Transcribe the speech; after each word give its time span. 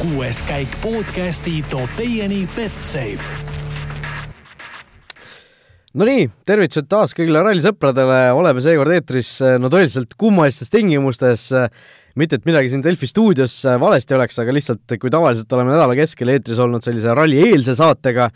kuues 0.00 0.38
käik 0.48 0.72
podcasti 0.80 1.58
toob 1.68 1.90
teieni 1.98 2.46
Betsafe. 2.56 3.36
Nonii, 6.00 6.22
tervitused 6.48 6.86
taas 6.88 7.12
kõigile 7.18 7.42
rallisõpradele, 7.44 8.30
oleme 8.32 8.62
seekord 8.64 8.94
eetris 8.94 9.34
no 9.60 9.68
tõeliselt 9.68 10.14
kummalistes 10.16 10.72
tingimustes. 10.72 11.50
mitte, 12.16 12.36
et 12.36 12.46
midagi 12.46 12.68
siin 12.68 12.82
Delfi 12.82 13.06
stuudios 13.06 13.60
valesti 13.80 14.14
oleks, 14.14 14.38
aga 14.38 14.52
lihtsalt 14.52 14.96
kui 15.00 15.10
tavaliselt 15.10 15.52
oleme 15.52 15.70
nädala 15.74 15.94
keskel 15.94 16.28
eetris 16.28 16.58
olnud 16.58 16.82
sellise 16.82 17.14
rallieelse 17.14 17.74
saatega, 17.74 18.30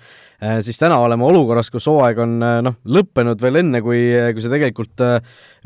siis 0.61 0.79
täna 0.79 0.99
oleme 0.99 1.25
olukorras, 1.25 1.71
kus 1.71 1.87
hooaeg 1.87 2.19
on 2.19 2.39
noh, 2.39 2.77
lõppenud 2.85 3.41
veel 3.41 3.63
enne, 3.65 3.81
kui, 3.81 4.11
kui 4.35 4.45
see 4.45 4.53
tegelikult 4.53 5.01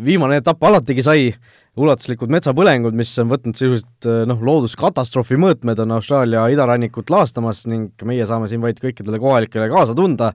viimane 0.04 0.38
etapp 0.38 0.62
alatigi 0.62 1.02
sai 1.02 1.32
ulatuslikud 1.78 2.32
metsapõlengud, 2.32 2.96
mis 2.96 3.12
on 3.22 3.30
võtnud 3.30 3.58
sisuliselt 3.58 4.08
noh, 4.28 4.40
looduskatastroofi 4.44 5.38
mõõtmed, 5.40 5.78
on 5.84 5.94
Austraalia 5.98 6.46
idarannikut 6.52 7.10
laastamas 7.12 7.66
ning 7.70 8.06
meie 8.08 8.26
saame 8.28 8.50
siin 8.50 8.64
vaid 8.64 8.80
kõikidele 8.82 9.20
kohalikele 9.22 9.70
kaasa 9.72 9.96
tunda 9.98 10.32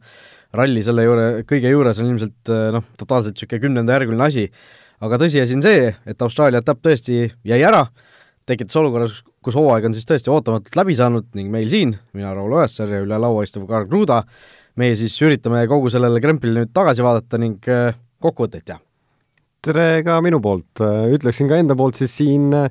ralli 0.58 0.84
selle 0.86 1.06
juure, 1.06 1.28
kõige 1.50 1.72
juures 1.72 2.00
on 2.02 2.12
ilmselt 2.12 2.54
eh, 2.54 2.70
noh, 2.76 2.86
totaalselt 3.00 3.38
niisugune 3.38 3.64
kümnendajärguline 3.66 4.26
asi. 4.28 4.48
aga 5.04 5.20
tõsiasi 5.20 5.58
on 5.58 5.66
see, 5.66 5.90
et 6.08 6.22
Austraalia 6.24 6.62
etapp 6.64 6.80
tõesti 6.86 7.26
jäi 7.44 7.60
ära, 7.66 7.84
tekitas 8.48 8.78
olukorras, 8.80 9.18
kus 9.44 9.58
hooaeg 9.58 9.90
on 9.90 9.96
siis 9.98 10.08
tõesti 10.08 10.32
ootamatult 10.32 10.78
läbi 10.80 10.96
saanud 10.96 11.28
ning 11.36 11.52
meil 11.52 11.68
siin, 11.72 11.98
mina, 12.14 12.32
Raul 12.38 12.54
Ojasäär 12.60 12.98
ja 12.98 13.04
üle 13.04 13.20
laua 13.20 13.44
istuv 13.44 13.68
Karl 13.68 13.90
Kruda, 13.90 14.22
meie 14.80 14.96
siis 15.00 15.18
üritame 15.26 15.66
kogu 15.72 15.92
sellele 15.92 16.22
krempile 16.24 16.62
nüüd 16.62 16.74
tagasi 16.76 17.06
vaadata 17.06 17.42
ning 17.42 17.72
eh, 17.72 18.00
kokkuvõtteid 18.24 18.70
teha. 18.70 18.83
Tere 19.64 20.04
ka 20.04 20.18
minu 20.24 20.42
poolt, 20.44 20.82
ütleksin 21.16 21.48
ka 21.48 21.56
enda 21.62 21.76
poolt 21.80 21.96
siis 21.96 22.12
siin 22.18 22.50
äh, 22.58 22.66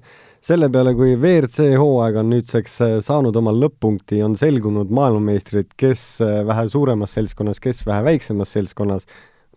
selle 0.44 0.68
peale, 0.72 0.92
kui 0.98 1.14
WRC 1.14 1.70
hooaeg 1.80 2.18
on 2.20 2.28
nüüdseks 2.34 2.74
äh, 2.84 2.94
saanud 3.04 3.36
oma 3.40 3.54
lõpp-punkti, 3.56 4.20
on 4.26 4.34
selgunud 4.36 4.92
maailmameistrid, 4.92 5.70
kes 5.80 6.02
äh, 6.24 6.42
vähe 6.48 6.66
suuremas 6.68 7.14
seltskonnas, 7.16 7.62
kes 7.64 7.84
vähe 7.88 8.04
väiksemas 8.10 8.52
seltskonnas. 8.52 9.08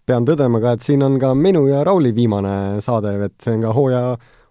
pean 0.05 0.25
tõdema 0.27 0.61
ka, 0.61 0.75
et 0.77 0.85
siin 0.85 1.03
on 1.03 1.17
ka 1.19 1.33
minu 1.35 1.65
ja 1.67 1.83
Rauli 1.83 2.13
viimane 2.15 2.79
saade, 2.85 3.15
et 3.25 3.35
see 3.43 3.57
on 3.57 3.65
ka 3.65 3.73
hooaja, 3.75 4.03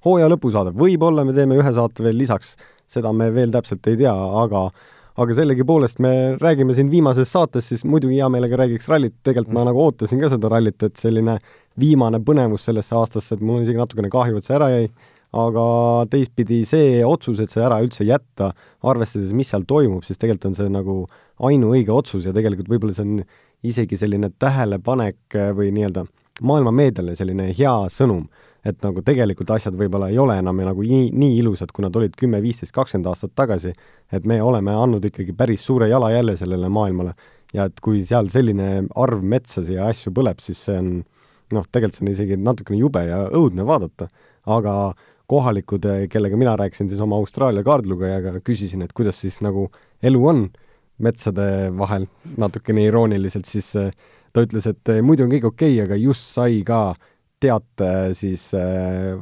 hooaja 0.05 0.28
lõpusaade. 0.34 0.77
võib-olla 0.77 1.25
me 1.25 1.33
teeme 1.33 1.56
ühe 1.56 1.73
saate 1.73 2.05
veel 2.05 2.20
lisaks, 2.20 2.56
seda 2.84 3.14
me 3.17 3.30
veel 3.33 3.55
täpselt 3.55 3.86
ei 3.89 3.97
tea, 4.03 4.12
aga 4.12 4.69
aga 5.14 5.34
sellegipoolest 5.39 6.01
me 6.03 6.36
räägime 6.42 6.75
siin 6.75 6.91
viimases 6.91 7.30
saates, 7.30 7.69
siis 7.70 7.84
muidugi 7.86 8.19
hea 8.19 8.28
meelega 8.28 8.58
räägiks 8.58 8.89
rallit, 8.91 9.14
tegelikult 9.23 9.55
ma 9.55 9.62
nagu 9.69 9.78
ootasin 9.84 10.19
ka 10.20 10.33
seda 10.33 10.51
rallit, 10.51 10.83
et 10.83 10.98
selline 10.98 11.39
viimane 11.80 12.20
põnevus 12.22 12.69
sellesse 12.69 12.94
aastasse, 12.94 13.34
et 13.34 13.42
mul 13.42 13.61
on 13.61 13.67
isegi 13.67 13.80
natukene 13.80 14.11
kahju, 14.12 14.39
et 14.39 14.47
see 14.47 14.56
ära 14.56 14.70
jäi 14.72 14.86
aga 15.34 15.67
teistpidi 16.11 16.62
see 16.69 17.03
otsus, 17.06 17.41
et 17.42 17.50
see 17.50 17.62
ära 17.64 17.80
üldse 17.83 18.06
jätta, 18.06 18.53
arvestades, 18.86 19.33
mis 19.34 19.50
seal 19.50 19.67
toimub, 19.67 20.05
siis 20.06 20.20
tegelikult 20.20 20.52
on 20.52 20.58
see 20.58 20.70
nagu 20.70 20.98
ainuõige 21.48 21.91
otsus 21.95 22.28
ja 22.28 22.34
tegelikult 22.36 22.70
võib-olla 22.70 22.95
see 22.95 23.06
on 23.08 23.25
isegi 23.67 23.98
selline 23.98 24.30
tähelepanek 24.39 25.39
või 25.56 25.72
nii-öelda 25.75 26.05
maailma 26.45 26.72
meediale 26.75 27.14
selline 27.19 27.48
hea 27.56 27.75
sõnum, 27.95 28.27
et 28.64 28.78
nagu 28.84 29.02
tegelikult 29.05 29.50
asjad 29.56 29.77
võib-olla 29.78 30.11
ei 30.12 30.19
ole 30.19 30.39
enam 30.41 30.62
nagu 30.67 30.84
nii, 30.86 31.11
nii 31.12 31.39
ilusad, 31.42 31.72
kui 31.75 31.84
nad 31.84 31.97
olid 31.98 32.14
kümme, 32.19 32.41
viisteist, 32.42 32.75
kakskümmend 32.75 33.11
aastat 33.11 33.34
tagasi, 33.34 33.75
et 34.12 34.27
me 34.28 34.41
oleme 34.42 34.75
andnud 34.75 35.05
ikkagi 35.11 35.34
päris 35.36 35.67
suure 35.67 35.89
jalajälje 35.91 36.39
sellele 36.45 36.70
maailmale. 36.72 37.14
Ja 37.55 37.69
et 37.70 37.78
kui 37.83 38.00
seal 38.06 38.30
selline 38.34 38.86
arv 38.98 39.22
metsasi 39.22 39.77
ja 39.77 39.86
asju 39.92 40.11
põleb, 40.14 40.41
siis 40.42 40.62
see 40.67 40.78
on 40.80 40.89
noh, 41.53 41.67
tegelikult 41.70 41.98
see 41.98 42.06
on 42.06 42.12
isegi 42.12 42.39
natukene 42.41 42.78
jube 42.78 43.03
ja 43.06 43.25
õudne 43.37 43.67
vaadata, 43.69 44.09
aga 44.50 44.75
kohalikud, 45.31 45.84
eh, 45.84 46.09
kellega 46.09 46.36
mina 46.36 46.56
rääkisin 46.56 46.89
siis 46.89 47.01
oma 47.01 47.17
Austraalia 47.17 47.64
kaardlugejaga, 47.64 48.41
küsisin, 48.45 48.84
et 48.84 48.92
kuidas 48.92 49.20
siis 49.20 49.41
nagu 49.45 49.70
elu 50.03 50.27
on 50.27 50.45
metsade 50.98 51.70
vahel, 51.79 52.07
natukene 52.39 52.85
irooniliselt, 52.89 53.48
siis 53.51 53.73
eh, 53.80 53.91
ta 54.33 54.45
ütles, 54.45 54.68
et 54.68 54.92
eh, 54.92 55.01
muidu 55.02 55.24
on 55.24 55.33
kõik 55.33 55.48
okei 55.51 55.79
okay,, 55.79 55.86
aga 55.86 55.98
just 56.01 56.29
sai 56.36 56.63
ka 56.67 56.95
teate 57.41 58.14
siis 58.17 58.47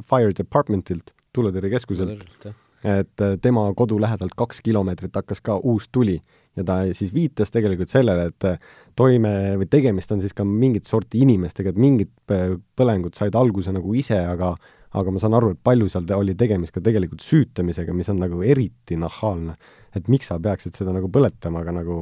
Fire 0.07 0.35
Departmentilt, 0.37 1.11
tuletõrjekeskuselt, 1.35 2.45
et 2.87 3.23
tema 3.41 3.65
kodu 3.75 3.97
lähedalt 3.99 4.35
kaks 4.37 4.61
kilomeetrit 4.63 5.15
hakkas 5.17 5.41
ka 5.43 5.57
uus 5.57 5.89
tuli 5.91 6.21
ja 6.57 6.63
ta 6.67 6.79
siis 6.93 7.13
viitas 7.13 7.51
tegelikult 7.53 7.89
sellele, 7.89 8.29
et 8.29 8.63
toime 8.95 9.33
või 9.61 9.67
tegemist 9.69 10.11
on 10.13 10.21
siis 10.21 10.35
ka 10.37 10.45
mingit 10.45 10.89
sorti 10.89 11.23
inimestega, 11.25 11.73
et 11.73 11.81
mingid 11.81 12.11
põlengud 12.27 13.17
said 13.17 13.35
alguse 13.35 13.73
nagu 13.73 13.95
ise, 13.97 14.19
aga 14.19 14.53
aga 14.93 15.09
ma 15.09 15.21
saan 15.21 15.33
aru, 15.33 15.53
et 15.55 15.61
palju 15.65 15.87
seal 15.89 16.09
oli 16.13 16.35
tegemist 16.37 16.75
ka 16.75 16.81
tegelikult 16.85 17.23
süütamisega, 17.25 17.95
mis 17.97 18.11
on 18.13 18.19
nagu 18.21 18.43
eriti 18.45 18.97
nahaalne. 18.99 19.55
et 19.95 20.07
miks 20.09 20.27
sa 20.27 20.39
peaksid 20.41 20.73
seda 20.73 20.93
nagu 20.93 21.05
põletama, 21.05 21.61
aga 21.61 21.71
nagu 21.71 21.99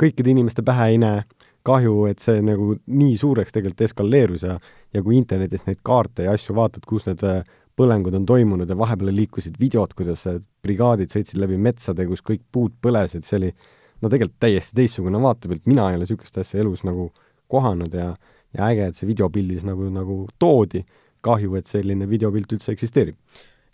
kõikide 0.00 0.30
inimeste 0.32 0.62
pähe 0.64 0.86
ei 0.94 0.98
näe, 0.98 1.24
kahju, 1.68 2.06
et 2.08 2.22
see 2.24 2.40
nagu 2.40 2.74
nii 2.88 3.16
suureks 3.20 3.52
tegelikult 3.52 3.82
eskaleerus 3.84 4.44
ja 4.46 4.58
ja 4.94 5.02
kui 5.02 5.18
internetis 5.18 5.66
neid 5.66 5.78
kaarte 5.86 6.24
ja 6.24 6.32
asju 6.34 6.54
vaatad, 6.56 6.86
kus 6.88 7.04
need 7.06 7.20
äh, 7.22 7.44
põlengud 7.80 8.16
on 8.18 8.28
toimunud 8.28 8.68
ja 8.68 8.76
vahepeal 8.78 9.14
liikusid 9.16 9.56
videod, 9.60 9.96
kuidas 9.96 10.26
brigaadid 10.62 11.12
sõitsid 11.12 11.40
läbi 11.40 11.56
metsade, 11.60 12.04
kus 12.08 12.20
kõik 12.26 12.44
puud 12.52 12.76
põlesid, 12.84 13.24
see 13.24 13.40
oli 13.40 13.54
no 14.00 14.08
tegelikult 14.08 14.40
täiesti 14.44 14.76
teistsugune 14.76 15.20
vaatepilt, 15.22 15.64
mina 15.70 15.88
ei 15.88 15.98
ole 15.98 16.04
niisugust 16.04 16.38
asja 16.40 16.60
elus 16.62 16.84
nagu 16.88 17.10
kohanud 17.50 17.96
ja 17.96 18.12
ja 18.56 18.70
äge, 18.70 18.88
et 18.90 18.98
see 18.98 19.08
videopildis 19.10 19.62
nagu, 19.66 19.86
nagu 19.94 20.24
toodi 20.42 20.82
kahju, 21.24 21.54
et 21.60 21.70
selline 21.70 22.08
videopilt 22.10 22.56
üldse 22.56 22.74
eksisteerib. 22.74 23.16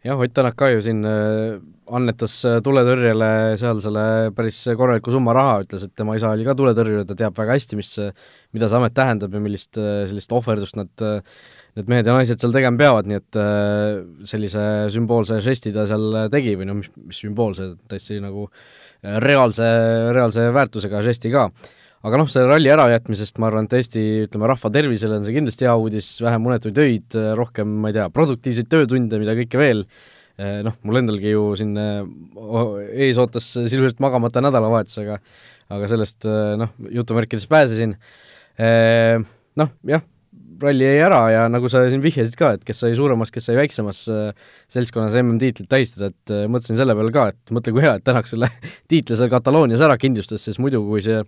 jah, 0.05 0.21
Ott 0.21 0.35
Tänak 0.35 0.55
ka 0.57 0.69
ju 0.71 0.83
siin 0.85 1.01
äh, 1.09 1.57
annetas 1.91 2.37
äh, 2.47 2.61
tuletõrjele 2.63 3.57
seal 3.59 3.81
selle 3.83 4.31
päris 4.37 4.61
korraliku 4.79 5.11
summa 5.11 5.33
raha, 5.35 5.63
ütles, 5.65 5.87
et 5.87 5.95
tema 5.97 6.15
isa 6.19 6.31
oli 6.31 6.45
ka 6.47 6.55
tuletõrjuja, 6.59 7.07
ta 7.09 7.17
teab 7.19 7.39
väga 7.39 7.57
hästi, 7.57 7.79
mis, 7.81 7.95
mida 8.55 8.69
see 8.69 8.79
amet 8.79 8.95
tähendab 8.95 9.35
ja 9.35 9.43
millist 9.43 9.81
äh, 9.81 10.05
sellist 10.11 10.35
ohverdust 10.37 10.79
nad 10.79 11.07
need 11.77 11.91
mehed 11.93 12.09
ja 12.09 12.17
naised 12.17 12.41
seal 12.41 12.55
tegema 12.55 12.81
peavad, 12.81 13.09
nii 13.09 13.19
et 13.21 13.39
sellise 14.29 14.63
sümboolse 14.95 15.43
žesti 15.45 15.75
ta 15.75 15.85
seal 15.89 16.27
tegi 16.33 16.55
või 16.57 16.69
noh, 16.71 16.79
mis, 16.81 16.89
mis 17.11 17.21
sümboolse, 17.25 17.75
täiesti 17.91 18.17
nagu 18.25 18.47
reaalse, 19.03 19.67
reaalse 20.17 20.49
väärtusega 20.57 21.03
žesti 21.05 21.33
ka. 21.35 21.51
Aga 22.07 22.21
noh, 22.21 22.29
selle 22.31 22.47
ralli 22.49 22.71
ärajätmisest 22.71 23.41
ma 23.43 23.49
arvan, 23.49 23.67
et 23.67 23.75
Eesti, 23.77 24.03
ütleme, 24.27 24.47
rahva 24.47 24.71
tervisele 24.71 25.17
on 25.19 25.25
see 25.27 25.35
kindlasti 25.35 25.67
hea 25.67 25.75
uudis, 25.81 26.11
vähem 26.23 26.45
unetuid 26.47 26.79
öid, 26.79 27.17
rohkem, 27.39 27.73
ma 27.83 27.91
ei 27.91 27.97
tea, 27.97 28.05
produktiivseid 28.15 28.69
töötunde, 28.71 29.19
mida 29.19 29.35
kõike 29.39 29.59
veel, 29.59 29.83
noh, 30.67 30.77
mul 30.87 31.01
endalgi 31.01 31.33
ju 31.33 31.49
siin 31.59 31.73
ees 31.77 33.19
ootas 33.19 33.49
sisuliselt 33.57 34.03
magamata 34.05 34.45
nädalavahetus, 34.45 35.01
aga 35.03 35.19
aga 35.73 35.89
sellest 35.91 36.29
noh, 36.61 36.77
jutumärkides 36.95 37.49
pääsesin, 37.51 37.97
noh, 39.59 39.73
jah, 39.91 40.05
ralli 40.63 40.87
jäi 40.87 41.03
ära 41.07 41.21
ja 41.33 41.43
nagu 41.53 41.71
sa 41.73 41.83
siin 41.91 42.05
vihjasid 42.05 42.39
ka, 42.39 42.55
et 42.57 42.65
kes 42.67 42.85
sai 42.85 42.95
suuremas, 42.99 43.33
kes 43.35 43.51
sai 43.51 43.59
väiksemas 43.59 44.05
seltskonnas 44.73 45.19
MM-tiitlit 45.23 45.69
tähistada, 45.73 46.13
et 46.13 46.37
mõtlesin 46.51 46.79
selle 46.79 46.97
peale 46.99 47.13
ka, 47.15 47.29
et 47.35 47.55
mõtle, 47.57 47.75
kui 47.77 47.85
hea, 47.85 47.97
et 47.99 48.07
tänaks 48.07 48.37
selle 48.37 48.51
tiitli 48.91 49.19
seal 49.19 49.33
Kataloonias 49.33 49.85
ära 49.85 49.99
kindlustas, 50.01 50.47
sest 50.49 50.63
muidu, 50.63 50.85
kui 50.89 51.05
see 51.05 51.21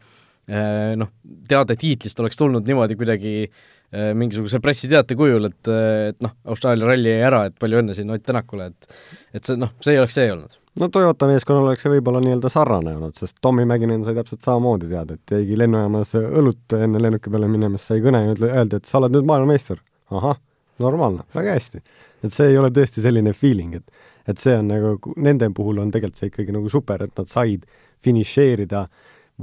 Äh, 0.49 0.94
noh, 0.97 1.11
teade 1.49 1.75
tiitlist 1.77 2.21
oleks 2.22 2.39
tulnud 2.41 2.65
niimoodi 2.65 2.94
kuidagi 2.97 3.33
äh, 3.44 4.15
mingisuguse 4.16 4.62
pressiteate 4.65 5.16
kujul, 5.19 5.50
et, 5.50 5.69
äh, 5.69 6.09
et 6.15 6.25
noh, 6.25 6.33
Austraalia 6.49 6.89
ralli 6.89 7.12
jäi 7.12 7.27
ära, 7.28 7.43
et 7.50 7.59
palju 7.60 7.83
õnne 7.83 7.97
siin 7.97 8.09
Ott 8.15 8.25
Tänakule, 8.25 8.71
et 8.72 9.37
et 9.37 9.45
see 9.45 9.60
noh, 9.60 9.75
see 9.84 9.93
ei 9.93 10.00
oleks 10.00 10.16
see 10.16 10.33
olnud. 10.33 10.56
No 10.81 10.89
Toyota 10.93 11.29
meeskonnal 11.31 11.69
oleks 11.69 11.84
see 11.87 11.93
võib-olla 11.93 12.21
nii-öelda 12.25 12.51
sarnane 12.53 12.97
olnud, 12.97 13.17
sest 13.19 13.37
Tommy 13.43 13.65
Mäkinen 13.69 14.05
sai 14.06 14.17
täpselt 14.19 14.45
samamoodi 14.47 14.91
teada, 14.91 15.17
et 15.19 15.37
jäigi 15.39 15.59
lennujaamas 15.59 16.15
õlut 16.19 16.77
enne 16.79 17.03
lennuki 17.03 17.33
peale 17.33 17.49
minemas, 17.51 17.87
sai 17.89 18.03
kõne 18.05 18.25
ja 18.27 18.37
öeldi, 18.51 18.78
et 18.78 18.91
sa 18.91 19.01
oled 19.01 19.17
nüüd 19.17 19.28
maailmameister. 19.28 19.81
ahah, 20.11 20.39
normaalne, 20.78 21.25
väga 21.34 21.57
hästi. 21.57 21.83
et 22.25 22.33
see 22.33 22.48
ei 22.51 22.59
ole 22.59 22.71
tõesti 22.75 23.03
selline 23.04 23.33
feeling, 23.33 23.75
et 23.75 24.07
et 24.28 24.39
see 24.39 24.59
on 24.60 24.66
nagu, 24.69 25.15
nende 25.16 25.48
puhul 25.57 25.78
on 25.81 25.91
tegelikult 25.91 26.21
see 26.21 26.28
ikkagi 26.28 26.53
nagu 26.53 26.69
super, 26.69 27.03
et 27.03 27.15
nad 27.16 27.28
said 27.31 27.65
finišeerida 28.04 28.87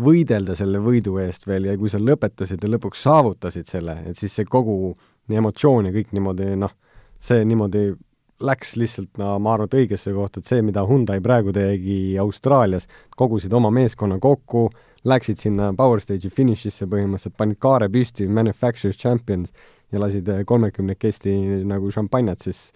võidelda 0.06 0.56
selle 0.56 0.82
võidu 0.84 1.18
eest 1.24 1.48
veel 1.48 1.70
ja 1.70 1.78
kui 1.80 1.90
sa 1.90 2.00
lõpetasid 2.02 2.62
ja 2.62 2.70
lõpuks 2.70 3.02
saavutasid 3.08 3.70
selle, 3.72 3.98
et 4.10 4.20
siis 4.20 4.36
see 4.36 4.46
kogu 4.46 4.94
emotsioon 5.32 5.90
ja 5.90 5.96
kõik 5.96 6.12
niimoodi 6.14 6.52
noh, 6.60 6.76
see 7.18 7.46
niimoodi 7.48 7.88
läks 8.44 8.76
lihtsalt, 8.76 9.14
no 9.22 9.36
ma 9.40 9.54
arvan, 9.56 9.70
et 9.70 9.78
õigesse 9.80 10.12
kohta, 10.16 10.42
et 10.42 10.50
see, 10.50 10.64
mida 10.66 10.84
Hyundai 10.88 11.22
praegu 11.24 11.54
tegi 11.56 12.18
Austraalias, 12.20 12.90
kogusid 13.16 13.54
oma 13.56 13.72
meeskonna 13.72 14.18
kokku, 14.20 14.68
läksid 15.08 15.40
sinna 15.40 15.70
Power 15.78 16.02
Stage'i 16.04 16.34
finišisse 16.34 16.90
põhimõtteliselt, 16.92 17.38
panid 17.38 17.62
kaare 17.64 17.88
püsti, 17.94 18.28
manufacturers 18.28 19.00
champions, 19.00 19.54
ja 19.92 20.02
lasid 20.02 20.30
kolmekümnekesti 20.46 21.36
nagu 21.70 21.92
šampanjat, 21.94 22.44
siis 22.48 22.72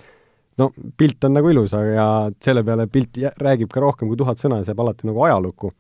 no 0.60 0.70
pilt 0.98 1.24
on 1.28 1.36
nagu 1.38 1.52
ilus, 1.52 1.74
aga 1.78 1.96
ja 1.96 2.08
selle 2.44 2.64
peale 2.68 2.88
pilt 2.92 3.20
räägib 3.42 3.72
ka 3.74 3.84
rohkem 3.84 4.10
kui 4.12 4.20
tuhat 4.20 4.42
sõna 4.42 4.62
ja 4.62 4.70
jääb 4.70 4.84
alati 4.84 5.10
nagu 5.10 5.24
ajalukku. 5.28 5.72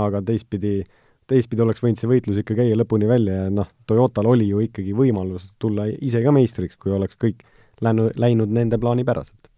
Aga 0.00 0.20
teistpidi, 0.22 0.84
teistpidi 1.26 1.64
oleks 1.64 1.82
võinud 1.82 1.98
see 1.98 2.10
võitlus 2.10 2.38
ikka 2.42 2.54
käia 2.60 2.76
lõpuni 2.78 3.08
välja 3.10 3.44
ja 3.44 3.48
noh, 3.50 3.66
Toyotal 3.90 4.28
oli 4.30 4.46
ju 4.52 4.60
ikkagi 4.62 4.94
võimalus 4.94 5.48
tulla 5.58 5.88
ise 5.90 6.22
ka 6.22 6.34
meistriks, 6.34 6.78
kui 6.78 6.94
oleks 6.94 7.18
kõik 7.18 7.42
läinud, 7.84 8.16
läinud 8.20 8.52
nende 8.54 8.78
plaanipäraselt. 8.80 9.50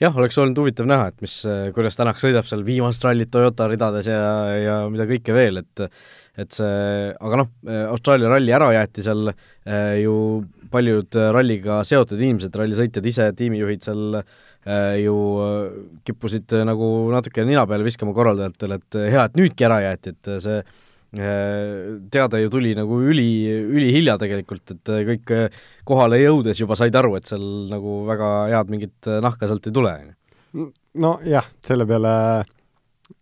jah, 0.00 0.16
oleks 0.16 0.38
olnud 0.38 0.58
huvitav 0.60 0.88
näha, 0.88 1.08
et 1.12 1.24
mis, 1.24 1.40
kuidas 1.74 1.96
Tänak 1.96 2.20
sõidab 2.20 2.48
seal 2.48 2.64
viimast 2.66 3.04
rallit 3.04 3.30
Toyota 3.32 3.68
ridades 3.70 4.10
ja, 4.10 4.20
ja 4.60 4.78
mida 4.92 5.08
kõike 5.08 5.36
veel, 5.36 5.62
et 5.64 5.88
et 6.36 6.52
see, 6.52 7.12
aga 7.16 7.40
noh, 7.40 7.52
Austraalia 7.90 8.30
ralli 8.30 8.52
ära 8.54 8.68
jäeti 8.76 9.04
seal 9.04 9.30
eh, 9.30 10.02
ju 10.02 10.16
paljud 10.72 11.16
ralliga 11.32 11.80
seotud 11.86 12.20
inimesed, 12.20 12.56
rallisõitjad 12.60 13.08
ise, 13.08 13.28
tiimijuhid 13.38 13.86
seal 13.86 14.18
eh, 14.20 14.96
ju 15.00 15.16
kippusid 16.06 16.58
nagu 16.68 16.90
natuke 17.14 17.46
nina 17.48 17.64
peale 17.68 17.86
viskama 17.86 18.12
korraldajatele, 18.16 18.80
et 18.82 18.98
hea, 19.14 19.24
et 19.24 19.40
nüüdki 19.40 19.68
ära 19.68 19.80
jäeti, 19.86 20.12
et 20.12 20.32
see 20.44 20.58
eh, 20.60 21.96
teade 22.12 22.42
ju 22.44 22.52
tuli 22.52 22.74
nagu 22.76 23.00
üli, 23.00 23.30
ülihilja 23.72 24.18
tegelikult, 24.20 24.76
et 24.76 24.94
kõik 25.08 25.36
kohale 25.86 26.20
jõudes 26.20 26.60
juba 26.60 26.76
said 26.78 26.94
aru, 26.98 27.14
et 27.18 27.30
seal 27.30 27.46
nagu 27.70 28.02
väga 28.08 28.32
head 28.52 28.72
mingit 28.72 29.10
nahka 29.22 29.48
sealt 29.48 29.68
ei 29.68 29.74
tule, 29.76 29.94
on 29.94 30.10
ju. 30.10 30.68
nojah, 31.02 31.48
selle 31.66 31.86
peale 31.88 32.12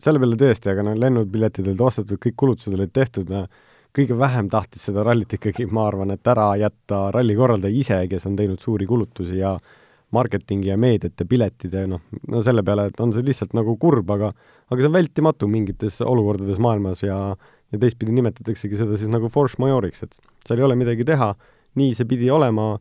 selle 0.01 0.21
peale 0.23 0.39
tõesti, 0.41 0.71
aga 0.73 0.85
noh, 0.87 0.97
lennupiletid 0.99 1.67
olid 1.69 1.85
ostetud, 1.85 2.21
kõik 2.21 2.37
kulutused 2.41 2.75
olid 2.77 2.93
tehtud, 2.95 3.31
kõige 3.95 4.17
vähem 4.19 4.49
tahtis 4.51 4.87
seda 4.89 5.05
rallit 5.07 5.37
ikkagi, 5.37 5.67
ma 5.71 5.87
arvan, 5.91 6.15
et 6.15 6.31
ära 6.31 6.51
jätta 6.59 7.07
ralli 7.15 7.37
korraldaja 7.39 7.77
ise, 7.79 8.01
kes 8.11 8.27
on 8.31 8.37
teinud 8.39 8.63
suuri 8.63 8.89
kulutusi 8.91 9.39
ja 9.39 9.55
marketingi 10.15 10.71
ja 10.71 10.79
meediat 10.79 11.21
ja 11.21 11.27
piletid 11.29 11.75
ja 11.75 11.85
noh, 11.91 12.03
no 12.31 12.43
selle 12.47 12.65
peale, 12.67 12.89
et 12.91 13.01
on 13.03 13.13
see 13.15 13.25
lihtsalt 13.27 13.55
nagu 13.57 13.77
kurb, 13.81 14.11
aga 14.15 14.31
aga 14.71 14.79
see 14.81 14.89
on 14.89 14.97
vältimatu 14.97 15.49
mingites 15.51 16.01
olukordades 16.05 16.61
maailmas 16.63 17.03
ja 17.05 17.19
ja 17.75 17.81
teistpidi 17.81 18.15
nimetataksegi 18.15 18.79
seda 18.79 18.97
siis 19.01 19.11
nagu 19.11 19.29
force 19.33 19.59
majoriks, 19.59 20.05
et 20.07 20.15
seal 20.47 20.61
ei 20.61 20.67
ole 20.67 20.77
midagi 20.79 21.07
teha, 21.09 21.33
nii 21.79 21.95
see 21.97 22.09
pidi 22.09 22.31
olema, 22.31 22.75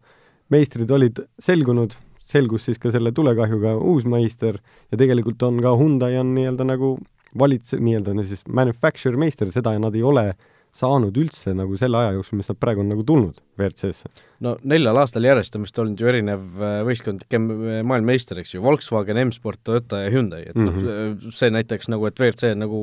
meistrid 0.54 0.92
olid 0.92 1.24
selgunud, 1.42 1.96
selgus 2.24 2.68
siis 2.68 2.80
ka 2.80 2.92
selle 2.94 3.12
tulekahjuga 3.16 3.76
uus 3.82 4.06
meister 4.10 4.60
ja 4.92 5.00
tegelikult 5.00 5.44
on 5.44 5.60
ka 5.64 5.76
Hyundai 5.80 6.18
on 6.22 6.34
nii-öelda 6.38 6.68
nagu 6.68 6.96
valits-, 7.40 7.76
nii-öelda 7.80 8.16
siis 8.24 8.46
manufacturer 8.48 9.20
meister, 9.20 9.52
seda 9.52 9.76
nad 9.80 9.96
ei 9.96 10.04
ole 10.06 10.32
saanud 10.74 11.18
üldse 11.22 11.54
nagu 11.54 11.78
selle 11.78 12.00
aja 12.00 12.14
jooksul, 12.16 12.40
mis 12.40 12.50
nad 12.50 12.58
praegu 12.58 12.82
on 12.82 12.90
nagu 12.90 13.04
tulnud 13.06 13.38
WRC-sse. 13.60 14.10
no 14.46 14.56
neljal 14.66 14.98
aastal 15.04 15.26
järjest 15.28 15.56
on 15.58 15.68
vist 15.68 15.78
olnud 15.80 16.02
ju 16.02 16.10
erinev 16.10 16.46
äh, 16.58 16.80
võistkondlik 16.88 17.38
maailmameister, 17.38 18.42
eks 18.42 18.56
ju, 18.56 18.64
Volkswagen, 18.66 19.20
M-Sport, 19.28 19.62
Toyota 19.70 20.02
ja 20.02 20.10
Hyundai, 20.14 20.48
et 20.50 20.58
mm 20.58 20.68
-hmm. 20.68 20.88
noh, 20.88 21.02
mhm. 21.12 21.36
see 21.38 21.54
näitaks 21.54 21.92
nagu, 21.94 22.08
et 22.10 22.20
WRC 22.20 22.56
nagu 22.58 22.80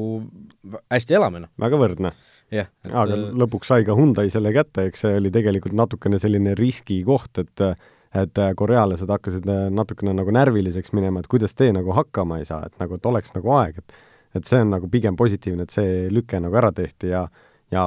hästi 0.90 1.18
elame, 1.18 1.46
noh. 1.46 1.52
väga 1.58 1.82
võrdne. 1.82 2.14
Jah. 2.54 2.68
aga 2.90 3.16
äh, 3.16 3.24
lõpuks 3.42 3.72
sai 3.72 3.86
ka 3.86 3.96
Hyundai 3.98 4.30
selle 4.32 4.52
kätte, 4.56 4.88
eks 4.90 5.06
see 5.06 5.16
oli 5.20 5.32
tegelikult 5.34 5.76
natukene 5.76 6.20
selline 6.22 6.54
riskikoht, 6.58 7.42
et 7.44 7.66
et 8.10 8.38
korealased 8.58 9.06
hakkasid 9.06 9.44
äh, 9.46 9.66
natukene 9.70 10.16
nagu 10.18 10.32
närviliseks 10.34 10.90
minema, 10.98 11.20
et 11.22 11.30
kuidas 11.30 11.54
te 11.54 11.68
nagu 11.72 11.94
hakkama 11.94 12.40
ei 12.40 12.48
saa, 12.48 12.64
et 12.66 12.74
nagu, 12.82 12.98
et 12.98 13.06
oleks 13.06 13.36
nagu 13.36 13.52
aeg, 13.60 13.78
et 13.78 14.00
et 14.38 14.46
see 14.46 14.60
on 14.62 14.70
nagu 14.70 14.86
pigem 14.90 15.16
positiivne, 15.18 15.66
et 15.66 15.74
see 15.74 16.08
lüke 16.14 16.38
nagu 16.42 16.54
ära 16.58 16.70
tehti 16.74 17.10
ja 17.10 17.24
ja 17.70 17.84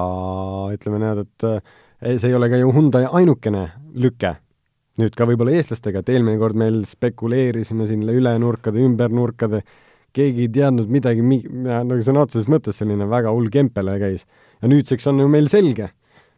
ütleme 0.73 0.99
niimoodi, 1.01 1.27
et 1.27 1.47
äh, 1.47 2.17
see 2.17 2.31
ei 2.31 2.37
ole 2.37 2.49
ka 2.51 2.59
ju 2.59 2.71
Hyundai 2.75 3.05
ainukene 3.11 3.67
lüke. 3.95 4.37
nüüd 5.01 5.15
ka 5.17 5.25
võib-olla 5.25 5.55
eestlastega, 5.57 6.03
et 6.03 6.09
eelmine 6.13 6.37
kord 6.37 6.53
meil 6.53 6.83
spekuleerisime 6.85 7.87
siin 7.89 8.03
üle 8.13 8.35
nurkade, 8.37 8.77
ümber 8.77 9.09
nurkade, 9.09 9.63
keegi 10.13 10.45
ei 10.45 10.51
teadnud 10.53 10.91
midagi, 10.93 11.23
mi-, 11.25 11.41
nagu 11.65 11.97
sõna 12.05 12.27
otseses 12.27 12.45
mõttes 12.51 12.77
selline 12.77 13.07
väga 13.09 13.33
hull 13.33 13.49
kempele 13.49 13.95
käis. 13.97 14.27
Ja 14.63 14.71
nüüdseks 14.71 15.11
on 15.11 15.19
ju 15.19 15.27
meil 15.27 15.51
selge, 15.51 15.91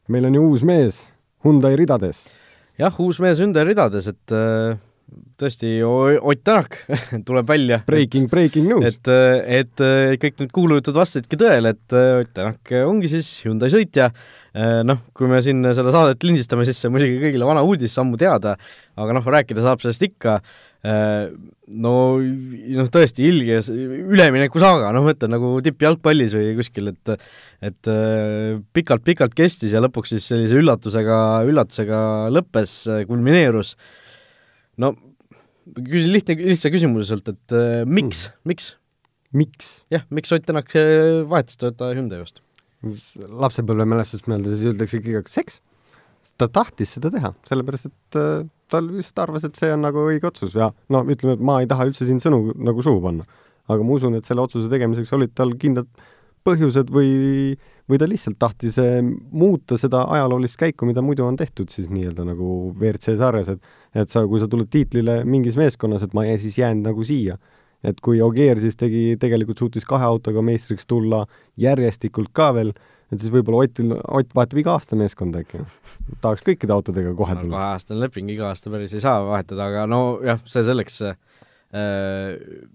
meil 0.10 0.25
on 0.25 0.39
ju 0.39 0.50
uus 0.50 0.66
mees 0.66 1.06
Hyundai 1.45 1.75
ridades 1.77 2.25
jah, 2.80 3.00
uus 3.01 3.19
mees 3.24 3.39
Hyundai 3.39 3.66
ridades, 3.68 4.07
et 4.12 4.36
äh, 4.36 4.77
tõesti, 5.39 5.77
Ott 5.86 6.42
Tänak 6.45 6.80
tuleb 7.27 7.48
välja. 7.50 7.81
Breaking, 7.88 8.27
breaking 8.31 8.68
news. 8.69 8.88
et, 8.89 9.12
äh, 9.12 9.62
et 9.62 9.83
äh, 9.83 10.16
kõik 10.22 10.42
need 10.42 10.54
kuulujutud 10.56 10.98
vastasidki 10.98 11.39
tõele, 11.39 11.75
et 11.75 11.95
Ott 11.95 12.33
Tänak 12.36 12.75
ongi 12.86 13.12
siis 13.12 13.31
Hyundai 13.45 13.72
sõitja. 13.74 14.12
noh, 14.88 15.01
kui 15.12 15.27
me 15.27 15.42
siin 15.44 15.60
seda 15.75 15.92
saadet 15.92 16.24
lindistame, 16.24 16.63
siis 16.63 16.77
see 16.80 16.88
on 16.88 16.94
muidugi 16.95 17.18
kõigile 17.19 17.44
vana 17.44 17.60
uudis, 17.68 17.92
ammu 18.00 18.16
teada, 18.16 18.54
aga 18.95 19.18
noh, 19.18 19.25
rääkida 19.27 19.60
saab 19.66 19.81
sellest 19.83 20.06
ikka 20.07 20.38
no, 20.85 21.93
noh 22.21 22.91
tõesti, 22.93 23.25
ilge 23.25 23.57
üleminekusaaga, 23.73 24.91
noh 24.93 25.05
ma 25.05 25.15
ütlen 25.15 25.33
nagu 25.33 25.55
tippjalgpallis 25.65 26.35
või 26.37 26.53
kuskil, 26.59 26.93
et 26.93 27.15
et 27.65 27.89
pikalt-pikalt 28.75 29.33
kestis 29.37 29.73
ja 29.73 29.81
lõpuks 29.81 30.13
siis 30.13 30.29
sellise 30.29 30.59
üllatusega, 30.59 31.17
üllatusega 31.49 31.99
lõppes, 32.35 32.77
kulmineerus. 33.09 33.75
no 34.77 34.93
küsin 35.75 36.11
lihtne, 36.13 36.37
lihtsa 36.53 36.69
küsimuse 36.73 37.09
sult, 37.09 37.31
et 37.33 37.59
miks 37.89 38.27
mm., 38.27 38.41
miks? 38.51 38.73
miks? 39.35 39.71
jah, 39.93 40.05
miks 40.13 40.31
Ott 40.35 40.45
Tänak 40.45 40.69
vahetas 41.29 41.57
Toyota 41.57 41.93
Hyundai 41.95 42.21
vastu? 42.21 42.45
lapsepõlvemälestust 42.85 44.27
mõeldes 44.29 44.61
öeldakse 44.61 44.99
ikkagi 44.99 45.33
seks. 45.33 45.61
ta 46.38 46.47
tahtis 46.51 46.91
seda 46.97 47.09
teha, 47.13 47.31
sellepärast 47.47 47.89
et 47.89 48.19
ta 48.71 48.81
lihtsalt 48.81 49.23
arvas, 49.25 49.45
et 49.47 49.59
see 49.59 49.71
on 49.73 49.85
nagu 49.85 50.07
õige 50.09 50.29
otsus 50.29 50.56
ja 50.57 50.71
no 50.94 51.03
ütleme, 51.06 51.38
et 51.38 51.45
ma 51.45 51.59
ei 51.62 51.69
taha 51.69 51.88
üldse 51.89 52.07
siin 52.07 52.21
sõnu 52.23 52.56
nagu 52.57 52.83
suhu 52.85 53.01
panna. 53.03 53.25
aga 53.67 53.81
ma 53.81 53.95
usun, 53.97 54.15
et 54.15 54.25
selle 54.25 54.44
otsuse 54.44 54.69
tegemiseks 54.69 55.13
olid 55.17 55.31
tal 55.33 55.56
kindlad 55.57 55.89
põhjused 56.45 56.91
või, 56.94 57.56
või 57.89 57.97
ta 57.97 58.07
lihtsalt 58.09 58.38
tahtis 58.41 58.77
eh, 58.81 59.00
muuta 59.31 59.79
seda 59.81 60.03
ajaloolist 60.13 60.59
käiku, 60.62 60.85
mida 60.85 61.01
muidu 61.01 61.25
on 61.25 61.38
tehtud 61.39 61.73
siis 61.73 61.89
nii-öelda 61.89 62.27
nagu 62.27 62.51
WRC 62.75 63.17
sarjas, 63.17 63.56
et 63.56 63.73
et 63.95 64.12
sa, 64.12 64.25
kui 64.27 64.41
sa 64.41 64.47
tuled 64.51 64.67
tiitlile 64.67 65.21
mingis 65.23 65.56
meeskonnas, 65.56 66.03
et 66.03 66.13
ma 66.13 66.25
siis 66.35 66.57
jään 66.59 66.83
nagu 66.83 67.03
siia. 67.03 67.38
et 67.85 68.00
kui 68.01 68.17
Ogier 68.21 68.57
siis 68.57 68.73
tegi, 68.75 69.15
tegelikult 69.21 69.59
suutis 69.62 69.85
kahe 69.85 70.03
autoga 70.03 70.41
meistriks 70.41 70.88
tulla 70.89 71.25
järjestikult 71.62 72.31
ka 72.33 72.47
veel, 72.56 72.71
et 73.11 73.21
siis 73.21 73.31
võib-olla 73.33 73.65
Otil, 73.65 73.93
Ott 73.95 74.35
vahetab 74.37 74.61
iga 74.61 74.75
aasta 74.75 74.97
meeskonda 74.99 75.43
äkki. 75.43 75.63
tahaks 76.23 76.45
kõikide 76.45 76.75
autodega 76.75 77.13
kohe 77.17 77.37
tulla 77.37 77.51
no,. 77.51 77.55
kaheaastane 77.57 78.05
leping, 78.05 78.29
iga 78.33 78.49
aasta 78.51 78.73
päris 78.73 78.95
ei 78.97 79.03
saa 79.03 79.23
vahetada, 79.27 79.69
aga 79.69 79.87
no 79.89 80.01
jah, 80.25 80.41
see 80.49 80.65
selleks 80.65 81.01
äh,, 81.05 81.15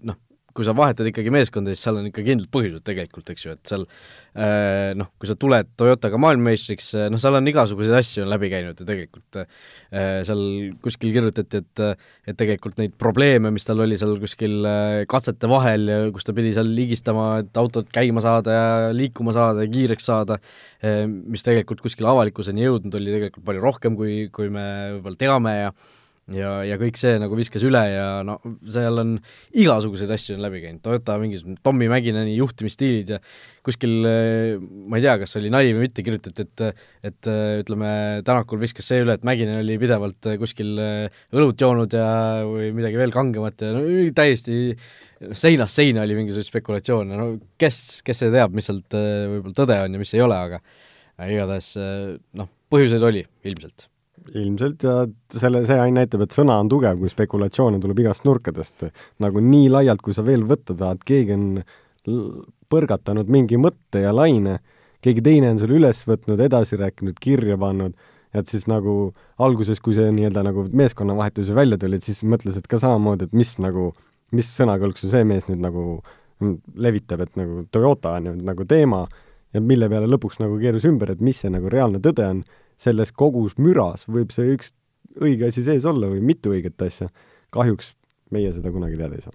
noh, 0.07 0.19
kui 0.55 0.65
sa 0.67 0.73
vahetad 0.75 1.07
ikkagi 1.07 1.31
meeskonda, 1.33 1.73
siis 1.73 1.85
seal 1.85 1.99
on 1.99 2.07
ikka 2.09 2.23
kindlad 2.25 2.49
põhjused 2.53 2.83
tegelikult, 2.87 3.29
eks 3.31 3.45
ju, 3.45 3.53
et 3.55 3.71
seal 3.71 3.85
äh, 3.85 4.91
noh, 4.97 5.09
kui 5.21 5.29
sa 5.29 5.35
tuled 5.39 5.69
Toyotaga 5.79 6.19
maailmameistriks, 6.21 6.89
äh, 6.99 7.07
noh, 7.13 7.21
seal 7.21 7.37
on 7.39 7.47
igasuguseid 7.51 7.95
asju 7.99 8.25
on 8.25 8.31
läbi 8.31 8.49
käinud 8.51 8.81
ju 8.81 8.87
tegelikult, 8.87 9.39
äh, 9.41 10.17
seal 10.27 10.43
kuskil 10.83 11.13
kirjutati, 11.15 11.61
et 11.63 11.83
et 12.31 12.37
tegelikult 12.37 12.77
neid 12.79 12.93
probleeme, 12.99 13.51
mis 13.53 13.65
tal 13.67 13.81
oli 13.83 13.97
seal 13.99 14.13
kuskil 14.21 14.67
katsete 15.09 15.49
vahel 15.51 15.87
ja 15.89 16.01
kus 16.13 16.27
ta 16.27 16.35
pidi 16.37 16.53
seal 16.55 16.69
ligistama, 16.75 17.29
et 17.43 17.57
autot 17.59 17.87
käima 17.93 18.23
saada 18.23 18.57
ja 18.57 18.67
liikuma 18.95 19.33
saada 19.35 19.65
ja 19.65 19.71
kiireks 19.71 20.05
saada, 20.11 20.37
mis 21.01 21.43
tegelikult 21.45 21.81
kuskile 21.83 22.11
avalikkuseni 22.11 22.67
jõudnud 22.67 22.95
oli 22.99 23.15
tegelikult 23.15 23.47
palju 23.47 23.63
rohkem, 23.63 23.97
kui, 23.99 24.27
kui 24.33 24.51
me 24.53 24.67
võib-olla 24.97 25.19
teame 25.25 25.57
ja 25.57 25.73
ja, 26.35 26.51
ja 26.67 26.77
kõik 26.79 26.97
see 26.99 27.17
nagu 27.21 27.37
viskas 27.37 27.63
üle 27.67 27.81
ja 27.89 28.05
no 28.25 28.37
seal 28.69 29.01
on 29.01 29.13
igasuguseid 29.57 30.11
asju 30.15 30.35
on 30.37 30.45
läbi 30.45 30.61
käinud, 30.63 30.81
Toyota 30.85 31.17
mingisugune 31.21 31.59
Tommy 31.63 31.89
Mäkineni 31.91 32.35
juhtimisstiilid 32.37 33.13
ja 33.15 33.19
kuskil 33.65 33.93
ma 34.01 34.99
ei 34.99 35.05
tea, 35.05 35.17
kas 35.21 35.37
oli 35.39 35.51
nali 35.53 35.75
või 35.75 35.85
mitte, 35.87 36.05
kirjutati, 36.05 36.47
et 36.47 36.65
et 37.11 37.29
ütleme, 37.61 37.91
Tänakul 38.25 38.61
viskas 38.61 38.89
see 38.91 39.03
üle, 39.03 39.15
et 39.17 39.27
Mäkinen 39.27 39.61
oli 39.61 39.77
pidevalt 39.81 40.31
kuskil 40.41 40.73
õlut 40.79 41.61
joonud 41.61 41.93
ja 41.97 42.09
või 42.47 42.71
midagi 42.77 42.99
veel 43.01 43.13
kangemat 43.15 43.65
ja 43.65 43.75
no 43.77 43.85
täiesti 44.17 44.75
seinast 45.37 45.77
seina 45.77 46.05
oli 46.05 46.17
mingisuguseid 46.17 46.49
spekulatsioone, 46.49 47.17
no 47.17 47.29
kes, 47.61 48.01
kes 48.05 48.23
see 48.23 48.33
teab, 48.33 48.55
mis 48.57 48.69
sealt 48.69 48.97
võib-olla 48.97 49.57
tõde 49.57 49.79
on 49.85 49.97
ja 49.97 50.01
mis 50.01 50.15
ei 50.17 50.25
ole, 50.25 50.41
aga 50.49 50.61
igatahes 51.29 51.75
noh, 52.37 52.49
põhjuseid 52.73 53.05
oli 53.05 53.21
ilmselt 53.45 53.91
ilmselt 54.37 54.83
ja 54.85 54.95
selle, 55.33 55.63
see 55.65 55.77
ainult 55.79 55.97
näitab, 55.97 56.25
et 56.25 56.35
sõna 56.35 56.57
on 56.61 56.69
tugev, 56.71 56.99
kui 57.01 57.09
spekulatsioone 57.11 57.79
tuleb 57.81 58.03
igast 58.03 58.25
nurkadest. 58.27 58.85
nagu 59.23 59.41
nii 59.43 59.69
laialt, 59.73 60.01
kui 60.01 60.13
sa 60.13 60.25
veel 60.25 60.45
võtta 60.47 60.75
tahad, 60.77 61.01
keegi 61.05 61.35
on 61.37 61.47
põrgatanud 62.71 63.29
mingi 63.31 63.59
mõtte 63.61 64.03
ja 64.05 64.13
laine, 64.15 64.59
keegi 65.01 65.23
teine 65.25 65.51
on 65.51 65.59
selle 65.61 65.77
üles 65.79 66.03
võtnud, 66.07 66.39
edasi 66.39 66.79
rääkinud, 66.79 67.17
kirja 67.21 67.57
pannud, 67.61 67.97
et 68.37 68.47
siis 68.47 68.67
nagu 68.69 69.11
alguses, 69.41 69.81
kui 69.83 69.97
see 69.97 70.11
nii-öelda 70.15 70.45
nagu 70.47 70.67
meeskonnavahetuse 70.69 71.55
välja 71.57 71.79
tuli, 71.81 71.99
et 71.99 72.07
siis 72.07 72.21
mõtlesid 72.23 72.69
ka 72.69 72.79
samamoodi, 72.79 73.27
et 73.27 73.35
mis 73.35 73.57
nagu, 73.59 73.91
mis 74.31 74.53
sõnakõlksu 74.55 75.11
see 75.11 75.25
mees 75.27 75.49
nüüd 75.49 75.63
nagu 75.65 75.99
levitab, 76.75 77.25
et 77.25 77.35
nagu 77.37 77.65
Toyota 77.73 78.15
on 78.17 78.29
nüüd 78.29 78.45
nagu 78.47 78.65
teema 78.65 79.03
ja 79.53 79.61
mille 79.61 79.89
peale 79.91 80.07
lõpuks 80.09 80.39
nagu 80.41 80.57
keerus 80.61 80.87
ümber, 80.89 81.11
et 81.11 81.21
mis 81.21 81.41
see 81.43 81.51
nagu 81.53 81.69
reaalne 81.69 81.99
tõde 82.03 82.25
on 82.25 82.43
selles 82.81 83.13
kogus 83.13 83.57
müras 83.61 84.07
võib 84.09 84.33
see 84.35 84.55
üks 84.55 84.73
õige 85.19 85.51
asi 85.51 85.63
sees 85.65 85.85
olla 85.87 86.09
või 86.11 86.23
mitu 86.23 86.53
õiget 86.55 86.81
asja. 86.85 87.09
kahjuks 87.51 87.93
meie 88.31 88.51
seda 88.55 88.71
kunagi 88.71 88.99
teada 88.99 89.17
ei 89.17 89.23
saa. 89.25 89.33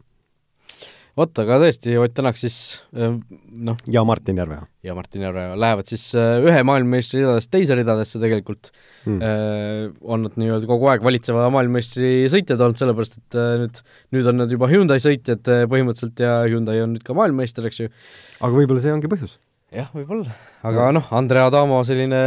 vot, 1.17 1.33
aga 1.43 1.59
tõesti, 1.63 1.95
Ott 2.01 2.15
Tänak 2.17 2.39
siis 2.41 2.57
noh, 2.93 3.79
ja 3.93 4.05
Martin 4.09 4.41
Järve. 4.41 4.61
ja 4.85 4.97
Martin 4.97 5.27
Järve 5.27 5.47
lähevad 5.57 5.89
siis 5.91 6.09
ühe 6.17 6.63
maailmameistri 6.67 7.23
ridadest 7.23 7.53
teise 7.53 7.77
ridadesse 7.79 8.21
tegelikult 8.23 8.73
mm., 9.07 9.97
on 10.03 10.27
nad 10.27 10.39
nii-öelda 10.41 10.69
kogu 10.71 10.91
aeg 10.93 11.05
valitseva 11.07 11.49
maailmameistri 11.55 12.31
sõitjad 12.33 12.61
olnud, 12.61 12.81
sellepärast 12.81 13.21
et 13.21 13.41
nüüd, 13.63 13.83
nüüd 14.17 14.31
on 14.33 14.41
nad 14.43 14.53
juba 14.53 14.71
Hyundai 14.73 15.03
sõitjad 15.03 15.45
põhimõtteliselt 15.45 16.25
ja 16.25 16.39
Hyundai 16.49 16.81
on 16.85 16.97
nüüd 16.97 17.05
ka 17.07 17.17
maailmameister, 17.17 17.69
eks 17.69 17.85
ju. 17.85 17.93
aga 18.41 18.53
võib-olla 18.57 18.85
see 18.85 18.97
ongi 18.97 19.13
põhjus? 19.13 19.39
Jah, 19.75 19.91
võib-olla, 19.95 20.35
aga 20.67 20.91
noh, 20.95 21.13
Andre 21.17 21.43
Adamo 21.47 21.83
selline 21.87 22.23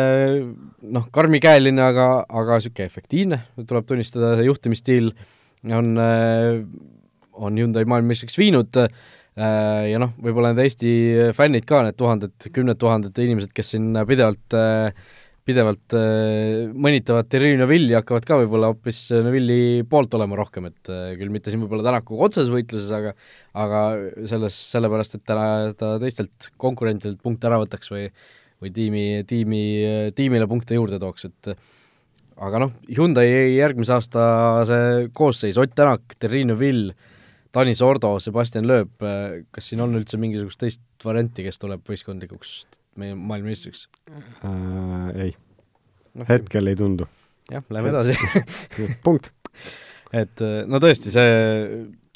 noh, 0.81 1.09
karmikäeline, 1.15 1.81
aga, 1.83 2.07
aga 2.27 2.59
niisugune 2.59 2.87
efektiivne, 2.89 3.41
tuleb 3.63 3.87
tunnistada, 3.89 4.35
see 4.39 4.49
juhtimisstiil 4.49 5.13
on 5.75 5.93
on 7.39 7.57
Hyundai 7.59 7.85
maailmameistriks 7.87 8.37
viinud. 8.39 8.79
Äh, 8.79 9.85
ja 9.91 10.01
noh, 10.01 10.11
võib-olla 10.19 10.51
need 10.53 10.65
Eesti 10.65 10.91
fännid 11.37 11.67
ka, 11.69 11.83
need 11.85 11.97
tuhanded, 11.99 12.35
kümned 12.55 12.79
tuhanded 12.81 13.21
inimesed, 13.23 13.53
kes 13.55 13.73
siin 13.75 13.93
pidevalt 14.09 14.57
äh, 14.57 14.91
pidevalt 15.49 15.97
äh, 15.97 16.71
mõnitavad 16.71 17.27
Thierry 17.29 17.57
Neuvilli, 17.59 17.97
hakkavad 17.97 18.25
ka 18.29 18.39
võib-olla 18.43 18.71
hoopis 18.71 19.03
Neuvilli 19.17 19.83
poolt 19.89 20.15
olema 20.15 20.39
rohkem, 20.39 20.69
et 20.69 20.93
küll 21.19 21.33
mitte 21.33 21.51
siin 21.51 21.65
võib-olla 21.65 21.89
Tänakuga 21.89 22.29
otseses 22.29 22.53
võitluses, 22.53 22.91
aga 22.95 23.15
aga 23.59 23.85
selles, 24.29 24.57
sellepärast, 24.73 25.17
et 25.17 25.25
täna 25.27 25.47
ta 25.77 25.95
teistelt 26.01 26.51
konkurentidelt 26.61 27.19
punkte 27.25 27.49
ära 27.49 27.57
võtaks 27.61 27.91
või 27.91 28.05
või 28.59 28.71
tiimi, 28.75 29.03
tiimi, 29.27 29.61
tiimile 30.15 30.47
punkte 30.49 30.75
juurde 30.75 30.99
tooks, 30.99 31.27
et 31.29 31.53
aga 32.39 32.63
noh, 32.65 32.73
Hyundai 32.91 33.27
järgmise 33.55 33.95
aasta 33.95 34.25
see 34.67 35.07
koosseis, 35.15 35.59
Ott 35.59 35.75
Tänak, 35.75 36.17
Thierry 36.19 36.45
Neuville, 36.47 36.95
Tanis 37.55 37.81
Ordo, 37.81 38.17
Sebastian 38.21 38.67
Loeb, 38.69 39.07
kas 39.51 39.71
siin 39.71 39.83
on 39.83 39.95
üldse 39.97 40.19
mingisugust 40.21 40.59
teist 40.61 40.83
varianti, 41.05 41.47
kes 41.47 41.59
tuleb 41.61 41.87
võistkondlikuks 41.87 42.59
meie 42.99 43.15
maailmameistriks 43.15 43.87
äh,? 44.09 45.09
Ei 45.27 45.33
no,. 46.13 46.25
hetkel 46.29 46.71
ei 46.71 46.77
tundu. 46.79 47.07
jah, 47.51 47.65
lähme 47.69 47.93
edasi 47.93 48.15
punkt. 49.05 49.31
et 50.13 50.45
no 50.67 50.81
tõesti, 50.83 51.13
see 51.13 51.33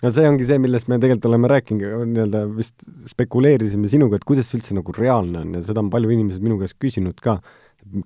no 0.03 0.13
see 0.13 0.30
ongi 0.30 0.48
see, 0.48 0.62
millest 0.62 0.89
me 0.92 1.00
tegelikult 1.00 1.30
oleme 1.32 1.51
rääkinud, 1.51 2.08
nii-öelda 2.13 2.46
vist 2.56 2.88
spekuleerisime 3.12 3.92
sinuga, 3.92 4.20
et 4.20 4.27
kuidas 4.27 4.50
see 4.50 4.60
üldse 4.60 4.77
nagu 4.77 4.96
reaalne 4.98 5.44
on 5.44 5.60
ja 5.60 5.65
seda 5.68 5.84
on 5.84 5.92
palju 5.94 6.12
inimesed 6.15 6.44
minu 6.44 6.60
käest 6.62 6.80
küsinud 6.82 7.22
ka. 7.24 7.39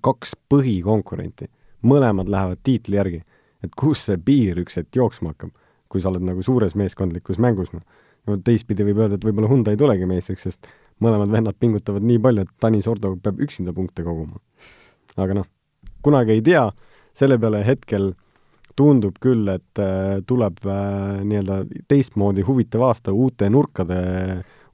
kaks 0.04 0.34
põhikonkurenti, 0.50 1.48
mõlemad 1.86 2.30
lähevad 2.30 2.62
tiitli 2.66 2.98
järgi. 3.00 3.24
et 3.64 3.74
kus 3.78 4.06
see 4.10 4.18
piir 4.18 4.60
üks 4.62 4.78
hetk 4.78 4.96
jooksma 4.96 5.34
hakkab 5.34 5.56
kui 5.92 6.04
sa 6.04 6.12
oled 6.12 6.26
nagu 6.28 6.44
suures 6.46 6.76
meeskondlikus 6.80 7.40
mängus, 7.44 7.72
noh. 7.76 7.84
no 8.28 8.38
teistpidi 8.44 8.86
võib 8.88 9.02
öelda, 9.04 9.18
et 9.18 9.26
võib-olla 9.28 9.50
Hyundai 9.52 9.78
ei 9.78 9.82
tulegi 9.82 10.10
meistriks, 10.10 10.48
sest 10.48 10.70
mõlemad 11.04 11.32
vennad 11.32 11.58
pingutavad 11.60 12.06
nii 12.06 12.20
palju, 12.22 12.46
et 12.46 12.54
Tanis 12.62 12.88
Ordo 12.90 13.16
peab 13.22 13.42
üksinda 13.44 13.74
punkte 13.74 14.06
koguma. 14.06 14.40
aga 15.18 15.40
noh, 15.40 15.48
kunagi 16.06 16.38
ei 16.38 16.44
tea, 16.46 16.68
selle 17.18 17.40
peale 17.42 17.64
hetkel 17.66 18.12
tundub 18.78 19.18
küll, 19.22 19.48
et 19.50 19.82
äh, 19.82 20.20
tuleb 20.30 20.62
äh, 20.66 21.24
nii-öelda 21.26 21.64
teistmoodi 21.90 22.46
huvitav 22.46 22.86
aasta 22.90 23.14
uute 23.14 23.50
nurkade, 23.50 23.98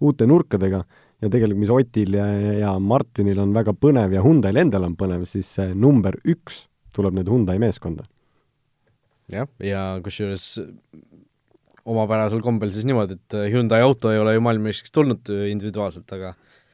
uute 0.03 0.27
nurkadega 0.27 0.84
ja 1.24 1.30
tegelikult, 1.30 1.62
mis 1.62 1.72
Otil 1.72 2.18
ja, 2.20 2.25
ja 2.60 2.74
Martinil 2.80 3.39
on 3.39 3.53
väga 3.56 3.75
põnev 3.80 4.15
ja 4.15 4.24
Hyundai'l 4.25 4.60
endal 4.65 4.89
on 4.89 4.98
põnev, 5.00 5.24
siis 5.30 5.48
see 5.56 5.72
number 5.72 6.20
üks 6.27 6.65
tuleb 6.94 7.15
nüüd 7.15 7.32
Hyundai 7.32 7.56
meeskonda 7.63 8.03
jah, 9.32 9.48
ja 9.63 9.84
kusjuures 10.03 10.58
omapärasel 11.90 12.42
kombel 12.46 12.72
siis 12.72 12.88
niimoodi, 12.88 13.20
et 13.20 13.38
Hyundai 13.52 13.84
auto 13.84 14.12
ei 14.13 14.22
ole 14.22 14.38
ju 14.38 14.44
maailmameistriks 14.46 14.94
tulnud 14.96 15.32
individuaalselt, 15.52 16.08
aga 16.16 16.34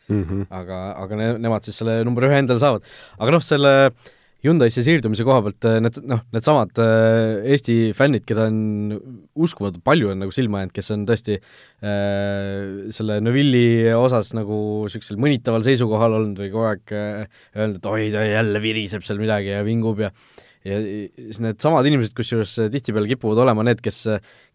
mm 0.10 0.24
-hmm. 0.24 0.46
aga, 0.50 0.78
aga 1.04 1.20
ne-, 1.20 1.34
nemad 1.42 1.66
siis 1.66 1.82
selle 1.82 2.04
number 2.06 2.28
ühe 2.30 2.40
endale 2.44 2.62
saavad. 2.62 2.86
aga 3.18 3.38
noh, 3.38 3.44
selle 3.46 3.74
Hyundai'sse 4.40 4.86
siirdumise 4.86 5.26
koha 5.28 5.42
pealt 5.44 5.66
need 5.84 5.98
noh, 6.08 6.22
needsamad 6.32 6.78
äh, 6.80 7.42
Eesti 7.56 7.92
fännid, 7.98 8.24
keda 8.28 8.46
on 8.48 8.94
uskumatult 9.36 9.84
palju, 9.84 10.14
on 10.14 10.22
nagu 10.24 10.32
silma 10.32 10.62
jäänud, 10.62 10.76
kes 10.78 10.92
on 10.96 11.04
tõesti 11.10 11.36
äh, 11.36 12.88
selle 12.96 13.20
Neuvilli 13.26 13.92
osas 13.92 14.32
nagu 14.38 14.60
niisugusel 14.86 15.20
mõnitaval 15.20 15.66
seisukohal 15.68 16.16
olnud 16.22 16.40
või 16.40 16.54
kogu 16.54 16.70
aeg 16.70 16.96
äh, 16.96 17.42
öelnud, 17.58 17.82
et 17.82 17.90
oi, 17.92 18.06
ta 18.16 18.24
jälle 18.24 18.64
viriseb 18.64 19.04
seal 19.04 19.20
midagi 19.20 19.52
ja 19.52 19.66
vingub 19.68 20.00
ja 20.06 20.14
ja 20.68 20.78
siis 20.84 21.40
needsamad 21.44 21.88
inimesed, 21.88 22.12
kusjuures 22.18 22.58
tihtipeale 22.74 23.08
kipuvad 23.08 23.40
olema 23.46 23.64
need, 23.64 23.80
kes, 23.84 24.02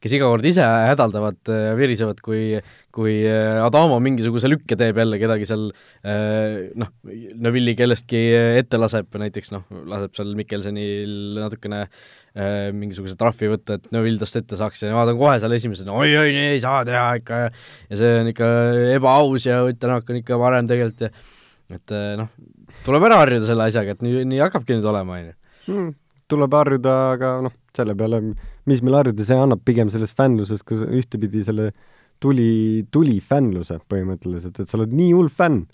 kes 0.05 0.17
iga 0.17 0.29
kord 0.29 0.45
ise 0.49 0.65
hädaldavad 0.65 1.39
ja 1.49 1.77
virisevad, 1.79 2.21
kui 2.25 2.59
kui 2.95 3.15
Adamo 3.27 3.97
mingisuguse 4.05 4.47
lükke 4.53 4.77
teeb 4.79 5.01
jälle 5.01 5.19
kedagi 5.19 5.49
seal 5.49 5.65
noh, 6.79 6.91
Neuvilli 7.43 7.75
kellestki 7.79 8.21
ette 8.61 8.79
laseb, 8.79 9.09
näiteks 9.19 9.55
noh, 9.55 9.65
laseb 9.91 10.15
seal 10.15 10.35
Mikkelsenil 10.39 11.41
natukene 11.41 11.87
mingisuguse 12.75 13.17
trahvi 13.19 13.49
võtta, 13.53 13.79
et 13.79 13.89
Neuvill 13.95 14.19
tast 14.21 14.37
ette 14.41 14.59
saaks 14.59 14.85
ja 14.85 14.91
nemad 14.91 15.13
on 15.13 15.21
kohe 15.21 15.37
seal 15.43 15.55
esimesena 15.57 15.95
oi-oi, 15.95 16.33
nii 16.35 16.49
ei 16.57 16.63
saa 16.63 16.83
teha 16.87 17.07
ikka 17.21 17.39
ja 17.45 17.53
ja 17.93 18.01
see 18.01 18.17
on 18.21 18.31
ikka 18.33 18.49
ebaaus 18.97 19.47
ja 19.47 19.63
Ott 19.65 19.81
Tänak 19.81 20.11
on 20.11 20.19
ikka 20.21 20.39
parem 20.43 20.69
tegelikult 20.71 21.07
ja 21.07 21.15
et 21.79 21.95
noh, 22.21 22.29
tuleb 22.85 23.07
ära 23.09 23.23
harjuda 23.23 23.49
selle 23.49 23.71
asjaga, 23.71 23.95
et 23.97 24.05
nii, 24.05 24.27
nii 24.35 24.43
hakkabki 24.45 24.77
nüüd 24.77 24.91
olema, 24.91 25.17
on 25.19 25.31
ju 25.31 25.44
mm,. 25.69 25.93
tuleb 26.31 26.57
harjuda, 26.57 26.95
aga 27.15 27.35
noh, 27.45 27.55
selle 27.77 27.95
peale, 27.99 28.21
mis 28.71 28.83
meil 28.85 28.99
harjuda, 29.01 29.27
see 29.27 29.39
annab 29.39 29.63
pigem 29.67 29.91
selles 29.93 30.15
fännluses 30.17 30.63
ka 30.67 30.79
ühtepidi 30.87 31.45
selle 31.47 31.73
tuli, 32.23 32.85
tuli 32.95 33.19
fännluse 33.21 33.81
põhimõtteliselt, 33.91 34.61
et 34.61 34.71
sa 34.71 34.79
oled 34.79 34.95
nii 34.95 35.11
hull 35.13 35.33
fänn, 35.33 35.65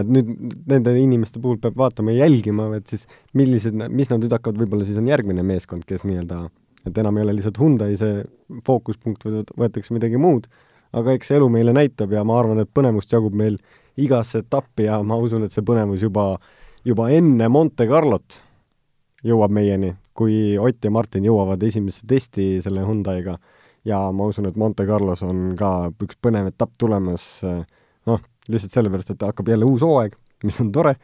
et 0.00 0.08
nüüd 0.08 0.30
nende 0.70 0.94
inimeste 0.96 1.40
puhul 1.42 1.60
peab 1.62 1.76
vaatama 1.78 2.14
ja 2.14 2.24
jälgima, 2.24 2.70
et 2.78 2.88
siis 2.90 3.04
millised, 3.36 3.76
mis 3.92 4.10
nad 4.10 4.22
nüüd 4.22 4.32
hakkavad, 4.32 4.60
võib-olla 4.62 4.88
siis 4.88 5.00
on 5.00 5.10
järgmine 5.10 5.44
meeskond, 5.46 5.84
kes 5.88 6.06
nii-öelda, 6.08 6.46
et 6.88 6.98
enam 6.98 7.18
ei 7.18 7.26
ole 7.26 7.36
lihtsalt 7.36 7.60
Hyundai 7.60 7.98
see 8.00 8.22
fookuspunkt, 8.66 9.26
võetakse 9.28 9.94
midagi 9.94 10.20
muud, 10.20 10.48
aga 10.96 11.14
eks 11.16 11.34
elu 11.36 11.48
meile 11.52 11.74
näitab 11.76 12.12
ja 12.12 12.24
ma 12.26 12.40
arvan, 12.40 12.62
et 12.64 12.72
põnevust 12.72 13.12
jagub 13.12 13.36
meil 13.36 13.60
igasse 14.00 14.42
etappi 14.42 14.88
ja 14.88 14.98
ma 15.04 15.18
usun, 15.20 15.44
et 15.44 15.52
see 15.52 15.64
põnevus 15.64 16.02
juba, 16.04 16.34
juba 16.88 17.10
enne 17.12 17.48
Monte 17.52 17.86
Carlot 17.88 18.40
jõuab 19.26 19.54
meieni, 19.54 19.92
kui 20.14 20.58
Ott 20.58 20.84
ja 20.84 20.90
Martin 20.90 21.26
jõuavad 21.26 21.62
esimesse 21.62 22.06
testi 22.08 22.56
selle 22.64 22.84
Hyundai'ga 22.86 23.36
ja 23.88 24.00
ma 24.14 24.28
usun, 24.30 24.46
et 24.50 24.58
Monte 24.58 24.86
Carlos 24.86 25.22
on 25.26 25.52
ka 25.58 25.92
üks 26.02 26.18
põnev 26.22 26.50
etapp 26.52 26.74
tulemas, 26.78 27.26
noh, 28.06 28.22
lihtsalt 28.48 28.78
sellepärast, 28.78 29.14
et 29.14 29.26
hakkab 29.26 29.50
jälle 29.52 29.68
uus 29.68 29.82
hooaeg, 29.86 30.16
mis 30.46 30.58
on 30.62 30.72
tore, 30.74 30.96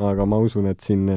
aga 0.00 0.26
ma 0.28 0.40
usun, 0.42 0.68
et 0.72 0.80
siin 0.84 1.08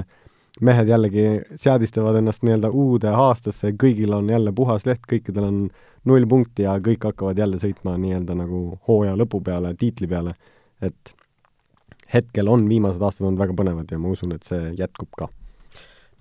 mehed 0.66 0.90
jällegi 0.92 1.26
seadistavad 1.60 2.18
ennast 2.20 2.44
nii-öelda 2.44 2.72
uude 2.76 3.12
aastasse, 3.16 3.72
kõigil 3.80 4.14
on 4.16 4.28
jälle 4.32 4.52
puhas 4.56 4.86
leht, 4.88 5.06
kõikidel 5.08 5.48
on 5.48 5.62
null 6.10 6.28
punkti 6.28 6.66
ja 6.66 6.76
kõik 6.84 7.08
hakkavad 7.08 7.40
jälle 7.40 7.60
sõitma 7.62 7.96
nii-öelda 8.00 8.36
nagu 8.40 8.80
hooaja 8.88 9.16
lõpu 9.20 9.44
peale, 9.46 9.74
tiitli 9.80 10.08
peale, 10.12 10.36
et 10.84 11.16
hetkel 12.14 12.48
on 12.52 12.68
viimased 12.68 13.04
aastad 13.04 13.28
olnud 13.28 13.40
väga 13.40 13.56
põnevad 13.56 13.92
ja 13.92 14.00
ma 14.02 14.12
usun, 14.12 14.34
et 14.36 14.48
see 14.48 14.74
jätkub 14.80 15.12
ka 15.18 15.30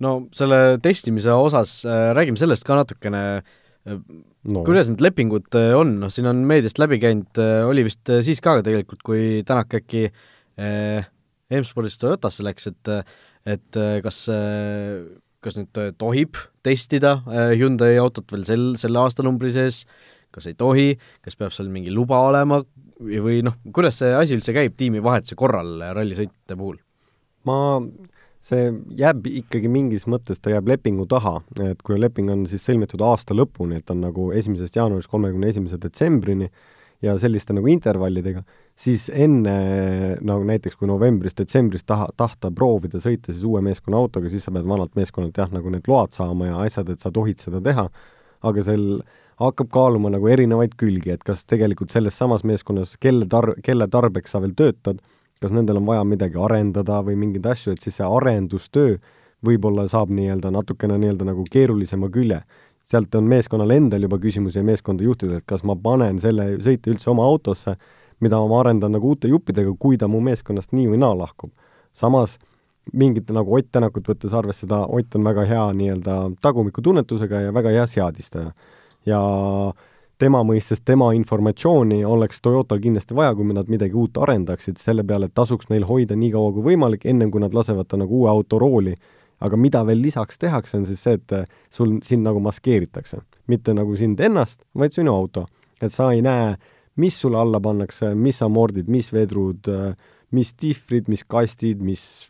no 0.03 0.15
selle 0.35 0.79
testimise 0.83 1.33
osas 1.35 1.79
äh, 1.87 2.09
räägime 2.17 2.39
sellest 2.39 2.65
ka 2.67 2.77
natukene 2.79 3.23
äh, 3.39 4.01
no., 4.47 4.65
kuidas 4.67 4.91
need 4.91 5.03
lepingud 5.03 5.47
äh, 5.59 5.71
on, 5.77 5.97
noh 6.03 6.13
siin 6.13 6.29
on 6.31 6.43
meediast 6.49 6.81
läbi 6.81 7.01
käinud 7.01 7.41
äh,, 7.41 7.63
oli 7.67 7.85
vist 7.87 8.09
äh, 8.11 8.23
siis 8.25 8.41
ka 8.43 8.59
tegelikult, 8.65 9.03
kui 9.05 9.41
Tänak 9.47 9.73
äkki 9.81 10.07
äh, 10.09 11.09
M-spordist 11.49 12.01
Toyotasse 12.03 12.45
läks, 12.45 12.69
et 12.69 12.93
et 13.49 13.77
kas 14.03 14.25
äh, 14.29 15.07
kas 15.43 15.55
nüüd 15.55 15.77
tohib 15.99 16.37
testida 16.65 17.19
äh, 17.29 17.53
Hyundai 17.59 17.95
autot 18.01 18.29
veel 18.33 18.43
sel, 18.47 18.65
selle 18.79 18.99
aastanumbri 19.01 19.51
sees, 19.55 19.85
kas 20.35 20.49
ei 20.49 20.57
tohi, 20.59 20.91
kas 21.25 21.39
peab 21.39 21.55
seal 21.55 21.71
mingi 21.71 21.93
luba 21.95 22.19
olema 22.27 22.59
või 22.99 23.39
noh, 23.45 23.55
kuidas 23.75 24.01
see 24.01 24.11
asi 24.15 24.35
üldse 24.35 24.53
käib 24.55 24.75
tiimivahetuse 24.79 25.37
korral 25.39 25.79
rallisõitjate 25.95 26.59
puhul? 26.59 26.79
ma 27.47 27.79
see 28.39 28.71
jääb 28.99 29.27
ikkagi 29.27 29.69
mingis 29.71 30.05
mõttes, 30.09 30.39
ta 30.39 30.53
jääb 30.53 30.69
lepingu 30.71 31.05
taha, 31.11 31.39
et 31.65 31.81
kui 31.85 31.99
leping 31.99 32.31
on 32.31 32.45
siis 32.49 32.63
sõlmitud 32.65 33.01
aasta 33.03 33.35
lõpuni, 33.35 33.81
et 33.81 33.91
on 33.91 33.99
nagu 34.05 34.29
esimesest 34.35 34.79
jaanuarist 34.79 35.11
kolmekümne 35.11 35.49
esimese 35.51 35.79
detsembrini 35.81 36.47
ja 37.03 37.15
selliste 37.19 37.55
nagu 37.55 37.67
intervallidega, 37.71 38.43
siis 38.79 39.07
enne 39.11 39.55
nagu 40.25 40.47
näiteks 40.47 40.79
kui 40.79 40.87
novembris-detsembris 40.87 41.85
taha, 41.87 42.09
tahta 42.19 42.51
proovida 42.55 42.99
sõita 43.03 43.33
siis 43.33 43.45
uue 43.47 43.61
meeskonna 43.63 43.99
autoga, 43.99 44.31
siis 44.31 44.47
sa 44.47 44.55
pead 44.55 44.67
vanalt 44.67 44.95
meeskonnalt 44.99 45.39
jah, 45.39 45.51
nagu 45.55 45.71
need 45.71 45.87
load 45.91 46.15
saama 46.15 46.49
ja 46.49 46.59
asjad, 46.63 46.91
et 46.91 47.03
sa 47.03 47.11
tohid 47.15 47.43
seda 47.43 47.63
teha, 47.63 47.89
aga 48.47 48.63
sel 48.63 49.01
hakkab 49.39 49.71
kaaluma 49.71 50.11
nagu 50.11 50.27
erinevaid 50.31 50.75
külgi, 50.79 51.13
et 51.15 51.23
kas 51.27 51.45
tegelikult 51.47 51.91
selles 51.95 52.17
samas 52.19 52.43
meeskonnas, 52.47 52.97
kelle 53.03 53.27
tar-, 53.31 53.55
kelle 53.63 53.87
tarbeks 53.91 54.35
sa 54.35 54.43
veel 54.43 54.55
töötad, 54.59 54.99
kas 55.39 55.53
nendel 55.55 55.79
on 55.79 55.85
vaja 55.87 56.03
midagi 56.03 56.39
arendada 56.39 56.99
või 57.05 57.15
mingeid 57.19 57.45
asju, 57.45 57.73
et 57.73 57.83
siis 57.83 57.99
see 57.99 58.07
arendustöö 58.07 58.97
võib-olla 59.45 59.87
saab 59.87 60.11
nii-öelda 60.11 60.51
natukene 60.51 60.97
nii-öelda 60.99 61.29
nagu 61.31 61.45
keerulisema 61.51 62.09
külje. 62.11 62.41
sealt 62.89 63.15
on 63.15 63.23
meeskonnal 63.29 63.69
endal 63.69 64.01
juba 64.01 64.17
küsimusi 64.17 64.57
ja 64.57 64.63
meeskonda 64.65 65.03
juhtida, 65.03 65.37
et 65.37 65.45
kas 65.45 65.61
ma 65.63 65.75
panen 65.75 66.19
selle 66.19 66.55
sõite 66.57 66.89
üldse 66.89 67.11
oma 67.11 67.23
autosse, 67.23 67.75
mida 68.19 68.39
ma 68.41 68.59
arendan 68.59 68.91
nagu 68.91 69.11
uute 69.13 69.29
juppidega, 69.29 69.75
kui 69.79 69.97
ta 69.97 70.07
mu 70.07 70.19
meeskonnast 70.25 70.73
nii 70.73 70.87
või 70.89 70.97
naa 70.97 71.13
lahkub. 71.17 71.51
samas 71.93 72.39
mingit 72.93 73.29
nagu 73.29 73.53
Ott 73.55 73.71
Tänakut 73.71 74.07
võttes 74.07 74.33
arvesse, 74.33 74.67
ta, 74.67 74.85
Ott 74.87 75.15
on 75.15 75.23
väga 75.23 75.45
hea 75.45 75.65
nii-öelda 75.73 76.15
tagumikutunnetusega 76.41 77.41
ja 77.41 77.53
väga 77.53 77.69
hea 77.69 77.85
seadistaja. 77.87 78.51
ja 79.05 79.21
tema 80.19 80.41
mõistes 80.43 80.81
tema 80.85 81.11
informatsiooni 81.15 82.01
oleks 82.05 82.41
Toyotal 82.43 82.81
kindlasti 82.83 83.15
vaja, 83.15 83.33
kui 83.35 83.53
nad 83.55 83.69
midagi 83.71 83.95
uut 83.97 84.17
arendaksid, 84.19 84.79
selle 84.81 85.05
peale 85.07 85.29
tasuks 85.33 85.69
neil 85.71 85.85
hoida 85.87 86.17
nii 86.19 86.33
kaua 86.35 86.51
kui 86.55 86.65
võimalik, 86.73 87.05
ennem 87.07 87.31
kui 87.31 87.43
nad 87.43 87.55
lasevad 87.55 87.87
ta 87.87 87.99
nagu 87.99 88.23
uue 88.23 88.29
auto 88.31 88.59
rooli. 88.59 88.95
aga 89.39 89.55
mida 89.57 89.85
veel 89.87 90.01
lisaks 90.03 90.37
tehakse, 90.37 90.77
on 90.77 90.85
siis 90.85 90.99
see, 90.99 91.13
et 91.15 91.47
sul, 91.71 91.99
sind 92.03 92.25
nagu 92.27 92.39
maskeeritakse. 92.39 93.21
mitte 93.47 93.73
nagu 93.73 93.95
sind 93.95 94.19
ennast, 94.19 94.61
vaid 94.75 94.91
sinu 94.91 95.13
auto. 95.15 95.45
et 95.81 95.93
sa 95.93 96.11
ei 96.11 96.21
näe, 96.21 96.57
mis 96.95 97.19
sulle 97.19 97.37
alla 97.39 97.59
pannakse, 97.59 98.13
mis 98.15 98.41
amordid, 98.41 98.87
mis 98.87 99.13
vedrud, 99.13 99.71
mis 100.31 100.53
dihvrid, 100.53 101.07
mis 101.07 101.23
kastid, 101.23 101.81
mis 101.81 102.29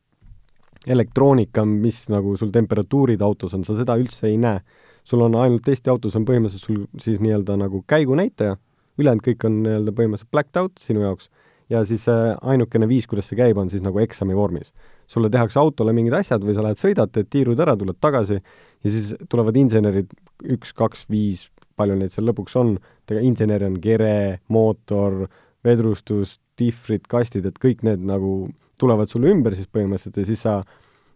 elektroonika, 0.88 1.65
mis 1.65 2.08
nagu 2.10 2.38
sul 2.38 2.51
temperatuurid 2.51 3.22
autos 3.22 3.53
on, 3.53 3.63
sa 3.63 3.75
seda 3.75 3.98
üldse 3.98 4.27
ei 4.29 4.38
näe. 4.38 4.62
Sul 5.09 5.25
on 5.25 5.35
ainult 5.41 5.65
testiautos 5.65 6.15
on 6.19 6.25
põhimõtteliselt 6.27 6.65
sul 6.65 6.83
siis 7.01 7.21
nii-öelda 7.23 7.57
nagu 7.57 7.81
käigunäitaja, 7.89 8.57
ülejäänud 9.01 9.25
kõik 9.25 9.45
on 9.49 9.61
nii-öelda 9.65 9.93
põhimõtteliselt 9.97 10.33
blacked 10.35 10.59
out 10.61 10.83
sinu 10.83 11.05
jaoks 11.05 11.29
ja 11.69 11.83
siis 11.85 12.07
äh, 12.09 12.35
ainukene 12.41 12.87
viis, 12.89 13.07
kuidas 13.09 13.29
see 13.29 13.37
käib, 13.39 13.57
on 13.61 13.69
siis 13.69 13.83
nagu 13.85 13.99
eksami 14.01 14.35
vormis. 14.37 14.73
sulle 15.09 15.29
tehakse 15.29 15.57
autole 15.59 15.93
mingid 15.93 16.13
asjad 16.13 16.43
või 16.45 16.53
sa 16.53 16.61
lähed 16.61 16.77
sõidad, 16.77 17.09
teed 17.09 17.29
tiirud 17.33 17.59
ära, 17.59 17.73
tuled 17.77 17.97
tagasi 17.97 18.35
ja 18.37 18.91
siis 18.93 19.15
tulevad 19.29 19.55
insenerid, 19.57 20.11
üks, 20.53 20.73
kaks, 20.77 21.07
viis, 21.09 21.47
palju 21.77 21.95
neid 21.97 22.13
seal 22.13 22.29
lõpuks 22.29 22.57
on, 22.61 22.75
insener 23.17 23.65
on 23.65 23.79
kere, 23.81 24.39
mootor, 24.53 25.23
vedrustus, 25.65 26.37
dihvrid, 26.61 27.07
kastid, 27.09 27.47
et 27.49 27.57
kõik 27.57 27.81
need 27.87 28.05
nagu 28.05 28.51
tulevad 28.79 29.09
sulle 29.09 29.33
ümber 29.33 29.57
siis 29.57 29.71
põhimõtteliselt 29.73 30.21
ja 30.21 30.29
siis 30.29 30.45
sa 30.45 30.59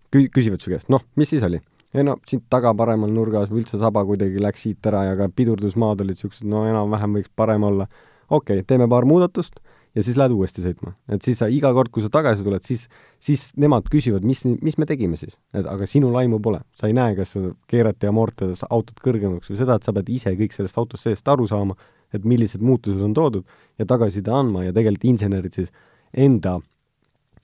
kü-, 0.09 0.29
küsivad 0.33 0.65
su 0.65 0.73
käest, 0.73 0.89
noh, 0.89 1.05
mis 1.19 1.29
siis 1.29 1.45
oli? 1.45 1.61
Ei 1.93 2.03
no 2.07 2.17
siit 2.27 2.45
taga 2.49 2.73
paremal 2.77 3.11
nurgas 3.13 3.51
või 3.51 3.63
üldse 3.63 3.77
saba 3.81 4.03
kuidagi 4.07 4.41
läks 4.41 4.65
siit 4.65 4.89
ära 4.89 5.03
ja 5.11 5.15
ka 5.19 5.29
pidurdusmaad 5.29 6.01
olid 6.01 6.17
niisugused, 6.17 6.47
no 6.49 6.65
enam-vähem 6.69 7.19
võiks 7.19 7.31
parem 7.35 7.63
olla. 7.69 7.87
okei 8.29 8.59
okay,, 8.59 8.67
teeme 8.67 8.89
paar 8.89 9.05
muudatust 9.05 9.59
ja 9.95 10.03
siis 10.03 10.17
lähed 10.17 10.33
uuesti 10.33 10.63
sõitma. 10.63 10.93
et 11.09 11.21
siis 11.21 11.37
sa 11.39 11.47
iga 11.51 11.71
kord, 11.73 11.91
kui 11.93 12.03
sa 12.03 12.09
tagasi 12.13 12.43
tuled, 12.45 12.63
siis, 12.65 12.87
siis 13.21 13.45
nemad 13.59 13.87
küsivad, 13.93 14.25
mis, 14.25 14.43
mis 14.45 14.77
me 14.81 14.87
tegime 14.89 15.17
siis. 15.19 15.37
et 15.53 15.67
aga 15.69 15.87
sinul 15.89 16.17
aimu 16.21 16.39
pole. 16.41 16.63
sa 16.73 16.89
ei 16.89 16.97
näe, 16.97 17.15
kas 17.19 17.35
keerati 17.69 18.09
amorte 18.09 18.51
autot 18.69 18.99
kõrgemaks 19.03 19.51
või 19.51 19.61
seda, 19.61 19.77
et 19.77 19.85
sa 19.85 19.93
pead 19.93 20.09
ise 20.09 20.33
kõik 20.39 20.55
sellest 20.55 20.77
autost 20.81 21.09
seest 21.09 21.27
aru 21.27 21.47
saama, 21.47 21.77
et 22.13 22.25
millised 22.25 22.61
muutused 22.61 23.01
on 23.01 23.13
toodud 23.13 23.45
ja 23.79 23.85
tagasiside 23.89 24.33
andma 24.33 24.67
ja 24.67 24.73
tegelikult 24.73 25.09
insenerid 25.13 25.53
siis 25.53 25.73
enda 26.13 26.59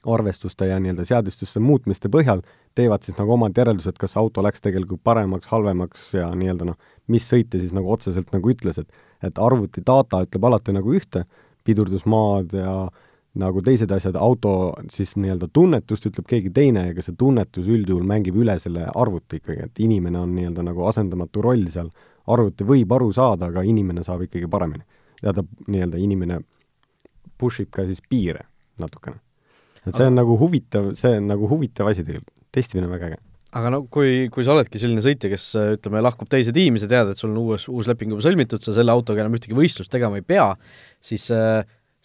arvestuste 0.06 0.70
ja 0.70 0.77
nii-öelda 0.79 1.06
seadistuste 1.06 1.60
muutmiste 1.60 2.10
põhjal 2.10 2.41
teevad 2.78 3.04
siis 3.04 3.18
nagu 3.18 3.34
omad 3.36 3.58
järeldused, 3.58 3.98
kas 4.00 4.16
auto 4.20 4.44
läks 4.46 4.62
tegelikult 4.64 5.02
paremaks, 5.04 5.50
halvemaks 5.52 6.14
ja 6.14 6.30
nii-öelda 6.36 6.70
noh, 6.72 6.80
mis 7.08 7.28
sõitja 7.30 7.62
siis 7.62 7.74
nagu 7.76 7.92
otseselt 7.92 8.34
nagu 8.36 8.52
ütles, 8.52 8.82
et 8.82 9.06
et 9.24 9.40
arvuti 9.42 9.82
data 9.84 10.22
ütleb 10.24 10.46
alati 10.48 10.72
nagu 10.72 10.94
ühte, 10.96 11.26
pidurdusmaad 11.68 12.54
ja 12.56 12.74
nagu 13.40 13.62
teised 13.62 13.92
asjad, 13.92 14.16
auto 14.16 14.74
siis 14.92 15.14
nii-öelda 15.20 15.50
tunnetust 15.54 16.08
ütleb 16.10 16.28
keegi 16.30 16.52
teine, 16.56 16.88
aga 16.94 17.04
see 17.06 17.18
tunnetus 17.20 17.68
üldjuhul 17.70 18.06
mängib 18.08 18.40
üle 18.42 18.56
selle 18.60 18.88
arvuti 18.90 19.42
ikkagi, 19.42 19.68
et 19.68 19.84
inimene 19.84 20.22
on 20.24 20.32
nii-öelda 20.38 20.66
nagu 20.66 20.88
asendamatu 20.90 21.44
roll 21.46 21.68
seal, 21.74 21.92
arvuti 22.30 22.68
võib 22.68 22.96
aru 22.96 23.12
saada, 23.16 23.52
aga 23.52 23.64
inimene 23.68 24.04
saab 24.08 24.26
ikkagi 24.28 24.50
paremini. 24.50 24.84
ja 25.22 25.34
ta 25.36 25.44
nii-öelda, 25.44 26.00
inimene 26.00 26.40
push 27.38 27.62
ib 27.62 27.72
ka 27.76 27.86
siis 27.88 28.00
piire 28.10 28.46
natukene. 28.80 29.20
Et 29.86 29.96
see 29.96 30.08
on 30.08 30.16
nagu 30.16 30.36
huvitav, 30.40 30.94
see 31.00 31.18
on 31.20 31.28
nagu 31.28 31.48
huvitav 31.52 31.90
asi 31.92 32.04
tegelikult, 32.08 32.34
testimine 32.56 32.89
on 32.89 32.96
väga 32.98 33.12
äge 33.12 33.20
aga 33.60 33.72
no 33.74 33.79
kui, 33.89 34.27
kui 34.34 34.46
sa 34.46 34.53
oledki 34.53 34.77
selline 34.82 35.01
sõitja, 35.01 35.32
kes 35.32 35.46
ütleme, 35.79 36.03
lahkub 36.06 36.29
teise 36.29 36.53
tiimi, 36.53 36.82
sa 36.82 36.89
tead, 36.89 37.10
et 37.10 37.18
sul 37.18 37.32
on 37.32 37.39
uus, 37.41 37.65
uus 37.72 37.89
leping 37.89 38.13
juba 38.13 38.22
sõlmitud, 38.22 38.62
sa 38.62 38.75
selle 38.75 38.94
autoga 38.94 39.24
enam 39.24 39.38
ühtegi 39.39 39.58
võistlust 39.58 39.89
tegema 39.94 40.20
ei 40.22 40.25
pea, 40.25 40.51
siis 41.01 41.25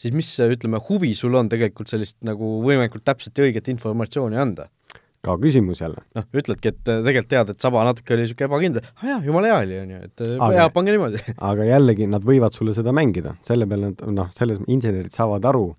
siis 0.01 0.15
mis, 0.15 0.31
ütleme, 0.43 0.81
huvi 0.89 1.13
sul 1.19 1.37
on 1.39 1.51
tegelikult 1.51 1.91
sellist 1.93 2.17
nagu 2.27 2.59
võimalikult 2.65 3.05
täpset 3.07 3.39
ja 3.39 3.49
õiget 3.49 3.71
informatsiooni 3.75 4.41
anda? 4.41 4.71
ka 5.25 5.39
küsimus 5.41 5.79
jälle. 5.81 6.03
noh, 6.17 6.27
ütledki, 6.37 6.69
et 6.69 6.81
tegelikult 6.85 7.31
tead, 7.31 7.53
et 7.55 7.65
saba 7.65 7.85
natuke 7.89 8.13
oli 8.13 8.27
niisugune 8.27 8.49
ebakindel, 8.51 8.85
aa 8.85 8.99
ah, 8.99 9.07
jaa, 9.09 9.21
jumala 9.25 9.49
hea 9.49 9.61
oli, 9.63 9.79
on 9.81 9.95
ju, 9.95 10.01
et 10.09 10.25
hea, 10.29 10.67
pange 10.75 10.93
niimoodi. 10.93 11.23
aga 11.51 11.69
jällegi, 11.71 12.09
nad 12.13 12.27
võivad 12.29 12.57
sulle 12.57 12.75
seda 12.77 12.93
mängida, 12.93 13.33
selle 13.49 13.69
peale 13.71 13.95
nad, 13.95 14.05
noh, 14.19 14.29
selles 14.37 14.61
insenerid 14.69 15.17
saavad 15.17 15.49
aru, 15.49 15.71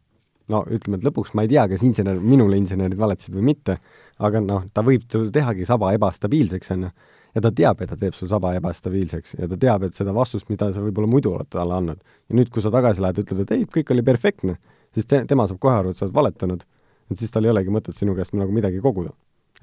no 0.51 0.61
ütleme, 0.69 0.99
et 0.99 1.05
lõpuks 1.07 1.33
ma 1.37 1.45
ei 1.45 1.51
tea, 1.51 1.65
kas 1.71 1.83
insener, 1.85 2.19
minule 2.21 2.57
insenerid 2.59 2.99
valetasid 2.99 3.35
või 3.35 3.49
mitte, 3.51 3.77
aga 4.23 4.41
noh, 4.43 4.65
ta 4.73 4.83
võib 4.85 5.05
tehagi 5.09 5.65
saba 5.67 5.91
ebastabiilseks, 5.97 6.71
on 6.75 6.87
ju, 6.87 6.91
ja 7.35 7.43
ta 7.43 7.51
teab, 7.55 7.81
et 7.83 7.91
ta 7.91 7.97
teeb 7.99 8.15
su 8.15 8.29
saba 8.31 8.53
ebastabiilseks 8.59 9.35
ja 9.39 9.49
ta 9.51 9.59
teab, 9.59 9.87
et 9.87 9.97
seda 9.97 10.13
vastust, 10.15 10.47
mida 10.51 10.69
sa 10.73 10.83
võib-olla 10.83 11.09
muidu 11.11 11.33
oled 11.35 11.49
talle 11.51 11.75
andnud. 11.75 11.99
ja 12.29 12.39
nüüd, 12.39 12.51
kui 12.53 12.63
sa 12.63 12.71
tagasi 12.73 13.03
lähed, 13.03 13.23
ütled, 13.25 13.43
et 13.43 13.55
ei, 13.57 13.65
kõik 13.77 13.91
oli 13.95 14.05
perfektne, 14.05 14.57
siis 14.95 15.09
te, 15.09 15.23
tema 15.27 15.47
saab 15.49 15.59
kohe 15.63 15.81
aru, 15.81 15.91
et 15.91 15.99
sa 15.99 16.05
oled 16.07 16.15
valetanud, 16.15 16.65
et 17.11 17.19
siis 17.19 17.33
tal 17.33 17.45
ei 17.45 17.53
olegi 17.53 17.73
mõtet 17.73 17.97
sinu 17.97 18.15
käest 18.17 18.37
nagu 18.37 18.53
midagi 18.55 18.81
koguda. 18.83 19.13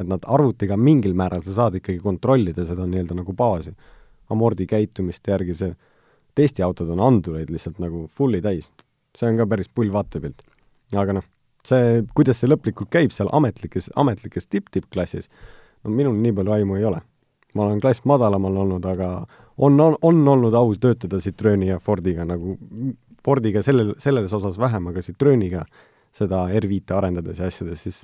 et 0.01 0.09
nad 0.09 0.23
arvutiga 0.25 0.77
mingil 0.77 1.13
määral 1.13 1.43
sa 1.45 1.53
saad 1.53 1.75
ikkagi 1.77 1.99
kontrollida 2.01 2.65
seda 2.65 2.87
nii-öelda 2.89 3.13
nagu 3.13 3.33
baasi, 3.37 3.75
amordi 4.33 4.65
käitumist 4.67 5.29
järgi, 5.29 5.55
see 5.55 5.75
testiautod 6.35 6.89
on 6.95 7.01
andureid 7.01 7.51
lihtsalt 7.53 7.79
nagu 7.79 8.07
fully 8.09 8.41
täis. 8.41 8.71
see 9.17 9.29
on 9.29 9.37
ka 9.37 9.47
päris 9.47 9.69
pull 9.69 9.93
vaatepilt 9.93 10.41
aga 10.99 11.19
noh, 11.19 11.27
see, 11.67 12.03
kuidas 12.17 12.43
see 12.43 12.51
lõplikult 12.51 12.91
käib 12.93 13.15
seal 13.15 13.31
ametlikes, 13.33 13.91
ametlikes 13.97 14.49
tipp-tippklassis, 14.51 15.31
no 15.85 15.95
minul 15.95 16.19
nii 16.19 16.35
palju 16.39 16.57
aimu 16.59 16.81
ei 16.81 16.89
ole. 16.91 17.01
ma 17.55 17.67
olen 17.67 17.81
klass 17.81 18.01
madalamal 18.09 18.55
olnud, 18.63 18.85
aga 18.89 19.27
on, 19.59 19.81
on, 19.81 19.97
on 20.03 20.29
olnud 20.29 20.55
aus 20.57 20.79
töötada 20.81 21.19
Citroeni 21.21 21.67
ja 21.69 21.79
Fordiga 21.79 22.25
nagu, 22.25 22.57
Fordiga 23.25 23.61
sellel, 23.63 23.93
selles 24.01 24.33
osas 24.33 24.57
vähem, 24.59 24.87
aga 24.89 25.03
Citroeniga 25.05 25.67
seda 26.17 26.47
R5 26.49 26.97
arendades 26.97 27.39
ja 27.39 27.51
asjades, 27.53 27.85
siis 27.85 28.01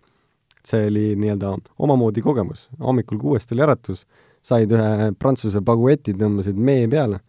see 0.68 0.84
oli 0.90 1.04
nii-öelda 1.16 1.54
omamoodi 1.78 2.22
kogemus. 2.22 2.68
hommikul 2.80 3.18
kuuest 3.18 3.52
oli 3.52 3.64
äratus, 3.64 4.04
said 4.42 4.72
ühe 4.72 5.12
prantsuse 5.18 5.60
bagueti, 5.64 6.12
tõmbasid 6.12 6.56
mee 6.56 6.86
peale, 6.88 7.20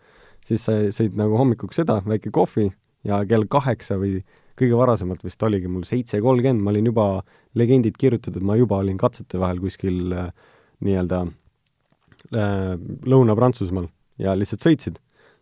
siis 0.46 0.66
sa 0.68 0.76
sõid 0.96 1.16
nagu 1.20 1.38
hommikuks 1.40 1.80
seda, 1.80 2.02
väike 2.06 2.32
kohvi 2.36 2.70
ja 3.08 3.24
kell 3.30 3.48
kaheksa 3.50 4.00
või 4.02 4.20
kõige 4.60 4.78
varasemalt 4.78 5.24
vist 5.26 5.44
oligi 5.48 5.70
mul 5.72 5.86
seitse 5.88 6.20
kolmkümmend, 6.24 6.64
ma 6.64 6.74
olin 6.74 6.90
juba 6.92 7.06
legendid 7.60 7.98
kirjutatud, 8.00 8.44
ma 8.46 8.58
juba 8.60 8.82
olin 8.84 8.98
katsete 9.00 9.40
vahel 9.42 9.62
kuskil 9.64 10.14
äh, 10.16 10.32
nii-öelda 10.86 11.24
äh, 11.26 12.74
Lõuna-Prantsusmaal 13.10 13.90
ja 14.22 14.36
lihtsalt 14.38 14.66
sõitsid, 14.68 15.00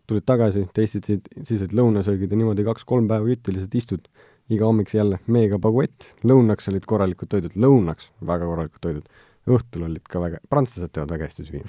tulid 0.08 0.24
tagasi, 0.28 0.64
testisid, 0.74 1.28
siis 1.42 1.62
olid 1.64 1.76
lõunasöögid 1.76 2.32
ja 2.32 2.40
niimoodi 2.40 2.66
kaks-kolm 2.66 3.08
päeva 3.10 3.28
jutti 3.28 3.54
lihtsalt 3.54 3.78
istud, 3.80 4.06
iga 4.48 4.68
hommik 4.68 4.94
jälle 4.94 5.18
meega 5.28 5.58
baguett, 5.60 6.12
lõunaks 6.24 6.70
olid 6.72 6.86
korralikud 6.88 7.28
toidud, 7.32 7.58
lõunaks 7.58 8.08
väga 8.24 8.48
korralikud 8.48 8.84
toidud, 8.84 9.10
õhtul 9.48 9.84
olid 9.90 10.08
ka 10.08 10.22
väga, 10.22 10.40
prantslased 10.48 10.94
teevad 10.94 11.12
väga 11.16 11.28
hästi 11.28 11.48
süüa 11.50 11.68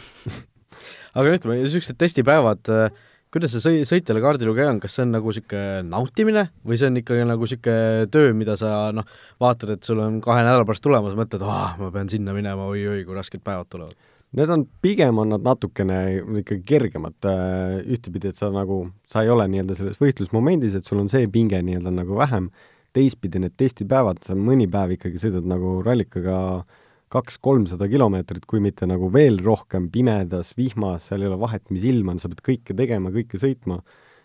aga 1.20 1.36
ütleme, 1.36 1.60
niisugused 1.64 2.00
testipäevad 2.00 2.72
äh, 2.72 3.06
kuidas 3.34 3.54
see 3.54 3.64
sõi-, 3.64 3.88
sõitjale 3.88 4.22
kaardilugeja 4.24 4.74
on, 4.74 4.80
kas 4.84 4.98
see 4.98 5.06
on 5.06 5.14
nagu 5.14 5.32
niisugune 5.32 5.84
nautimine 5.90 6.46
või 6.66 6.80
see 6.82 6.90
on 6.90 7.02
ikkagi 7.02 7.26
nagu 7.30 7.46
niisugune 7.46 8.08
töö, 8.14 8.32
mida 8.38 8.56
sa 8.60 8.90
noh, 8.96 9.08
vaatad, 9.42 9.76
et 9.76 9.86
sul 9.86 10.02
on 10.04 10.18
kahe 10.26 10.46
nädala 10.46 10.66
pärast 10.68 10.86
tulemas, 10.86 11.18
mõtled, 11.20 11.46
aa, 11.46 11.76
ma 11.82 11.92
pean 11.94 12.10
sinna 12.12 12.36
minema 12.38 12.66
oi,, 12.70 12.82
oi-oi, 12.88 13.06
kui 13.08 13.18
rasked 13.18 13.44
päevad 13.46 13.70
tulevad? 13.70 14.10
Need 14.38 14.52
on, 14.54 14.66
pigem 14.86 15.18
on 15.22 15.32
nad 15.34 15.46
natukene 15.46 16.00
ikkagi 16.44 16.62
kergemad, 16.70 17.16
äh, 17.26 17.80
ühtepidi, 17.96 18.30
et 18.30 18.38
sa 18.38 18.52
nagu, 18.54 18.84
sa 19.10 19.24
ei 19.26 19.32
ole 19.34 19.48
nii-öelda 19.50 19.78
selles 19.78 19.98
võistlusmomendis, 20.02 20.76
et 20.78 20.86
sul 20.86 21.02
on 21.02 21.10
see 21.10 21.30
pinge 21.34 21.62
nii-öelda 21.66 21.94
nagu 21.96 22.18
vähem, 22.18 22.52
teistpidi 22.94 23.42
need 23.42 23.56
testipäevad, 23.58 24.22
sa 24.26 24.38
mõni 24.38 24.70
päev 24.70 24.98
ikkagi 24.98 25.22
sõidad 25.22 25.50
nagu 25.50 25.80
rallikaga 25.86 26.38
äh, 26.60 26.79
kaks-kolmsada 27.14 27.88
kilomeetrit, 27.90 28.46
kui 28.50 28.62
mitte 28.64 28.88
nagu 28.90 29.10
veel 29.14 29.40
rohkem 29.46 29.90
pimedas, 29.94 30.54
vihmas, 30.58 31.08
seal 31.10 31.24
ei 31.26 31.32
ole 31.32 31.40
vahet, 31.42 31.66
mis 31.74 31.86
ilm 31.90 32.14
on, 32.14 32.20
sa 32.22 32.30
pead 32.32 32.44
kõike 32.46 32.76
tegema, 32.78 33.12
kõike 33.14 33.40
sõitma, 33.42 33.80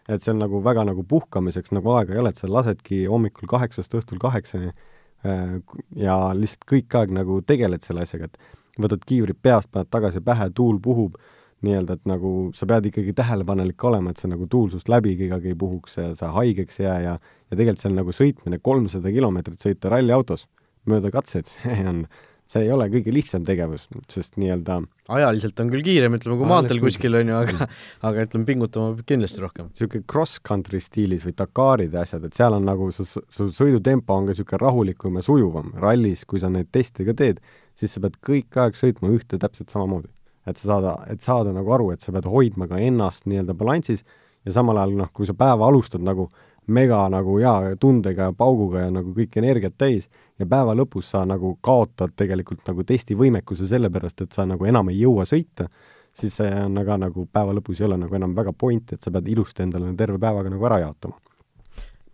et 0.09 0.25
see 0.25 0.35
on 0.35 0.43
nagu 0.45 0.61
väga 0.65 0.85
nagu 0.91 1.05
puhkamiseks 1.09 1.73
nagu 1.73 1.95
aega 1.97 2.15
ei 2.15 2.21
ole, 2.21 2.35
et 2.35 2.41
sa 2.41 2.51
lasedki 2.51 3.05
hommikul 3.09 3.49
kaheksast 3.49 3.97
õhtul 3.97 4.21
kaheksani 4.21 4.69
äh, 4.69 5.55
ja 5.97 6.19
lihtsalt 6.37 6.69
kõik 6.69 6.99
aeg 7.01 7.15
nagu 7.17 7.41
tegeled 7.47 7.87
selle 7.87 8.05
asjaga, 8.05 8.29
et 8.29 8.85
võtad 8.85 9.07
kiivrid 9.09 9.41
peast, 9.41 9.71
paned 9.73 9.89
tagasi 9.95 10.21
pähe, 10.25 10.51
tuul 10.53 10.77
puhub, 10.83 11.17
nii-öelda, 11.65 11.97
et 11.97 12.11
nagu 12.11 12.51
sa 12.53 12.67
pead 12.69 12.91
ikkagi 12.91 13.15
tähelepanelik 13.17 13.81
olema, 13.89 14.13
et 14.13 14.21
see 14.21 14.29
nagu 14.29 14.45
tuul 14.51 14.69
sinust 14.69 14.91
läbi 14.93 15.15
kõigagi 15.17 15.55
ei 15.55 15.57
puhuks 15.57 15.97
ja 15.97 16.11
sa 16.19 16.35
haigeks 16.37 16.83
ei 16.83 16.85
jää 16.85 16.99
ja 17.07 17.17
ja 17.55 17.59
tegelikult 17.59 17.85
seal 17.85 17.97
nagu 17.97 18.15
sõitmine 18.15 18.59
kolmsada 18.63 19.13
kilomeetrit 19.15 19.63
sõita 19.63 19.93
ralliautos 19.93 20.49
mööda 20.91 21.13
katseid, 21.15 21.49
see 21.53 21.81
on 21.89 22.05
see 22.51 22.65
ei 22.67 22.71
ole 22.75 22.87
kõige 22.93 23.13
lihtsam 23.15 23.45
tegevus, 23.47 23.87
sest 24.13 24.37
nii-öelda 24.41 24.83
ajaliselt 25.15 25.61
on 25.61 25.71
küll 25.73 25.85
kiirem, 25.85 26.17
ütleme, 26.19 26.37
kui 26.41 26.49
maanteel 26.49 26.81
kuskil, 26.83 27.17
on 27.19 27.31
ju, 27.33 27.41
aga 27.41 27.69
aga 28.09 28.25
ütleme, 28.27 28.47
pingutama 28.49 28.95
peab 28.95 29.09
kindlasti 29.11 29.43
rohkem. 29.43 29.69
niisugune 29.73 30.07
cross-country 30.11 30.81
stiilis 30.83 31.27
või 31.27 31.37
Dakarid 31.39 31.97
ja 31.97 32.05
asjad, 32.05 32.25
et 32.29 32.37
seal 32.37 32.57
on 32.57 32.67
nagu 32.69 32.91
su, 32.95 33.07
su 33.07 33.49
sõidutempo 33.59 34.17
on 34.17 34.29
ka 34.29 34.37
niisugune 34.37 34.63
rahulikum 34.65 35.21
ja 35.21 35.25
sujuvam. 35.27 35.73
rallis, 35.81 36.25
kui 36.29 36.43
sa 36.43 36.53
neid 36.53 36.71
teste 36.73 37.07
ka 37.09 37.17
teed, 37.17 37.41
siis 37.79 37.97
sa 37.97 38.05
pead 38.05 38.21
kõik 38.25 38.61
aeg 38.61 38.81
sõitma 38.81 39.13
ühte 39.13 39.41
täpselt 39.41 39.73
samamoodi. 39.75 40.13
et 40.47 40.61
sa 40.61 40.69
saada, 40.75 40.99
et 41.09 41.23
saada 41.25 41.53
nagu 41.57 41.73
aru, 41.73 41.91
et 41.93 42.01
sa 42.05 42.13
pead 42.13 42.27
hoidma 42.29 42.69
ka 42.69 42.77
ennast 42.77 43.25
nii-öelda 43.25 43.57
balansis 43.57 44.05
ja 44.45 44.53
samal 44.53 44.77
ajal 44.77 44.99
noh, 44.99 45.09
kui 45.13 45.27
sa 45.27 45.33
päeva 45.33 45.69
alustad 45.69 46.05
nagu 46.05 46.29
mega 46.67 47.03
nagu 47.13 47.39
hea 47.39 47.77
tundega 47.81 48.31
ja 48.31 48.37
pauguga 48.37 48.87
ja 48.87 48.93
nagu 48.93 49.13
kõik 49.17 49.37
energiat 49.41 49.77
täis 49.79 50.09
ja 50.39 50.47
päeva 50.49 50.75
lõpus 50.77 51.11
sa 51.13 51.25
nagu 51.29 51.55
kaotad 51.65 52.15
tegelikult 52.17 52.65
nagu 52.69 52.85
testivõimekuse 52.87 53.69
sellepärast, 53.71 54.25
et 54.25 54.33
sa 54.33 54.47
nagu 54.49 54.67
enam 54.67 54.91
ei 54.93 55.01
jõua 55.03 55.27
sõita, 55.29 55.69
siis 56.15 56.37
see 56.41 56.51
on 56.65 56.79
aga 56.81 56.99
nagu 57.07 57.27
päeva 57.33 57.55
lõpus 57.57 57.81
ei 57.81 57.89
ole 57.89 57.99
nagu 58.01 58.17
enam 58.17 58.35
väga 58.37 58.55
point, 58.57 58.95
et 58.95 59.03
sa 59.03 59.13
pead 59.15 59.29
ilusti 59.35 59.65
endale 59.67 59.93
terve 59.99 60.19
päevaga 60.23 60.53
nagu 60.53 60.69
ära 60.71 60.81
jaotama. 60.87 61.21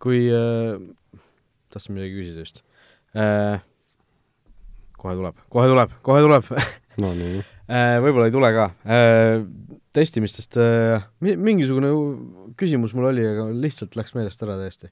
kui 0.01 0.25
äh,, 0.33 0.81
tahtsin 1.69 1.95
midagi 1.95 2.15
küsida 2.17 2.45
just 2.45 2.63
äh,, 3.15 3.61
kohe 4.97 5.15
tuleb, 5.15 5.37
kohe 5.49 5.67
tuleb, 5.69 5.93
kohe 6.01 6.21
tuleb 6.25 6.49
no 7.01 7.13
nii. 7.15 7.43
äh, 7.75 7.97
võib-olla 8.03 8.27
ei 8.27 8.35
tule 8.35 8.51
ka 8.57 8.71
äh,. 8.85 9.79
Testimistest 9.95 10.57
äh, 10.61 11.03
mi-, 11.23 11.37
mingisugune 11.37 11.91
küsimus 12.59 12.95
mul 12.97 13.11
oli, 13.11 13.25
aga 13.27 13.49
lihtsalt 13.51 13.97
läks 13.99 14.15
meelest 14.17 14.43
ära 14.45 14.57
täiesti 14.59 14.91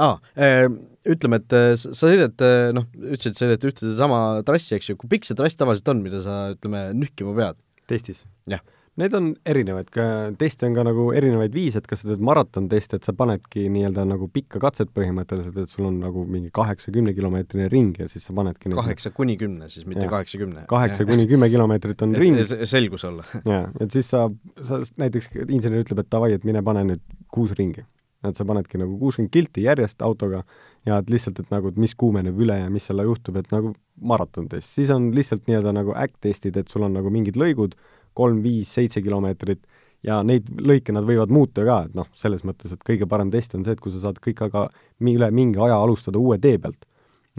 aa 0.00 0.16
ah,, 0.16 0.68
ütleme, 1.12 1.40
et 1.42 1.56
äh, 1.56 1.72
sa 1.76 1.92
sõidad, 1.96 2.36
äh, 2.44 2.70
noh, 2.76 2.86
ütlesid, 2.96 3.36
sa 3.36 3.44
sõidad 3.44 3.66
ühte 3.68 3.84
sedasama 3.84 4.20
trassi, 4.48 4.76
eks 4.76 4.92
ju, 4.92 4.96
kui 5.00 5.10
pikk 5.12 5.28
see 5.28 5.36
trass 5.38 5.58
tavaliselt 5.58 5.90
on, 5.92 6.00
mida 6.04 6.22
sa, 6.24 6.38
ütleme, 6.54 6.86
nühkima 6.96 7.34
pead? 7.36 7.60
testis? 7.90 8.22
jah. 8.48 8.62
Need 9.00 9.14
on 9.16 9.30
erinevaid, 9.48 9.88
ka 9.88 10.04
teste 10.36 10.66
on 10.68 10.74
ka 10.76 10.82
nagu 10.84 11.06
erinevaid 11.16 11.54
viise, 11.56 11.80
et 11.80 11.86
kas 11.88 12.02
sa 12.02 12.10
teed 12.10 12.24
maratonteste, 12.28 12.98
et 12.98 13.06
sa 13.08 13.14
panedki 13.16 13.64
nii-öelda 13.72 14.04
nagu 14.10 14.28
pikka 14.28 14.60
katset 14.60 14.90
põhimõtteliselt, 14.92 15.56
et 15.62 15.72
sul 15.72 15.86
on 15.88 15.96
nagu 16.02 16.26
mingi 16.28 16.52
kaheksa-kümne 16.52 17.14
kilomeetrine 17.16 17.70
ring 17.72 17.96
ja 18.02 18.10
siis 18.12 18.26
sa 18.28 18.36
panedki 18.36 18.74
kaheksa 18.76 19.14
kuni 19.16 19.38
kümne 19.40 19.70
siis, 19.72 19.86
mitte 19.88 20.04
kaheksakümne? 20.12 20.66
kaheksa 20.68 21.08
kuni 21.08 21.24
kümme 21.30 21.48
kilomeetrit 21.48 22.04
on 22.04 22.12
ring. 22.20 22.36
selgus 22.68 23.06
olla 23.08 23.24
jaa, 23.54 23.64
et 23.80 23.96
siis 23.96 24.12
sa, 24.12 24.26
sa 24.60 24.82
näiteks 25.00 25.32
insener 25.48 25.86
ütleb, 25.86 26.04
et 26.04 26.12
davai, 26.12 26.34
et 26.36 26.44
mine 26.44 26.60
pane 26.66 26.84
nüüd 26.92 27.04
kuus 27.32 27.56
ringi 27.56 27.86
et 28.28 28.38
sa 28.38 28.44
panedki 28.46 28.78
nagu 28.78 28.98
kuuskümmend 29.00 29.32
kilti 29.34 29.64
järjest 29.64 30.02
autoga 30.04 30.42
ja 30.86 30.98
et 31.00 31.10
lihtsalt, 31.10 31.40
et 31.42 31.50
nagu, 31.54 31.72
et 31.72 31.80
mis 31.80 31.94
kuumeneb 31.98 32.38
üle 32.44 32.58
ja 32.60 32.68
mis 32.70 32.86
selle 32.86 33.06
juhtub, 33.06 33.38
et 33.40 33.48
nagu 33.54 33.72
maratontest. 34.02 34.70
siis 34.76 34.90
on 34.94 35.10
lihtsalt 35.14 35.48
nii-öelda 35.48 35.74
nagu 35.74 35.96
äkk-testid, 35.98 36.56
et 36.58 36.70
sul 36.70 36.86
on 36.86 36.94
nagu 36.96 37.10
mingid 37.10 37.38
lõigud, 37.38 37.74
kolm, 38.14 38.42
viis, 38.44 38.70
seitse 38.72 39.02
kilomeetrit, 39.04 39.62
ja 40.06 40.20
neid 40.26 40.48
lõike 40.58 40.94
nad 40.94 41.06
võivad 41.06 41.32
muuta 41.32 41.64
ka, 41.66 41.82
et 41.86 41.98
noh, 41.98 42.08
selles 42.18 42.42
mõttes, 42.46 42.74
et 42.74 42.86
kõige 42.86 43.06
parem 43.10 43.30
test 43.32 43.54
on 43.58 43.64
see, 43.64 43.76
et 43.76 43.82
kui 43.82 43.92
sa 43.94 44.02
saad 44.02 44.18
kõik 44.22 44.42
aga 44.48 44.66
üle 45.00 45.28
mingi 45.34 45.60
aja 45.62 45.78
alustada 45.78 46.18
uue 46.18 46.38
tee 46.42 46.58
pealt, 46.62 46.86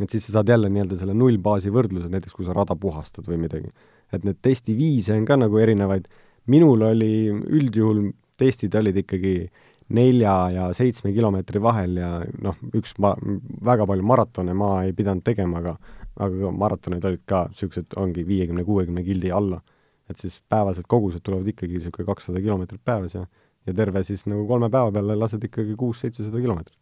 et 0.02 0.14
siis 0.14 0.26
sa 0.28 0.40
saad 0.40 0.54
jälle 0.54 0.72
nii-öelda 0.72 0.98
selle 1.00 1.16
nullbaasi 1.18 1.74
võrdluse, 1.74 2.10
näiteks 2.12 2.38
kui 2.38 2.48
sa 2.48 2.56
rada 2.56 2.76
puhastad 2.80 3.28
või 3.30 3.44
midagi. 3.46 3.74
et 4.14 4.24
need 4.24 4.38
testiviise 4.46 5.16
on 5.18 5.26
ka 5.26 5.36
nagu 5.42 5.58
erinevaid, 5.58 6.06
minul 6.46 6.82
oli 6.86 7.32
üldjuhul 7.34 8.12
testid 8.38 8.76
olid 8.76 8.98
ikkagi 9.02 9.50
nelja 9.94 10.36
ja 10.54 10.68
seitsme 10.74 11.12
kilomeetri 11.14 11.62
vahel 11.62 11.98
ja 11.98 12.12
noh, 12.42 12.56
üks 12.78 12.94
ma-, 13.02 13.18
väga 13.66 13.88
palju 13.90 14.06
maratone 14.06 14.54
ma 14.54 14.84
ei 14.86 14.94
pidanud 14.94 15.26
tegema, 15.26 15.60
aga 15.64 15.78
aga 16.22 16.52
maratonid 16.54 17.06
olid 17.10 17.24
ka 17.30 17.48
niisugused, 17.50 17.96
ongi 17.98 18.26
viiekümne-kuuekümne 18.28 19.04
kildi 19.06 19.32
alla. 19.34 19.62
Et 20.12 20.20
siis 20.20 20.42
päevased 20.52 20.88
kogused 20.90 21.24
tulevad 21.24 21.48
ikkagi 21.54 21.78
niisugune 21.78 22.08
kakssada 22.10 22.42
kilomeetrit 22.44 22.84
päevas 22.84 23.16
ja 23.16 23.26
ja 23.68 23.74
terve 23.76 24.04
siis 24.04 24.26
nagu 24.28 24.46
kolme 24.48 24.70
päeva 24.72 24.92
peale 24.92 25.16
lased 25.20 25.44
ikkagi 25.48 25.78
kuus-seitsesada 25.80 26.42
kilomeetrit. 26.44 26.78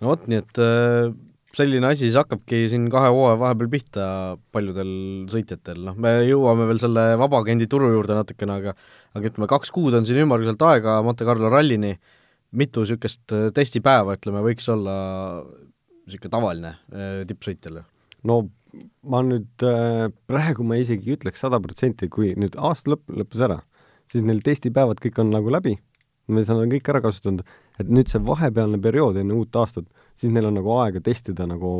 no 0.00 0.12
vot, 0.12 0.26
nii 0.30 0.40
et 0.42 0.60
äh, 0.62 1.12
selline 1.56 1.88
asi 1.88 2.06
siis 2.06 2.18
hakkabki 2.18 2.64
siin 2.70 2.88
kahe 2.92 3.10
hooaja 3.14 3.38
vahepeal 3.40 3.70
pihta 3.72 4.04
paljudel 4.54 4.90
sõitjatel, 5.32 5.80
noh, 5.88 5.96
me 5.98 6.18
jõuame 6.28 6.68
veel 6.68 6.82
selle 6.82 7.04
vabaagendi 7.20 7.68
turu 7.70 7.90
juurde 7.94 8.18
natukene, 8.18 8.58
aga 8.60 8.74
aga 9.16 9.32
ütleme, 9.32 9.48
kaks 9.50 9.72
kuud 9.74 9.96
on 9.98 10.06
siin 10.06 10.20
ümmarguselt 10.24 10.62
aega 10.68 10.98
Monte 11.06 11.26
Carlo 11.28 11.50
rallini, 11.52 11.94
mitu 12.58 12.84
niisugust 12.84 13.36
äh, 13.36 13.48
testipäeva, 13.54 14.18
ütleme, 14.18 14.42
võiks 14.44 14.68
olla 14.74 14.96
niisugune 15.46 16.34
tavaline 16.34 16.74
äh, 16.74 17.22
tippsõitjale? 17.28 17.86
no 18.28 18.42
ma 19.02 19.20
nüüd 19.24 19.64
äh, 19.64 20.08
praegu 20.28 20.64
ma 20.66 20.78
isegi 20.80 21.14
ütleks 21.16 21.42
sada 21.44 21.60
protsenti, 21.62 22.08
kui 22.12 22.34
nüüd 22.38 22.58
aasta 22.60 22.92
lõpp 22.92 23.12
lõppes 23.20 23.44
ära, 23.44 23.58
siis 24.10 24.24
neil 24.26 24.42
testipäevad 24.44 25.00
kõik 25.02 25.20
on 25.22 25.32
nagu 25.32 25.52
läbi, 25.52 25.76
me 26.28 26.44
saame 26.44 26.68
kõik 26.72 26.90
ära 26.92 27.00
kasutanud, 27.04 27.46
et 27.80 27.88
nüüd 27.88 28.10
see 28.12 28.20
vahepealne 28.24 28.80
periood 28.84 29.16
enne 29.20 29.36
uut 29.36 29.56
aastat, 29.56 29.86
siis 30.18 30.32
neil 30.34 30.50
on 30.50 30.58
nagu 30.60 30.74
aega 30.80 31.00
testida 31.04 31.46
nagu 31.48 31.70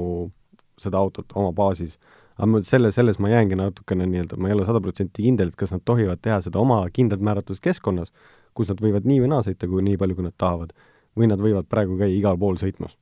seda 0.80 1.00
autot 1.00 1.32
oma 1.36 1.52
baasis. 1.52 1.98
aga 2.38 2.46
ma 2.46 2.60
selle, 2.62 2.92
selles 2.94 3.18
ma 3.18 3.32
jäängi 3.32 3.56
natukene 3.58 4.06
nii-öelda, 4.06 4.36
ma 4.38 4.48
ei 4.48 4.54
ole 4.54 4.66
sada 4.66 4.80
protsenti 4.80 5.24
kindel, 5.24 5.50
et 5.50 5.58
kas 5.58 5.72
nad 5.74 5.82
tohivad 5.84 6.20
teha 6.22 6.38
seda 6.44 6.60
oma 6.62 6.84
kindlalt 6.94 7.24
määratud 7.24 7.58
keskkonnas, 7.60 8.12
kus 8.54 8.70
nad 8.70 8.80
võivad 8.82 9.08
nii 9.10 9.24
või 9.24 9.32
naa 9.32 9.42
sõita, 9.46 9.66
kui 9.68 9.82
nii 9.82 9.98
palju, 9.98 10.14
kui 10.18 10.26
nad 10.28 10.36
tahavad, 10.38 10.72
või 11.18 11.28
nad 11.32 11.42
võivad 11.42 11.66
praegu 11.68 11.98
käia 11.98 12.14
igal 12.14 12.38
pool 12.38 12.56
sõitmas. 12.62 12.94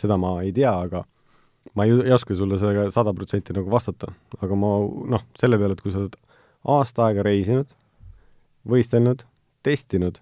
seda 0.00 0.16
ma 0.20 0.36
ei 0.44 0.52
tea, 0.52 0.72
aga 0.72 1.02
ma 1.74 1.86
ei, 1.86 1.96
ei 2.04 2.12
oska 2.14 2.34
sulle 2.34 2.58
sellega 2.60 2.90
sada 2.94 3.14
protsenti 3.16 3.56
nagu 3.56 3.70
vastata, 3.72 4.12
aga 4.40 4.58
ma 4.58 4.76
noh, 5.16 5.26
selle 5.38 5.58
peale, 5.60 5.76
et 5.76 5.82
kui 5.82 5.94
sa 5.94 6.02
oled 6.02 6.16
aasta 6.76 7.08
aega 7.08 7.24
reisinud, 7.26 7.68
võistelnud, 8.68 9.24
testinud 9.66 10.20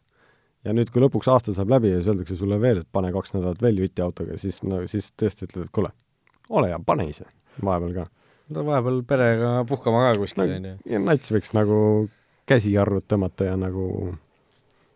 ja 0.65 0.75
nüüd, 0.77 0.91
kui 0.93 1.03
lõpuks 1.05 1.29
aasta 1.33 1.55
saab 1.57 1.73
läbi 1.75 1.93
ja 1.93 2.01
siis 2.01 2.11
öeldakse 2.13 2.39
sulle 2.41 2.59
veel, 2.61 2.83
et 2.83 2.91
pane 2.93 3.13
kaks 3.15 3.37
nädalat 3.37 3.63
veel 3.65 3.81
juti 3.85 4.05
autoga, 4.05 4.39
siis 4.41 4.63
no 4.65 4.83
siis 4.91 5.13
tõesti 5.21 5.49
ütled, 5.49 5.69
et 5.69 5.75
kuule, 5.75 5.93
ole 6.49 6.73
hea, 6.73 6.81
pane 6.87 7.09
ise 7.11 7.29
vahepeal 7.65 7.95
ka. 8.01 8.09
no 8.57 8.67
vahepeal 8.69 9.01
perega 9.09 9.55
puhkama 9.69 10.09
ka 10.09 10.19
kuskil, 10.21 10.57
on 10.59 10.69
ju. 10.71 10.77
ja 10.91 11.01
nats 11.03 11.33
võiks 11.35 11.55
nagu 11.57 11.79
käsijarrud 12.49 13.07
tõmmata 13.09 13.49
ja 13.49 13.57
nagu 13.61 13.87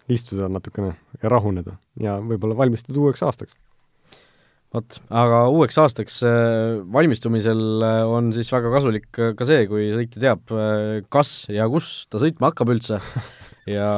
istuda 0.08 0.48
natukene 0.52 0.94
ja 1.22 1.32
rahuneda 1.32 1.76
ja 2.00 2.18
võib-olla 2.24 2.56
valmistuda 2.56 3.00
uueks 3.04 3.24
aastaks 3.24 3.56
vot, 4.74 4.98
aga 5.08 5.42
uueks 5.52 5.78
aastaks 5.80 6.20
äh, 6.28 6.78
valmistumisel 6.92 7.62
äh, 7.84 8.02
on 8.04 8.32
siis 8.36 8.50
väga 8.52 8.72
kasulik 8.74 9.08
ka 9.12 9.48
see, 9.48 9.64
kui 9.70 9.88
sõitja 9.94 10.22
teab, 10.24 10.44
äh, 10.52 11.00
kas 11.12 11.46
ja 11.52 11.68
kus 11.72 12.06
ta 12.12 12.20
sõitma 12.22 12.52
hakkab 12.52 12.74
üldse. 12.76 13.00
Ja 13.68 13.88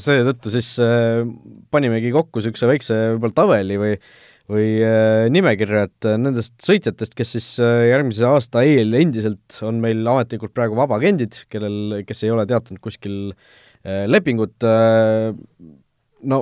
seetõttu 0.00 0.48
siis 0.52 0.70
äh, 0.80 1.20
panimegi 1.68 2.08
kokku 2.14 2.40
niisuguse 2.40 2.68
väikse 2.70 2.96
võib-olla 3.12 3.36
tabeli 3.36 3.76
või 3.80 3.92
või 4.48 4.68
äh, 4.80 5.26
nimekirja, 5.28 5.82
et 5.90 6.06
nendest 6.16 6.54
sõitjatest, 6.64 7.12
kes 7.12 7.34
siis 7.34 7.48
äh, 7.60 7.90
järgmise 7.90 8.24
aasta 8.24 8.62
eel 8.64 8.96
endiselt 8.96 9.58
on 9.68 9.82
meil 9.82 10.00
ametlikult 10.08 10.54
praegu 10.56 10.78
vabaagendid, 10.78 11.42
kellel, 11.52 11.98
kes 12.08 12.24
ei 12.24 12.32
ole 12.32 12.46
teatanud 12.48 12.80
kuskil 12.80 13.18
lepingut, 14.08 14.64
no 16.32 16.38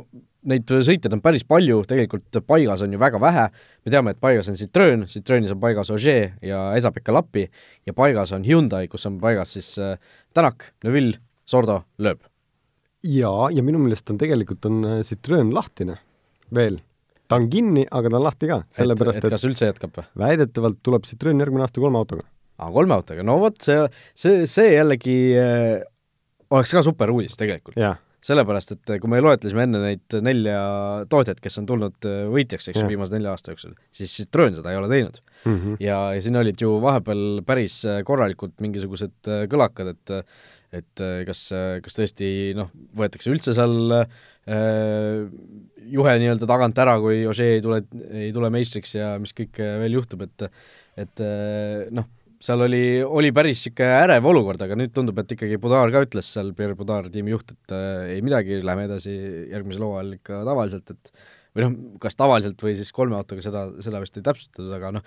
neid 0.47 0.71
sõitjaid 0.71 1.17
on 1.17 1.23
päris 1.25 1.45
palju, 1.49 1.81
tegelikult 1.91 2.41
paigas 2.47 2.85
on 2.87 2.95
ju 2.95 3.01
väga 3.03 3.21
vähe, 3.23 3.49
me 3.85 3.95
teame, 3.95 4.15
et 4.15 4.23
paigas 4.23 4.49
on 4.53 4.59
Citroen, 4.59 5.05
Citroenis 5.11 5.55
on 5.55 5.61
paigas 5.63 5.91
Ogier 5.95 6.37
ja 6.45 6.69
Esa-Pekka 6.79 7.15
Lappi 7.15 7.49
ja 7.87 7.97
paigas 7.97 8.33
on 8.37 8.47
Hyundai, 8.47 8.87
kus 8.93 9.07
on 9.11 9.21
paigas 9.23 9.57
siis 9.59 9.75
Tänak, 10.37 10.73
Neville, 10.85 11.19
Sordo, 11.47 11.83
Loeb 11.99 12.25
jaa, 13.07 13.49
ja 13.53 13.65
minu 13.65 13.81
meelest 13.83 14.11
on 14.13 14.19
tegelikult 14.21 14.67
on 14.69 14.85
äh, 14.87 15.01
Citroen 15.07 15.53
lahtine 15.55 15.99
veel. 16.55 16.81
ta 17.27 17.41
on 17.41 17.49
kinni, 17.51 17.83
aga 17.91 18.11
ta 18.11 18.19
on 18.21 18.25
lahti 18.25 18.49
ka, 18.51 18.61
sellepärast 18.79 19.19
et, 19.21 19.27
et 19.27 19.35
kas 19.35 19.45
üldse 19.49 19.71
jätkab 19.71 19.99
või? 19.99 20.07
väidetavalt 20.23 20.81
tuleb 20.87 21.07
Citroen 21.09 21.43
järgmine 21.43 21.67
aasta 21.67 21.83
kolme 21.83 22.01
autoga. 22.01 22.27
aa, 22.59 22.71
kolme 22.73 22.97
autoga, 22.97 23.27
no 23.27 23.39
vot, 23.43 23.59
see, 23.63 23.87
see, 24.15 24.47
see 24.51 24.75
jällegi 24.77 25.19
äh, 25.41 25.87
oleks 26.51 26.75
ka 26.77 26.85
super 26.87 27.13
uudis 27.15 27.39
tegelikult. 27.39 27.79
Sellepärast, 28.25 28.75
et 28.75 28.93
kui 29.03 29.11
me 29.11 29.21
loetlesime 29.23 29.67
enne 29.67 29.81
neid 29.83 30.17
nelja 30.25 30.59
tootjat, 31.11 31.41
kes 31.43 31.61
on 31.61 31.69
tulnud 31.69 32.09
äh, 32.09 32.25
võitjaks, 32.33 32.71
eks 32.71 32.81
ju, 32.81 32.89
viimase 32.91 33.15
nelja 33.15 33.35
aasta 33.35 33.53
jooksul, 33.53 33.77
siis 33.95 34.15
Citroen 34.21 34.57
seda 34.57 34.73
ei 34.73 34.81
ole 34.81 34.91
teinud 34.91 35.21
mm. 35.21 35.57
-hmm. 35.57 35.77
ja, 35.85 35.99
ja 36.17 36.25
siin 36.25 36.41
olid 36.41 36.61
ju 36.61 36.77
vahepeal 36.83 37.43
päris 37.47 37.83
äh, 37.87 38.03
korralikult 38.07 38.57
mingisugused 38.65 39.33
kõlakad, 39.53 39.95
et 39.95 40.17
et 40.77 41.01
kas, 41.25 41.41
kas 41.81 41.95
tõesti 41.95 42.29
noh, 42.59 42.73
võetakse 42.99 43.31
üldse 43.31 43.55
seal 43.57 43.95
äh, 43.95 45.29
juhe 45.95 46.17
nii-öelda 46.21 46.49
tagant 46.51 46.79
ära, 46.83 46.99
kui 47.01 47.23
Ožee 47.31 47.55
ei 47.57 47.63
tule, 47.65 47.85
ei 48.11 48.33
tule 48.35 48.51
meistriks 48.53 48.97
ja 48.99 49.15
mis 49.23 49.33
kõik 49.37 49.63
veel 49.63 49.97
juhtub, 50.01 50.27
et 50.27 50.51
et 50.97 51.23
noh, 51.95 52.09
seal 52.43 52.65
oli, 52.67 52.83
oli 53.03 53.31
päris 53.35 53.63
niisugune 53.63 54.03
ärev 54.03 54.29
olukord, 54.29 54.61
aga 54.67 54.77
nüüd 54.79 54.93
tundub, 54.95 55.19
et 55.23 55.33
ikkagi 55.37 55.59
Budar 55.63 55.93
ka 55.95 56.05
ütles 56.05 56.29
seal, 56.35 56.53
Pierre 56.57 56.77
Budar, 56.79 57.09
tiimi 57.13 57.33
juht, 57.33 57.55
et 57.55 57.75
äh, 57.75 58.17
ei 58.17 58.23
midagi, 58.25 58.61
lähme 58.65 58.87
edasi 58.89 59.15
järgmisel 59.53 59.87
hooajal 59.87 60.13
ikka 60.19 60.43
tavaliselt, 60.49 60.95
et 60.95 61.13
või 61.57 61.65
noh, 61.65 61.77
kas 62.03 62.19
tavaliselt 62.19 62.63
või 62.63 62.75
siis 62.77 62.93
kolme 62.95 63.17
autoga, 63.17 63.45
seda, 63.45 63.67
seda 63.85 64.01
vist 64.03 64.19
ei 64.19 64.25
täpsustatud, 64.27 64.71
aga 64.77 64.93
noh, 64.99 65.07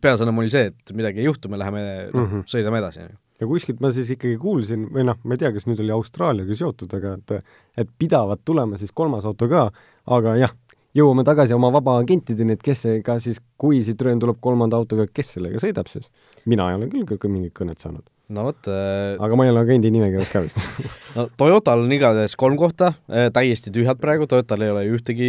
peasõnum 0.00 0.40
oli 0.40 0.52
see, 0.52 0.70
et 0.72 0.94
midagi 0.96 1.20
ei 1.22 1.28
juhtu, 1.28 1.50
me 1.52 1.60
läheme 1.60 1.82
noh 1.84 2.22
mm 2.22 2.30
-hmm., 2.30 2.46
sõidame 2.48 2.80
edasi. 2.80 3.04
ja 3.40 3.46
kuskilt 3.46 3.80
ma 3.84 3.92
siis 3.92 4.08
ikkagi 4.10 4.38
kuulsin 4.40 4.88
või 4.94 5.04
noh, 5.06 5.18
ma 5.24 5.36
ei 5.36 5.42
tea, 5.44 5.52
kas 5.52 5.68
nüüd 5.68 5.82
oli 5.84 5.92
Austraaliaga 5.94 6.56
seotud, 6.56 6.94
aga 6.94 7.18
et 7.18 7.36
et 7.84 7.90
pidavat 7.98 8.40
tulema 8.44 8.78
siis 8.78 8.90
kolmas 8.92 9.24
auto 9.24 9.48
ka, 9.48 9.68
aga 10.06 10.36
jah, 10.36 10.54
jõuame 10.98 11.24
tagasi 11.26 11.56
oma 11.56 11.70
vabaagentideni, 11.78 12.58
et 12.58 12.62
kes 12.64 12.84
see 12.86 13.00
ka 13.06 13.18
siis, 13.22 13.40
kui 13.60 13.80
Citroen 13.86 14.20
tuleb 14.22 14.40
kolmanda 14.44 14.78
autoga, 14.80 15.08
kes 15.10 15.36
sellega 15.36 15.62
sõidab 15.62 15.90
siis? 15.92 16.10
mina 16.48 16.70
ei 16.70 16.78
ole 16.78 16.88
küll 16.90 17.32
mingit 17.32 17.54
kõnet 17.56 17.82
saanud 17.82 18.06
no 18.34 18.44
vot 18.48 18.68
äh.... 18.68 19.16
aga 19.24 19.38
ma 19.38 19.46
ei 19.46 19.52
ole 19.52 19.62
agendi 19.64 19.90
nimekirjas 19.92 20.32
ka 20.32 20.42
vist 20.44 20.58
no 21.16 21.26
Toyotal 21.40 21.84
on 21.84 21.92
igatahes 21.94 22.36
kolm 22.40 22.58
kohta 22.60 22.92
äh,, 23.08 23.28
täiesti 23.34 23.72
tühjad 23.74 24.00
praegu, 24.02 24.28
Toyotal 24.30 24.64
ei 24.64 24.72
ole 24.74 24.84
ühtegi 24.92 25.28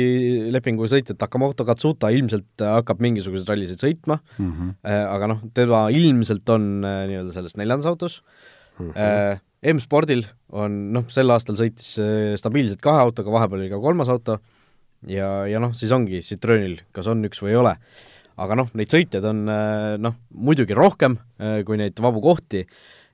lepinguga 0.54 0.92
sõitjat, 0.94 1.20
Takamoto 1.22 1.66
Katsuta 1.68 2.12
ilmselt 2.16 2.64
hakkab 2.64 3.04
mingisuguseid 3.06 3.50
rallisid 3.50 3.84
sõitma 3.84 4.20
mm, 4.38 4.50
-hmm. 4.52 4.74
äh, 4.84 5.04
aga 5.08 5.34
noh, 5.34 5.44
tema 5.56 5.86
ilmselt 5.96 6.56
on 6.56 6.72
äh, 6.84 7.04
nii-öelda 7.12 7.36
selles 7.36 7.56
neljandas 7.60 7.90
autos 7.90 8.20
mm. 8.80 8.92
-hmm. 8.92 8.98
Äh, 9.00 9.46
M-spordil 9.74 10.24
on 10.56 10.78
noh, 10.96 11.08
sel 11.12 11.32
aastal 11.32 11.58
sõitis 11.60 11.96
äh, 12.00 12.36
stabiilselt 12.40 12.82
kahe 12.84 13.02
autoga, 13.04 13.32
vahepeal 13.32 13.64
oli 13.64 13.72
ka 13.72 13.80
kolmas 13.84 14.12
auto 14.12 14.40
ja, 15.08 15.30
ja 15.50 15.62
noh, 15.64 15.74
siis 15.78 15.92
ongi 15.96 16.24
Citroenil, 16.26 16.80
kas 16.96 17.10
on 17.12 17.24
üks 17.28 17.44
või 17.44 17.54
ei 17.54 17.60
ole. 17.62 17.76
Aga 18.40 18.56
noh, 18.56 18.70
neid 18.78 18.92
sõitjaid 18.92 19.26
on 19.28 19.44
äh, 19.52 19.98
noh, 20.00 20.16
muidugi 20.32 20.78
rohkem 20.78 21.18
äh, 21.40 21.60
kui 21.68 21.80
neid 21.80 22.00
vabu 22.04 22.24
kohti. 22.24 22.66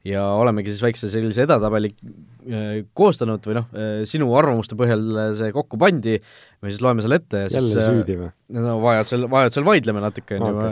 Ja 0.06 0.22
olemegi 0.38 0.70
siis 0.70 0.84
väikse 0.86 1.08
sellise 1.10 1.48
edetabeli 1.48 1.90
äh, 1.90 2.84
koostanud 2.94 3.48
või 3.50 3.56
noh, 3.58 3.72
sinu 4.06 4.28
arvamuste 4.38 4.78
põhjal 4.78 5.02
see 5.40 5.50
kokku 5.56 5.80
pandi, 5.82 6.20
me 6.62 6.70
siis 6.70 6.84
loeme 6.86 7.02
selle 7.02 7.18
ette 7.24 7.48
ja 7.48 7.50
jälle 7.56 7.72
siis 7.72 7.90
süüdi 7.90 8.20
või? 8.20 8.30
no 8.54 8.78
vajadusel, 8.84 9.26
vajadusel 9.34 9.66
vaidleme 9.66 10.04
natuke, 10.06 10.38
on 10.38 10.46
ju, 10.46 10.68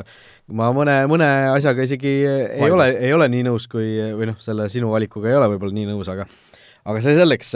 ma 0.54 0.69
mõne, 0.78 0.99
mõne 1.10 1.32
asjaga 1.49 1.88
isegi 1.88 2.13
ei 2.13 2.62
Vaidlus. 2.62 2.78
ole, 2.78 2.88
ei 3.08 3.17
ole 3.17 3.32
nii 3.34 3.47
nõus, 3.49 3.65
kui 3.71 3.95
või 4.13 4.30
noh, 4.30 4.38
selle 4.43 4.69
sinu 4.69 4.93
valikuga 4.93 5.34
ei 5.34 5.39
ole 5.39 5.49
võib-olla 5.56 5.80
nii 5.80 5.89
nõus, 5.89 6.13
aga 6.13 6.30
aga 6.83 7.03
see 7.03 7.15
selleks, 7.17 7.53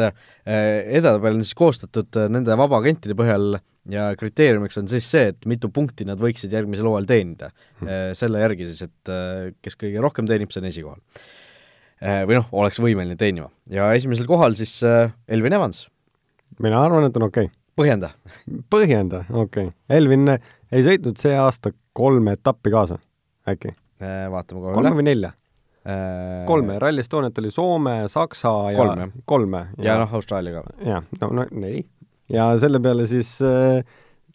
edetabel 0.48 1.40
on 1.40 1.44
siis 1.44 1.58
koostatud 1.58 2.20
nende 2.32 2.56
vabaagentide 2.60 3.16
põhjal 3.18 3.58
ja 3.92 4.08
kriteeriumiks 4.20 4.80
on 4.82 4.90
siis 4.92 5.08
see, 5.10 5.32
et 5.32 5.48
mitu 5.50 5.70
punkti 5.74 6.06
nad 6.08 6.20
võiksid 6.22 6.54
järgmisel 6.54 6.90
hooajal 6.90 7.08
teenida 7.10 7.50
hmm.. 7.52 8.16
selle 8.18 8.42
järgi 8.44 8.68
siis, 8.70 8.84
et 8.88 9.12
äh, 9.14 9.52
kes 9.64 9.80
kõige 9.80 10.04
rohkem 10.04 10.28
teenib, 10.30 10.52
see 10.52 10.62
on 10.62 10.70
esikohal. 10.70 11.02
Äh, 11.98 12.22
või 12.30 12.40
noh, 12.40 12.50
oleks 12.62 12.82
võimeline 12.84 13.18
teenima. 13.20 13.50
ja 13.74 13.90
esimesel 13.98 14.28
kohal 14.30 14.58
siis 14.60 14.76
Elvin 14.84 15.58
Evans. 15.58 15.88
mina 16.64 16.84
arvan, 16.84 17.08
et 17.08 17.18
on 17.18 17.28
okei 17.30 17.50
okay.. 17.50 17.60
põhjenda. 17.80 18.14
põhjenda, 18.74 19.26
okei 19.32 19.72
okay.. 19.72 19.76
Elvin 19.98 20.36
ei 20.36 20.86
sõitnud 20.86 21.20
see 21.22 21.36
aasta 21.40 21.74
kolme 21.98 22.38
etappi 22.38 22.74
kaasa, 22.74 23.00
äkki? 23.50 23.74
vaatame 23.98 24.62
kohe 24.62 24.72
üle. 24.72 24.82
kolme 24.82 24.98
või 25.00 25.10
nelja? 25.10 25.34
Kolme, 26.48 26.80
Rally 26.84 27.00
Estoniat 27.04 27.38
oli 27.40 27.52
Soome, 27.54 28.00
Saksa 28.12 28.52
ja 28.74 28.80
kolme, 28.80 29.12
kolme. 29.26 29.62
ja, 29.78 29.94
ja. 29.94 30.00
noh, 30.04 30.18
Austraalia 30.20 30.60
ka. 30.60 30.76
jah, 30.84 31.06
no, 31.22 31.30
no 31.40 31.48
neli 31.52 31.86
ja 32.34 32.50
selle 32.60 32.82
peale 32.84 33.08
siis 33.10 33.38
äh, 33.46 33.84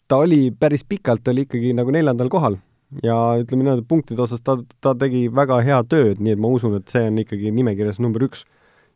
ta 0.07 0.21
oli 0.23 0.51
päris 0.59 0.83
pikalt, 0.87 1.27
oli 1.27 1.47
ikkagi 1.47 1.73
nagu 1.77 1.93
neljandal 1.93 2.31
kohal. 2.33 2.59
Ja 3.01 3.15
ütleme 3.41 3.63
niimoodi, 3.63 3.85
punktide 3.89 4.21
osas 4.21 4.43
ta, 4.45 4.59
ta 4.83 4.93
tegi 4.97 5.25
väga 5.33 5.57
head 5.65 5.87
tööd, 5.89 6.19
nii 6.21 6.35
et 6.35 6.41
ma 6.41 6.51
usun, 6.53 6.75
et 6.77 6.91
see 6.93 7.07
on 7.09 7.17
ikkagi 7.23 7.49
nimekirjas 7.55 7.97
number 8.03 8.21
üks. 8.27 8.43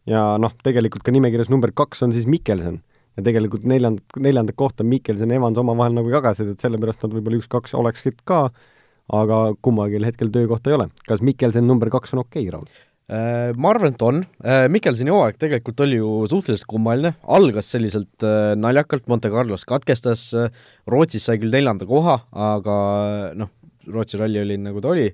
ja 0.08 0.38
noh, 0.40 0.54
tegelikult 0.64 1.04
ka 1.04 1.12
nimekirjas 1.12 1.50
number 1.52 1.74
kaks 1.76 2.06
on 2.06 2.14
siis 2.16 2.28
Mikkelsen. 2.30 2.78
Ja 3.18 3.24
tegelikult 3.26 3.66
neljand-, 3.66 4.04
neljandat 4.22 4.56
kohta 4.56 4.86
Mikkelsen 4.86 5.34
ja 5.34 5.40
Evans 5.40 5.58
omavahel 5.58 5.96
nagu 5.98 6.12
jagasid, 6.14 6.54
et 6.54 6.62
sellepärast 6.62 7.02
nad 7.04 7.16
võib-olla 7.18 7.42
üks-kaks 7.42 7.74
oleksid 7.76 8.22
ka, 8.30 8.52
aga 9.14 9.54
kummalgi 9.64 10.04
hetkel 10.04 10.32
töökohta 10.34 10.72
ei 10.72 10.76
ole. 10.80 10.90
kas 11.08 11.22
Mikkelsen 11.22 11.68
number 11.68 11.90
kaks 11.90 12.14
on 12.14 12.26
okei 12.26 12.48
okay,, 12.48 12.52
Raul? 12.58 12.68
Äh, 13.08 13.54
ma 13.56 13.70
arvan, 13.72 13.94
et 13.96 14.02
on. 14.04 14.18
Äh, 14.44 14.66
Mikkelsoni 14.68 15.14
hooaeg 15.14 15.38
tegelikult 15.40 15.80
oli 15.86 15.96
ju 16.02 16.10
suhteliselt 16.28 16.68
kummaline, 16.68 17.14
algas 17.24 17.70
selliselt 17.72 18.26
äh, 18.28 18.52
naljakalt, 18.60 19.06
Monte 19.08 19.32
Carlos 19.32 19.64
katkestas, 19.68 20.26
Rootsis 20.92 21.30
sai 21.30 21.38
küll 21.40 21.56
neljanda 21.56 21.88
koha, 21.88 22.18
aga 22.36 22.76
noh, 23.40 23.54
Rootsi 23.88 24.20
ralli 24.20 24.42
oli 24.44 24.58
nagu 24.60 24.84
ta 24.84 24.92
oli, 24.92 25.08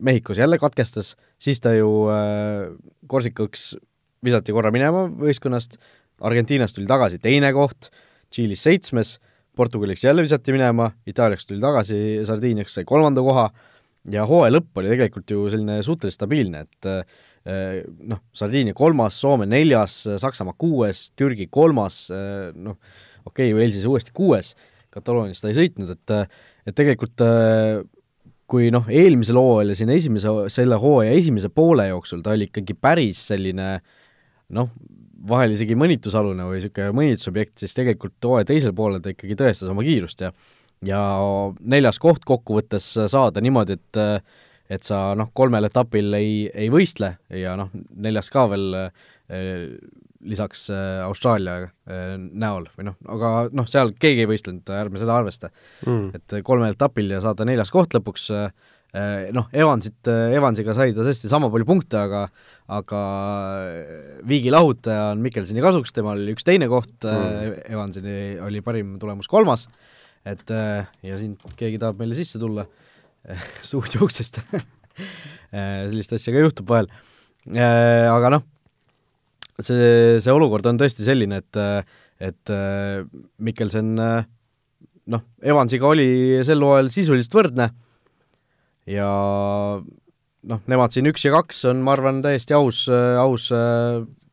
Mehhikos 0.00 0.38
jälle 0.38 0.58
katkestas, 0.60 1.14
siis 1.40 1.58
ta 1.64 1.72
ju 1.74 1.88
Korsikaks 3.10 3.64
visati 4.22 4.52
korra 4.54 4.70
minema 4.72 5.06
võistkonnast, 5.08 5.80
Argentiinast 6.28 6.76
tuli 6.76 6.86
tagasi 6.86 7.18
teine 7.24 7.50
koht, 7.56 7.88
Tšiilis 8.30 8.62
seitsmes, 8.68 9.16
Portugaliks 9.60 10.04
jälle 10.04 10.24
visati 10.24 10.54
minema, 10.56 10.88
Itaaliaks 11.06 11.44
tuli 11.44 11.60
tagasi, 11.60 11.98
Sardiiniaks 12.24 12.78
sai 12.78 12.86
kolmanda 12.88 13.20
koha, 13.24 13.50
ja 14.08 14.24
hooaja 14.28 14.54
lõpp 14.54 14.80
oli 14.80 14.88
tegelikult 14.94 15.34
ju 15.34 15.44
selline 15.52 15.80
suhteliselt 15.84 16.16
stabiilne, 16.16 16.64
et 16.64 16.88
eh, 16.88 17.82
noh, 18.08 18.22
Sardiinia 18.36 18.76
kolmas, 18.76 19.18
Soome 19.20 19.48
neljas, 19.50 19.98
Saksamaa 20.22 20.56
kuues, 20.60 21.10
Türgi 21.18 21.50
kolmas, 21.52 22.06
eh, 22.14 22.50
noh, 22.56 22.78
okei 23.26 23.50
okay,, 23.50 23.56
Walesi 23.58 23.84
uuesti 23.88 24.16
kuues, 24.16 24.54
Kataloonias 24.90 25.42
ta 25.42 25.50
ei 25.50 25.58
sõitnud, 25.58 25.92
et 25.92 26.16
et 26.68 26.76
tegelikult 26.76 27.22
eh, 27.24 27.82
kui 28.50 28.72
noh, 28.74 28.88
eelmisel 28.90 29.38
hooajal 29.38 29.74
ja 29.74 29.78
siin 29.78 29.92
esimese, 29.94 30.32
selle 30.50 30.80
hooaja 30.80 31.12
esimese 31.14 31.52
poole 31.52 31.86
jooksul 31.92 32.24
ta 32.24 32.32
oli 32.34 32.48
ikkagi 32.48 32.74
päris 32.74 33.22
selline 33.30 33.76
noh, 34.56 34.72
vahel 35.28 35.54
isegi 35.56 35.76
mõnitusalune 35.78 36.46
või 36.48 36.60
niisugune 36.60 36.94
mõnitusobjekt, 36.96 37.58
siis 37.60 37.76
tegelikult 37.76 38.16
hooaja 38.24 38.48
teisel 38.48 38.74
poolel 38.76 39.02
ta 39.04 39.12
ikkagi 39.12 39.36
tõestas 39.38 39.72
oma 39.72 39.84
kiirust 39.86 40.26
ja 40.26 40.32
ja 40.86 41.00
neljas 41.60 41.98
koht 42.00 42.24
kokkuvõttes 42.24 42.86
saada 43.12 43.42
niimoodi, 43.44 43.76
et 43.76 44.00
et 44.70 44.86
sa 44.86 45.10
noh, 45.18 45.32
kolmel 45.34 45.66
etapil 45.66 46.14
ei, 46.14 46.34
ei 46.54 46.70
võistle 46.72 47.16
ja 47.34 47.56
noh, 47.58 47.72
neljas 48.00 48.30
ka 48.30 48.46
veel 48.52 48.76
eh, 48.78 49.66
lisaks 50.30 50.68
eh, 50.70 51.00
Austraalia 51.04 51.56
eh, 51.64 52.14
näol 52.18 52.68
või 52.76 52.90
noh, 52.90 52.98
aga 53.10 53.32
noh, 53.56 53.66
seal 53.70 53.90
keegi 53.98 54.24
ei 54.24 54.30
võistlenud, 54.30 54.70
ärme 54.76 55.00
seda 55.02 55.16
arvesta. 55.18 55.50
Mm.. 55.86 56.20
et 56.20 56.36
kolmel 56.46 56.76
etapil 56.76 57.10
ja 57.10 57.22
saada 57.24 57.46
neljas 57.48 57.72
koht 57.74 57.96
lõpuks 57.96 58.28
eh, 58.36 58.52
noh, 59.36 59.46
Evansit, 59.54 60.08
Evansiga 60.08 60.74
sai 60.74 60.94
ta 60.96 61.04
tõesti 61.06 61.28
sama 61.30 61.50
palju 61.52 61.66
punkte, 61.68 62.00
aga 62.00 62.24
aga 62.70 63.02
viigi 64.26 64.50
lahutaja 64.50 65.12
on 65.12 65.22
Mikkelsoni 65.22 65.62
kasuks, 65.62 65.94
temal 65.94 66.18
oli 66.18 66.34
üks 66.36 66.46
teine 66.46 66.68
koht 66.70 67.06
mm., 67.06 67.64
Evansini 67.70 68.18
oli 68.46 68.62
parim 68.62 68.96
tulemus 69.02 69.30
kolmas 69.30 69.66
et 70.28 70.52
äh, 70.52 70.88
ja 71.06 71.18
siin 71.20 71.36
keegi 71.58 71.80
tahab 71.80 72.00
meile 72.00 72.16
sisse 72.18 72.40
tulla 72.40 72.66
stuudio 73.66 74.04
uksest 74.06 74.40
äh, 74.44 75.86
sellist 75.88 76.12
asja 76.16 76.34
ka 76.34 76.44
juhtub 76.44 76.68
vahel. 76.70 76.90
Äh, 77.48 78.06
aga 78.10 78.34
noh, 78.36 78.44
see, 79.60 80.18
see 80.20 80.34
olukord 80.34 80.66
on 80.68 80.80
tõesti 80.80 81.06
selline, 81.06 81.40
et, 81.40 81.60
et 82.20 82.52
Mikkelsen 83.40 83.94
noh, 83.96 85.24
Evansiga 85.40 85.88
oli 85.88 86.40
sel 86.46 86.62
hooajal 86.64 86.92
sisuliselt 86.92 87.36
võrdne 87.36 87.70
ja 88.90 89.10
noh, 89.80 90.62
nemad 90.70 90.94
siin 90.94 91.08
üks 91.10 91.24
ja 91.26 91.34
kaks 91.34 91.64
on, 91.70 91.82
ma 91.86 91.94
arvan, 91.96 92.22
täiesti 92.24 92.56
aus, 92.56 92.84
aus 92.90 93.50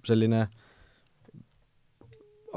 selline 0.08 0.48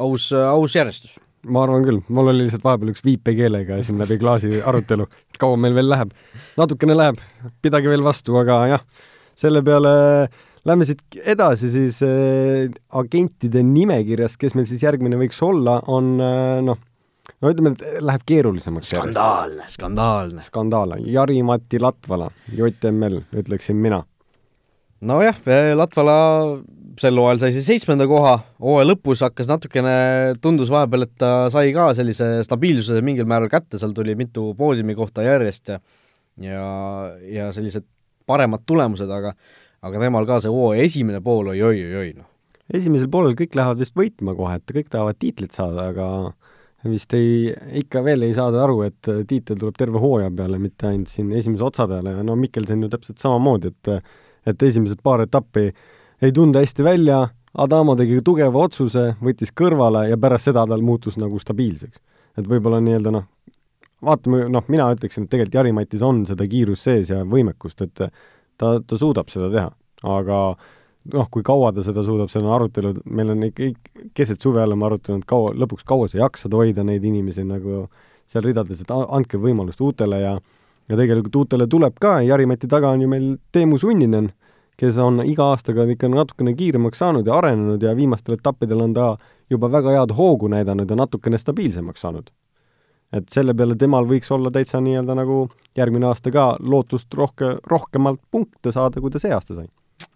aus, 0.01 0.31
aus 0.33 0.77
järjestus. 0.77 1.17
Ma 1.49 1.63
arvan 1.65 1.87
küll, 1.87 2.03
mul 2.13 2.29
oli 2.33 2.45
lihtsalt 2.45 2.65
vahepeal 2.67 2.93
üks 2.93 3.05
viipekeelega 3.05 3.81
siin 3.85 4.01
läbi 4.01 4.19
klaasi 4.21 4.61
arutelu, 4.61 5.07
et 5.33 5.41
kaua 5.41 5.57
meil 5.61 5.77
veel 5.77 5.89
läheb. 5.89 6.13
natukene 6.61 6.97
läheb, 6.97 7.23
pidage 7.65 7.89
veel 7.89 8.05
vastu, 8.05 8.37
aga 8.37 8.59
jah, 8.75 8.85
selle 9.41 9.63
peale 9.65 9.95
lähme 10.69 10.85
siit 10.85 11.01
edasi 11.25 11.71
siis 11.73 12.03
äh, 12.05 12.69
agentide 12.93 13.63
nimekirjast, 13.65 14.37
kes 14.41 14.57
meil 14.57 14.69
siis 14.69 14.85
järgmine 14.85 15.17
võiks 15.21 15.41
olla, 15.45 15.79
on 15.89 16.13
äh, 16.21 16.61
noh, 16.67 16.81
no 17.41 17.53
ütleme, 17.53 17.75
et 17.75 18.03
läheb 18.05 18.27
keerulisemaks. 18.29 18.93
skandaalne, 18.95 19.69
skandaalne. 19.73 20.45
skandaalne, 20.47 21.01
Jari-Mati 21.07 21.81
Latvala, 21.81 22.31
JML, 22.57 23.23
ütleksin 23.43 23.81
mina. 23.81 24.03
nojah, 25.01 25.41
Latvala 25.77 26.19
sel 27.01 27.17
hooajal 27.17 27.41
sai 27.41 27.55
siis 27.55 27.69
seitsmenda 27.71 28.05
koha, 28.11 28.35
hooaja 28.61 28.91
lõpus 28.91 29.23
hakkas 29.25 29.49
natukene, 29.49 29.95
tundus 30.43 30.73
vahepeal, 30.73 31.07
et 31.07 31.15
ta 31.21 31.33
sai 31.53 31.73
ka 31.77 31.91
sellise 31.97 32.41
stabiilsuse 32.45 33.01
mingil 33.05 33.29
määral 33.31 33.49
kätte, 33.53 33.79
seal 33.81 33.95
tuli 33.97 34.17
mitu 34.19 34.51
poodiumi 34.59 34.97
kohta 34.99 35.25
järjest 35.25 35.75
ja 35.75 35.81
ja, 36.41 36.65
ja 37.27 37.51
sellised 37.53 37.85
paremad 38.29 38.65
tulemused, 38.67 39.11
aga 39.11 39.35
aga 39.81 40.03
temal 40.03 40.27
ka 40.29 40.41
see 40.45 40.53
hooaja 40.53 40.85
esimene 40.85 41.23
pool 41.25 41.53
oli 41.53 41.63
oi-oi-oi, 41.65 42.13
noh. 42.19 42.29
esimesel 42.73 43.09
poolel 43.13 43.37
kõik 43.39 43.57
lähevad 43.57 43.81
vist 43.81 43.97
võitma 43.97 44.37
kohe, 44.37 44.59
et 44.61 44.75
kõik 44.77 44.91
tahavad 44.93 45.19
tiitlit 45.21 45.57
saada, 45.57 45.89
aga 45.95 46.07
vist 46.89 47.13
ei, 47.15 47.51
ikka 47.83 48.01
veel 48.05 48.23
ei 48.25 48.35
saada 48.35 48.63
aru, 48.65 48.83
et 48.87 49.09
tiitel 49.29 49.59
tuleb 49.61 49.77
terve 49.77 50.01
hooaja 50.01 50.31
peale, 50.33 50.59
mitte 50.59 50.89
ainult 50.89 51.13
siin 51.13 51.33
esimese 51.37 51.67
otsa 51.67 51.89
peale. 51.91 52.15
Ja 52.17 52.25
no 52.25 52.37
Mikkelson 52.41 52.83
ju 52.83 52.89
täpselt 52.93 53.19
samamoodi, 53.21 53.75
et 53.75 53.95
et 54.49 54.63
esimesed 54.65 55.03
paar 55.05 55.21
etappi 55.21 55.67
äh, 55.69 55.81
ei 56.23 56.33
tundu 56.33 56.59
hästi 56.59 56.85
välja, 56.85 57.29
Adamo 57.59 57.97
tegi 57.99 58.21
tugeva 58.25 58.63
otsuse, 58.63 59.15
võttis 59.25 59.51
kõrvale 59.57 60.05
ja 60.11 60.19
pärast 60.21 60.51
seda 60.51 60.63
tal 60.71 60.85
muutus 60.87 61.17
nagu 61.19 61.39
stabiilseks. 61.41 61.99
et 62.39 62.47
võib-olla 62.47 62.79
nii-öelda 62.81 63.11
noh, 63.11 63.25
vaatame, 64.07 64.45
noh, 64.49 64.65
mina 64.69 64.87
ütleksin, 64.95 65.25
et 65.25 65.31
tegelikult 65.33 65.57
Jari-Matis 65.59 66.03
on 66.07 66.23
seda 66.29 66.47
kiirust 66.47 66.87
sees 66.87 67.11
ja 67.11 67.25
võimekust, 67.25 67.83
et 67.83 67.95
ta, 67.99 68.69
ta 68.79 68.97
suudab 68.97 69.33
seda 69.33 69.51
teha, 69.51 69.73
aga 70.07 70.39
noh, 71.15 71.29
kui 71.33 71.43
kaua 71.47 71.73
ta 71.73 71.85
seda 71.85 72.05
suudab, 72.07 72.31
see 72.33 72.43
on 72.43 72.51
arutelu, 72.55 72.95
meil 73.11 73.33
on 73.35 73.47
ikka 73.49 73.71
keset 74.17 74.41
suve 74.43 74.63
oleme 74.63 74.87
arutanud, 74.87 75.25
kaua, 75.29 75.55
lõpuks 75.57 75.87
kaua 75.89 76.09
sa 76.11 76.21
jaksad 76.21 76.55
hoida 76.57 76.85
neid 76.87 77.05
inimesi 77.05 77.45
nagu 77.49 77.87
seal 78.31 78.45
ridades, 78.47 78.83
et 78.83 78.93
andke 78.93 79.41
võimalust 79.41 79.81
uutele 79.81 80.21
ja 80.23 80.39
ja 80.91 80.97
tegelikult 80.99 81.37
uutele 81.45 81.69
tuleb 81.71 82.01
ka, 82.03 82.17
Jari-Mati 82.27 82.67
taga 82.67 82.89
on 82.91 83.05
ju 83.05 83.09
meil 83.09 83.27
Teemu 83.55 83.79
Sunninen, 83.79 84.33
kes 84.81 84.97
on 84.99 85.21
iga 85.23 85.53
aastaga 85.53 85.85
ikka 85.87 86.09
natukene 86.11 86.51
kiiremaks 86.59 86.99
saanud 86.99 87.29
ja 87.31 87.37
arenenud 87.39 87.83
ja 87.83 87.95
viimastel 87.95 88.35
etappidel 88.35 88.83
on 88.83 88.95
ta 88.97 89.11
juba 89.51 89.71
väga 89.71 89.95
head 89.95 90.15
hoogu 90.19 90.51
näidanud 90.51 90.91
ja 90.91 90.99
natukene 90.99 91.39
stabiilsemaks 91.39 92.03
saanud 92.03 92.33
et 93.13 93.29
selle 93.33 93.55
peale 93.59 93.77
temal 93.79 94.07
võiks 94.09 94.31
olla 94.35 94.53
täitsa 94.55 94.81
nii-öelda 94.83 95.17
nagu 95.19 95.43
järgmine 95.79 96.07
aasta 96.11 96.31
ka 96.35 96.47
lootust 96.61 97.15
rohke, 97.19 97.57
rohkemalt 97.67 98.23
punkte 98.31 98.73
saada, 98.73 99.01
kui 99.01 99.11
ta 99.11 99.23
see 99.23 99.35
aasta 99.35 99.57
sai. 99.59 99.67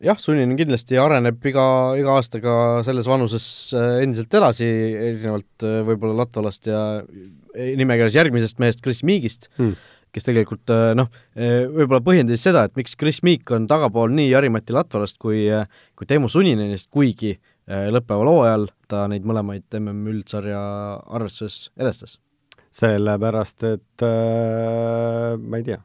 Jah, 0.02 0.18
Sunninen 0.20 0.56
kindlasti 0.58 0.98
areneb 1.00 1.44
iga, 1.46 1.64
iga 2.00 2.16
aastaga 2.18 2.54
selles 2.86 3.08
vanuses 3.10 3.46
äh, 3.76 4.00
endiselt 4.04 4.34
edasi, 4.34 4.66
erinevalt 4.66 5.66
äh, 5.66 5.80
võib-olla 5.86 6.24
Latvalast 6.24 6.70
ja 6.70 6.82
äh, 7.02 7.74
nimekirjas 7.78 8.18
järgmisest 8.18 8.62
mehest, 8.62 8.82
Chris 8.84 9.04
Meagist 9.06 9.50
hmm., 9.58 9.76
kes 10.14 10.28
tegelikult 10.28 10.70
noh, 10.94 11.08
võib-olla 11.34 11.98
põhjendas 12.06 12.44
seda, 12.46 12.60
et 12.68 12.76
miks 12.78 12.92
Chris 12.94 13.18
Meek 13.26 13.50
on 13.50 13.64
tagapool 13.66 14.12
nii 14.14 14.28
Jari-Mati 14.28 14.76
Latvalast 14.76 15.18
kui, 15.18 15.48
kui 15.98 16.06
Teemu 16.06 16.30
Sunninenist, 16.30 16.86
kuigi 16.94 17.32
lõppeval 17.66 18.30
hooajal 18.30 18.68
ta 18.86 19.08
neid 19.10 19.26
mõlemaid 19.26 19.66
MM 19.80 20.12
üldsarja 20.12 20.60
arvestuses 21.18 21.72
edestas 21.74 22.14
sellepärast 22.74 23.66
et 23.68 24.02
äh, 24.02 25.34
ma 25.38 25.60
ei 25.60 25.66
tea. 25.66 25.80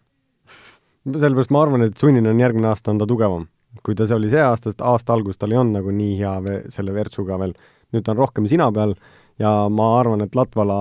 sellepärast 1.05 1.53
ma 1.53 1.63
arvan, 1.63 1.85
et 1.85 1.97
sunnine 1.97 2.31
on 2.31 2.41
järgmine 2.41 2.69
aasta, 2.71 2.91
on 2.93 3.01
ta 3.01 3.07
tugevam. 3.09 3.47
Kui 3.85 3.95
ta 3.95 4.07
see 4.09 4.17
oli 4.17 4.31
see 4.31 4.41
aasta, 4.43 4.71
sest 4.71 4.83
aasta 4.85 5.15
alguses 5.15 5.39
tal 5.39 5.53
ei 5.53 5.59
olnud 5.61 5.79
nagu 5.79 5.93
nii 5.93 6.17
hea 6.19 6.35
ve-, 6.45 6.61
selle 6.73 6.93
Virtsuga 6.95 7.39
veel, 7.41 7.55
nüüd 7.93 8.05
ta 8.05 8.13
on 8.15 8.21
rohkem 8.21 8.47
sina 8.49 8.69
peal 8.75 8.95
ja 9.41 9.53
ma 9.71 9.91
arvan, 9.99 10.25
et 10.25 10.35
Latvala, 10.35 10.79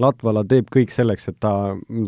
Latvala 0.00 0.44
teeb 0.48 0.70
kõik 0.72 0.94
selleks, 0.94 1.28
et 1.30 1.38
ta, 1.40 1.52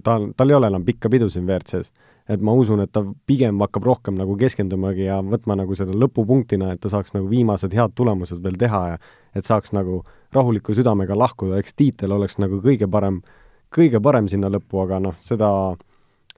ta, 0.05 0.19
tal 0.37 0.53
ei 0.53 0.59
ole 0.59 0.71
enam 0.73 0.87
pikka 0.87 1.13
pidu 1.13 1.31
siin 1.33 1.47
WRC-s 1.49 1.93
et 2.29 2.43
ma 2.45 2.53
usun, 2.53 2.83
et 2.85 2.93
ta 2.93 3.03
pigem 3.29 3.61
hakkab 3.65 3.87
rohkem 3.89 4.19
nagu 4.19 4.37
keskendumagi 4.39 5.07
ja 5.07 5.19
võtma 5.25 5.57
nagu 5.57 5.77
seda 5.77 5.97
lõpupunktina, 5.97 6.75
et 6.75 6.83
ta 6.85 6.91
saaks 6.93 7.15
nagu 7.17 7.29
viimased 7.31 7.73
head 7.75 7.95
tulemused 7.97 8.43
veel 8.45 8.59
teha 8.61 8.83
ja 8.93 8.99
et 9.37 9.49
saaks 9.49 9.73
nagu 9.77 10.03
rahuliku 10.37 10.77
südamega 10.77 11.17
lahkuda, 11.17 11.61
eks 11.63 11.77
tiitel 11.79 12.13
oleks 12.13 12.37
nagu 12.39 12.61
kõige 12.65 12.89
parem, 12.91 13.23
kõige 13.75 14.01
parem 14.05 14.29
sinna 14.29 14.51
lõppu, 14.53 14.83
aga 14.85 15.01
noh, 15.09 15.17
seda 15.25 15.49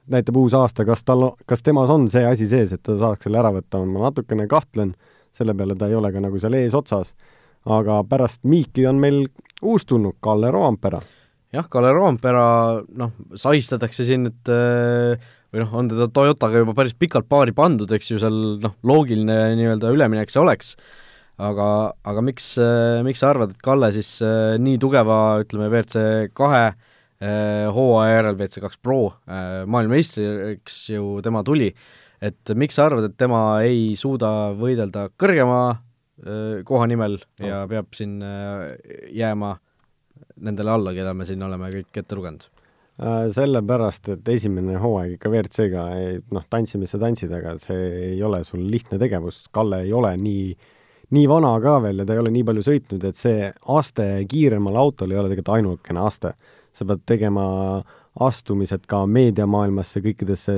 näitab 0.09 0.37
uus 0.41 0.55
aasta, 0.57 0.85
kas 0.87 1.03
tal, 1.05 1.31
kas 1.49 1.63
temas 1.65 1.91
on 1.93 2.07
see 2.11 2.23
asi 2.25 2.47
sees, 2.49 2.73
et 2.73 2.81
ta 2.83 2.97
saaks 2.99 3.27
selle 3.27 3.41
ära 3.41 3.51
võtta, 3.53 3.81
ma 3.85 4.07
natukene 4.07 4.47
kahtlen, 4.49 4.95
selle 5.35 5.55
peale 5.57 5.77
ta 5.79 5.89
ei 5.89 5.97
ole 5.97 6.11
ka 6.13 6.23
nagu 6.23 6.39
seal 6.41 6.57
eesotsas. 6.59 7.13
aga 7.65 7.99
pärast 8.09 8.41
Miiki 8.43 8.87
on 8.89 8.97
meil 8.97 9.27
uus 9.61 9.85
tulnud, 9.85 10.17
Kalle 10.19 10.51
Roompera. 10.51 11.01
jah, 11.53 11.67
Kalle 11.69 11.91
Roompera, 11.93 12.81
noh, 12.97 13.11
sahistatakse 13.35 14.03
siin, 14.03 14.25
et 14.31 14.51
või 15.51 15.61
noh, 15.61 15.73
on 15.75 15.91
teda 15.91 16.07
Toyotaga 16.07 16.63
juba 16.63 16.73
päris 16.73 16.95
pikalt 16.97 17.27
paari 17.29 17.53
pandud, 17.53 17.91
eks 17.91 18.11
ju, 18.11 18.19
seal 18.19 18.57
noh, 18.63 18.75
loogiline 18.83 19.55
nii-öelda 19.59 19.91
üleminek 19.93 20.31
see 20.31 20.41
oleks, 20.41 20.75
aga, 21.37 21.93
aga 22.07 22.23
miks, 22.25 22.55
miks 23.05 23.21
sa 23.21 23.33
arvad, 23.33 23.53
et 23.53 23.61
Kalle 23.61 23.91
siis 23.93 24.17
äh, 24.25 24.55
nii 24.61 24.79
tugeva, 24.81 25.41
ütleme, 25.43 25.69
WRC 25.69 26.31
kahe 26.33 26.65
äh, 26.71 26.79
hooaja 27.21 28.15
järel, 28.17 28.37
WRC 28.37 28.63
kaks 28.63 28.79
Pro 28.81 28.99
äh, 29.11 29.61
maailmameistriks 29.69 30.77
ju 30.89 31.19
tema 31.25 31.43
tuli, 31.45 31.69
et 32.21 32.53
miks 32.57 32.77
sa 32.77 32.87
arvad, 32.89 33.09
et 33.09 33.17
tema 33.19 33.41
ei 33.65 33.91
suuda 33.99 34.51
võidelda 34.57 35.09
kõrgema 35.19 35.61
koha 36.65 36.85
nimel 36.85 37.15
ja 37.41 37.63
peab 37.65 37.95
siin 37.97 38.19
jääma 38.21 39.55
nendele 40.45 40.73
alla, 40.73 40.93
keda 40.93 41.15
me 41.17 41.25
siin 41.25 41.41
oleme 41.41 41.71
kõik 41.73 41.97
ette 41.97 42.17
lugenud? 42.17 42.43
Sellepärast, 43.33 44.11
et 44.13 44.27
esimene 44.29 44.75
hooaeg 44.77 45.15
ikka 45.15 45.29
WRC-ga, 45.31 45.85
noh, 46.35 46.43
tantsimisse 46.51 46.99
tantsid, 47.01 47.31
aga 47.33 47.55
see 47.61 47.87
ei 48.11 48.19
ole 48.21 48.43
sul 48.45 48.67
lihtne 48.69 48.99
tegevus, 49.01 49.47
Kalle 49.53 49.79
ei 49.87 49.93
ole 49.97 50.11
nii, 50.21 50.51
nii 51.17 51.29
vana 51.31 51.55
ka 51.63 51.79
veel 51.81 52.03
ja 52.03 52.05
ta 52.05 52.13
ei 52.13 52.21
ole 52.21 52.33
nii 52.35 52.45
palju 52.51 52.65
sõitnud, 52.67 53.07
et 53.07 53.17
see 53.17 53.47
aste 53.73 54.07
kiiremal 54.29 54.77
autol 54.83 55.15
ei 55.15 55.17
ole 55.17 55.31
tegelikult 55.31 55.55
ainukene 55.55 56.03
aste. 56.05 56.35
Sa 56.73 56.87
pead 56.87 57.03
tegema 57.09 57.45
astumised 58.21 58.83
ka 58.91 59.05
meediamaailmasse, 59.07 60.01
kõikidesse 60.03 60.55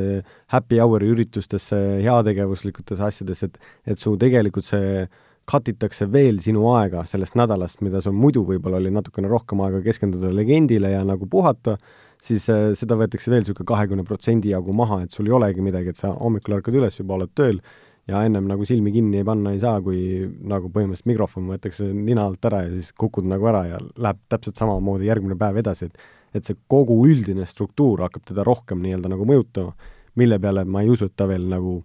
happy 0.54 0.80
hour'i 0.82 1.12
üritustesse, 1.14 1.78
heategevuslikutesse 2.06 3.06
asjadesse, 3.10 3.52
et 3.52 3.94
et 3.94 4.00
su 4.00 4.16
tegelikult 4.18 4.66
see 4.66 5.06
cut 5.50 5.68
itakse 5.68 6.08
veel 6.12 6.40
sinu 6.42 6.64
aega 6.72 7.04
sellest 7.10 7.36
nädalast, 7.36 7.82
mida 7.84 8.02
sul 8.02 8.16
muidu 8.16 8.46
võib-olla 8.48 8.80
oli 8.80 8.94
natukene 8.96 9.30
rohkem 9.32 9.62
aega 9.66 9.82
keskenduda 9.84 10.32
legendile 10.32 10.94
ja 10.94 11.04
nagu 11.08 11.28
puhata, 11.30 11.76
siis 12.24 12.48
äh, 12.52 12.72
seda 12.80 12.96
võetakse 13.00 13.32
veel 13.32 13.44
niisugune 13.44 13.68
kahekümne 13.68 14.06
protsendi 14.08 14.54
jagu 14.54 14.74
maha, 14.76 15.02
et 15.04 15.16
sul 15.16 15.28
ei 15.28 15.36
olegi 15.36 15.66
midagi, 15.66 15.92
et 15.92 16.00
sa 16.00 16.14
hommikul 16.16 16.58
ärkad 16.60 16.80
üles, 16.80 17.00
juba 17.00 17.18
oled 17.20 17.34
tööl 17.36 17.60
ja 18.08 18.24
ennem 18.28 18.48
nagu 18.50 18.66
silmi 18.68 18.92
kinni 18.92 19.22
ei 19.22 19.28
panna 19.28 19.54
ei 19.56 19.62
saa, 19.64 19.78
kui 19.82 20.26
nagu 20.44 20.70
põhimõtteliselt 20.74 21.10
mikrofon 21.12 21.48
võetakse 21.54 21.88
nina 21.94 22.28
alt 22.28 22.46
ära 22.50 22.66
ja 22.66 22.74
siis 22.74 22.92
kukud 23.00 23.28
nagu 23.30 23.48
ära 23.52 23.64
ja 23.70 23.80
läheb 23.80 24.20
täpselt 24.32 24.60
samamoodi 24.60 25.08
järgmine 25.08 25.40
päev 25.40 25.62
edasi, 25.64 25.92
et 25.92 26.12
et 26.34 26.48
see 26.48 26.58
kogu 26.66 26.96
üldine 27.06 27.46
struktuur 27.46 28.02
hakkab 28.02 28.24
teda 28.26 28.42
rohkem 28.48 28.80
nii-öelda 28.82 29.12
nagu 29.12 29.26
mõjutama, 29.30 29.76
mille 30.18 30.40
peale 30.42 30.64
ma 30.66 30.82
ei 30.82 30.90
usu, 30.90 31.06
et 31.06 31.14
ta 31.16 31.28
veel 31.30 31.46
nagu 31.52 31.76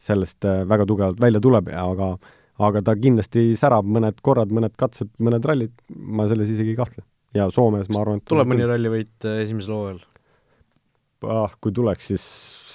sellest 0.00 0.46
äh, 0.48 0.62
väga 0.68 0.86
tugevalt 0.88 1.20
välja 1.20 1.42
tuleb, 1.44 1.68
aga 1.76 2.14
aga 2.56 2.80
ta 2.80 2.94
kindlasti 2.96 3.50
särab 3.60 3.84
mõned 3.84 4.22
korrad, 4.24 4.48
mõned 4.48 4.72
katsed, 4.80 5.10
mõned 5.20 5.44
rallid, 5.44 5.74
ma 5.92 6.24
selles 6.30 6.48
isegi 6.54 6.72
ei 6.72 6.78
kahtle 6.78 7.04
ja 7.36 7.50
Soomes 7.52 7.90
ma 7.92 8.00
arvan, 8.02 8.22
et 8.22 8.30
tuleb 8.30 8.48
mõni 8.48 8.68
rallivõit 8.68 9.28
äh, 9.28 9.42
esimesel 9.44 9.76
hooajal? 9.76 10.04
ah, 11.26 11.52
kui 11.60 11.74
tuleks, 11.74 12.10
siis, 12.12 12.24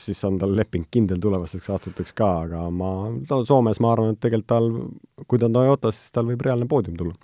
siis 0.08 0.22
on 0.28 0.38
tal 0.42 0.54
leping 0.58 0.88
kindel 0.94 1.20
tulevasteks 1.22 1.70
aastateks 1.74 2.16
ka, 2.18 2.30
aga 2.46 2.68
ma, 2.74 2.92
no 3.14 3.42
Soomes 3.48 3.82
ma 3.84 3.94
arvan, 3.96 4.16
et 4.16 4.22
tegelikult 4.24 4.50
tal, 4.52 4.70
kui 5.28 5.42
ta 5.42 5.50
on 5.50 5.58
Toyotas, 5.58 6.00
siis 6.00 6.16
tal 6.16 6.30
võib 6.30 6.44
reaalne 6.46 6.68
poodium 6.72 6.98
tulla. 7.00 7.18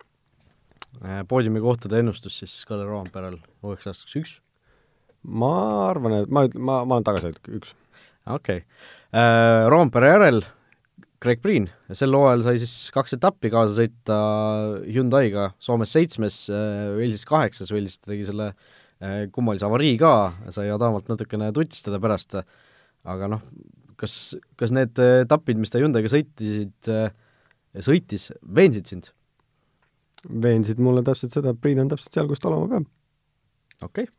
Äh, 1.04 1.24
poodiumi 1.30 1.62
kohtade 1.62 2.00
ennustus 2.02 2.40
siis 2.42 2.54
Kalle 2.70 2.88
Roomperel 2.88 3.40
uueks 3.66 3.90
aastaks 3.90 4.20
üks? 4.22 4.38
ma 5.28 5.52
arvan, 5.90 6.22
et 6.22 6.30
ma, 6.32 6.46
ma, 6.56 6.82
ma 6.88 6.98
olen 6.98 7.06
tagasihoidlik, 7.08 7.50
üks. 7.60 7.74
okei 8.26 8.62
okay. 8.62 8.66
äh,. 9.12 9.66
Roompere 9.74 10.14
järel 10.14 10.42
Craig 11.22 11.42
Priin, 11.42 11.66
sel 11.98 12.14
hooajal 12.14 12.44
sai 12.46 12.60
siis 12.62 12.92
kaks 12.94 13.18
etappi 13.18 13.50
kaasa 13.50 13.80
sõita 13.80 14.18
Hyundai'ga, 14.86 15.50
Soomes 15.60 15.90
seitsmes, 15.96 16.44
Walesis 16.50 17.26
äh, 17.26 17.30
kaheksas, 17.32 17.74
Walesis 17.74 17.98
ta 18.04 18.14
tegi 18.14 18.28
selle 18.28 18.52
kummalise 19.34 19.66
avarii 19.68 19.98
ka, 20.02 20.14
sai 20.54 20.72
Adamalt 20.74 21.10
natukene 21.12 21.52
tutistada 21.54 22.00
pärast, 22.02 22.38
aga 23.08 23.30
noh, 23.32 23.44
kas, 24.00 24.36
kas 24.60 24.74
need 24.76 25.00
etapid, 25.00 25.60
mis 25.62 25.74
ta 25.74 25.82
Hyundai'ga 25.82 26.12
sõitisid, 26.12 26.92
sõitis, 27.88 28.32
veensid 28.44 28.94
sind? 28.94 29.12
veensid 30.28 30.80
mulle 30.82 31.04
täpselt 31.06 31.36
seda, 31.36 31.54
et 31.54 31.60
Priin 31.62 31.80
on 31.84 31.92
täpselt 31.92 32.16
seal, 32.16 32.28
kus 32.30 32.42
ta 32.42 32.50
olema 32.50 32.68
peab. 32.72 32.88
okei 33.82 34.08
okay.. 34.08 34.14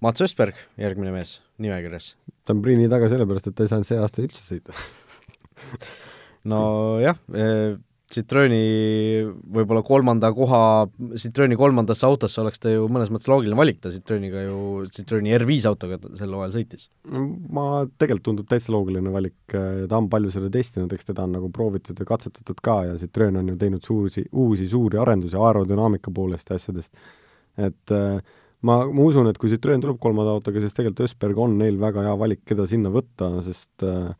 Mats 0.00 0.22
Ösberg, 0.24 0.56
järgmine 0.80 1.12
mees 1.12 1.38
nimekirjas. 1.60 2.14
ta 2.44 2.54
on 2.54 2.62
Priini 2.64 2.88
taga 2.92 3.10
sellepärast, 3.12 3.50
et 3.50 3.56
ta 3.56 3.66
ei 3.66 3.72
saanud 3.72 3.88
see 3.88 4.00
aasta 4.00 4.24
üldse 4.24 4.44
sõita 4.46 4.76
nojah, 6.50 7.20
eh, 7.36 7.76
Citrooni 8.10 8.60
võib-olla 9.54 9.84
kolmanda 9.86 10.32
koha, 10.34 10.88
Citrooni 11.20 11.54
kolmandasse 11.58 12.08
autosse 12.08 12.40
oleks 12.42 12.58
ta 12.58 12.72
ju 12.72 12.88
mõnes 12.90 13.12
mõttes 13.14 13.30
loogiline 13.30 13.58
valik, 13.58 13.78
ta 13.84 13.92
Citrooniga 13.94 14.42
ju, 14.48 14.56
Citrooni 14.96 15.36
R5 15.36 15.68
autoga 15.70 16.00
sel 16.18 16.34
hooajal 16.34 16.56
sõitis. 16.56 16.88
ma, 17.06 17.84
tegelikult 18.02 18.26
tundub 18.26 18.50
täitsa 18.50 18.74
loogiline 18.74 19.12
valik, 19.14 19.36
ta 19.54 20.00
on 20.00 20.10
palju 20.10 20.34
seda 20.34 20.50
testinud, 20.50 20.90
eks 20.96 21.12
teda 21.12 21.28
on 21.28 21.38
nagu 21.38 21.52
proovitud 21.54 22.02
ja 22.02 22.08
katsetatud 22.08 22.58
ka 22.66 22.80
ja 22.88 22.98
Citroen 22.98 23.38
on 23.38 23.54
ju 23.54 23.56
teinud 23.60 23.86
suursi, 23.86 24.26
uusi 24.32 24.66
suuri 24.70 24.98
arendusi 24.98 25.38
aerodünaamika 25.38 26.10
poolest 26.14 26.50
ja 26.50 26.58
asjadest, 26.58 26.90
et 27.62 27.94
äh, 27.94 28.18
ma, 28.66 28.80
ma 28.90 29.06
usun, 29.06 29.30
et 29.30 29.38
kui 29.38 29.54
Citroen 29.54 29.86
tuleb 29.86 30.02
kolmanda 30.02 30.34
autoga, 30.34 30.62
siis 30.64 30.74
tegelikult 30.74 31.06
Ösberg 31.06 31.38
on 31.46 31.56
neil 31.62 31.78
väga 31.78 32.08
hea 32.08 32.18
valik, 32.18 32.42
keda 32.48 32.66
sinna 32.70 32.90
võtta, 32.90 33.30
sest 33.46 33.86
äh, 33.86 34.10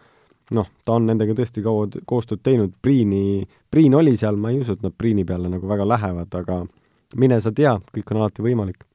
noh, 0.56 0.68
ta 0.84 0.96
on 0.98 1.06
nendega 1.08 1.34
tõesti 1.38 1.62
kaua 1.64 1.88
koostööd 2.08 2.42
teinud, 2.46 2.74
Priini, 2.82 3.46
Priin 3.70 3.94
oli 3.98 4.16
seal, 4.18 4.38
ma 4.40 4.52
ei 4.52 4.60
usu, 4.62 4.76
et 4.76 4.84
nad 4.84 4.94
Priini 4.96 5.24
peale 5.26 5.50
nagu 5.52 5.68
väga 5.70 5.86
lähevad, 5.88 6.34
aga 6.40 6.60
mine 7.20 7.40
sa 7.42 7.52
tea, 7.54 7.76
kõik 7.94 8.12
on 8.12 8.22
alati 8.22 8.44
võimalik. 8.44 8.86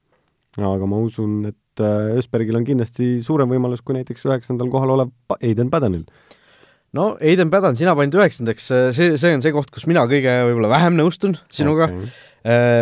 aga 0.56 0.88
ma 0.88 1.00
usun, 1.04 1.44
et 1.50 1.84
äh, 1.84 2.16
Ösbergil 2.16 2.56
on 2.56 2.64
kindlasti 2.64 3.20
suurem 3.24 3.50
võimalus 3.52 3.82
kui 3.84 3.96
näiteks 3.96 4.24
üheksandal 4.28 4.70
kohal 4.72 4.94
olev 4.94 5.12
Aiden 5.36 5.70
Padenil. 5.72 6.06
no 6.96 7.16
Aiden 7.20 7.50
Padan, 7.52 7.76
sina 7.76 7.96
panid 7.96 8.16
üheksandaks, 8.16 8.70
see, 8.96 9.16
see 9.16 9.34
on 9.34 9.44
see 9.44 9.52
koht, 9.52 9.70
kus 9.72 9.86
mina 9.86 10.06
kõige 10.08 10.38
võib-olla 10.48 10.72
vähem 10.72 10.96
nõustun 10.96 11.36
sinuga 11.52 11.90
okay.. 11.90 12.14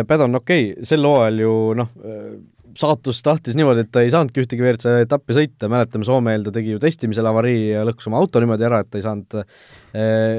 Padan, 0.05 0.37
okei 0.37 0.71
okay,, 0.71 0.85
sel 0.85 1.07
hooajal 1.07 1.39
ju 1.41 1.53
noh, 1.79 1.87
saatus 2.79 3.21
tahtis 3.25 3.55
niimoodi, 3.57 3.85
et 3.85 3.91
ta 3.93 4.03
ei 4.03 4.11
saanudki 4.13 4.43
ühtegi 4.43 4.63
WRC 4.63 5.05
etappi 5.05 5.35
sõita, 5.37 5.69
mäletame 5.71 6.07
Soome 6.07 6.35
eel 6.35 6.45
ta 6.45 6.53
tegi 6.55 6.73
ju 6.73 6.81
testimisel 6.81 7.27
avarii 7.29 7.71
ja 7.71 7.85
lõhkus 7.87 8.09
oma 8.09 8.19
auto 8.21 8.41
niimoodi 8.43 8.67
ära, 8.67 8.81
et 8.83 8.91
ta 8.91 8.99
ei 8.99 9.05
saanud 9.05 9.39
äh,, 9.39 9.47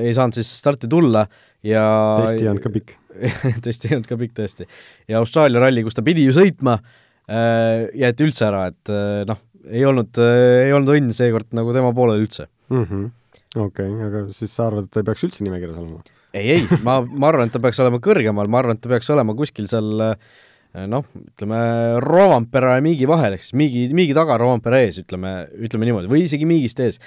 ei 0.06 0.14
saanud 0.16 0.36
siis 0.36 0.50
starti 0.60 0.90
tulla 0.92 1.26
ja 1.66 1.82
testi 2.22 2.44
ei 2.44 2.52
olnud 2.52 2.64
ka 2.64 2.72
pikk 2.74 2.94
testi 3.66 3.90
ei 3.90 3.98
olnud 3.98 4.10
ka 4.10 4.18
pikk 4.20 4.36
tõesti. 4.36 4.68
ja 5.08 5.20
Austraalia 5.22 5.62
ralli, 5.64 5.84
kus 5.86 5.96
ta 5.96 6.04
pidi 6.06 6.26
ju 6.26 6.36
sõitma 6.36 6.78
äh,, 6.78 7.86
jäeti 7.96 8.28
üldse 8.28 8.48
ära, 8.50 8.66
et 8.72 8.92
äh, 8.92 9.22
noh, 9.28 9.40
ei 9.66 9.86
olnud 9.88 10.20
äh,, 10.22 10.66
ei 10.66 10.74
olnud 10.76 10.92
õnn 10.96 11.16
seekord 11.16 11.48
nagu 11.56 11.72
tema 11.76 11.94
poolel 11.96 12.26
üldse 12.26 12.50
mm. 12.68 12.84
-hmm. 12.84 13.08
okei 13.56 13.88
okay,, 13.88 14.10
aga 14.10 14.26
siis 14.36 14.52
sa 14.52 14.68
arvad, 14.68 14.88
et 14.88 14.92
ta 14.92 15.02
ei 15.02 15.08
peaks 15.08 15.24
üldse 15.28 15.46
nimekirjas 15.46 15.80
olema? 15.80 16.04
ei, 16.36 16.58
ei, 16.58 16.80
ma, 16.84 17.00
ma 17.00 17.32
arvan, 17.32 17.48
et 17.48 17.56
ta 17.56 17.62
peaks 17.64 17.80
olema 17.80 18.02
kõrgemal, 18.04 18.50
ma 18.50 18.60
arvan, 18.60 18.76
et 18.76 18.84
ta 18.84 18.92
peaks 18.92 19.08
olema 19.14 19.34
kuskil 19.38 19.70
seal 19.70 20.10
äh, 20.10 20.34
noh, 20.90 21.06
ütleme 21.32 21.60
Rovampere 22.04 22.74
ja 22.76 22.82
Miigi 22.84 23.08
vahel, 23.08 23.36
ehk 23.36 23.46
siis 23.46 23.56
Miigi, 23.56 23.86
Miigi 23.96 24.16
taga, 24.16 24.36
Rovampere 24.40 24.82
ees, 24.84 25.00
ütleme, 25.02 25.32
ütleme 25.66 25.88
niimoodi, 25.88 26.10
või 26.12 26.26
isegi 26.26 26.48
Miigist 26.48 26.82
ees. 26.84 27.00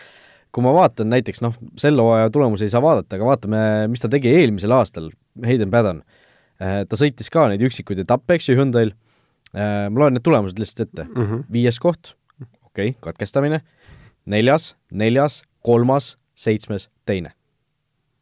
kui 0.50 0.64
ma 0.66 0.72
vaatan 0.74 1.12
näiteks 1.14 1.44
noh, 1.46 1.54
selle 1.78 2.02
hooaja 2.02 2.32
tulemusi 2.34 2.66
ei 2.66 2.72
saa 2.74 2.82
vaadata, 2.82 3.20
aga 3.20 3.28
vaatame, 3.28 3.60
mis 3.92 4.02
ta 4.02 4.10
tegi 4.10 4.32
eelmisel 4.34 4.74
aastal, 4.74 5.12
Hayden 5.46 5.70
Paddon. 5.70 6.00
Äh, 6.58 6.82
ta 6.90 6.98
sõitis 6.98 7.30
ka 7.30 7.46
neid 7.52 7.62
üksikuid 7.62 8.02
etappe, 8.02 8.34
eks 8.34 8.50
ju, 8.50 8.56
Hyundai'l, 8.58 8.96
ma 9.54 10.02
loen 10.02 10.14
need 10.18 10.26
tulemused 10.26 10.60
lihtsalt 10.62 10.88
ette 10.88 11.06
mm. 11.08 11.26
-hmm. 11.26 11.46
viies 11.52 11.80
koht, 11.82 12.14
okei 12.66 12.92
okay,, 12.92 12.98
katkestamine, 13.02 13.62
neljas, 14.26 14.76
neljas, 14.92 15.42
kolmas, 15.66 16.18
seitsmes, 16.34 16.90
teine 17.06 17.32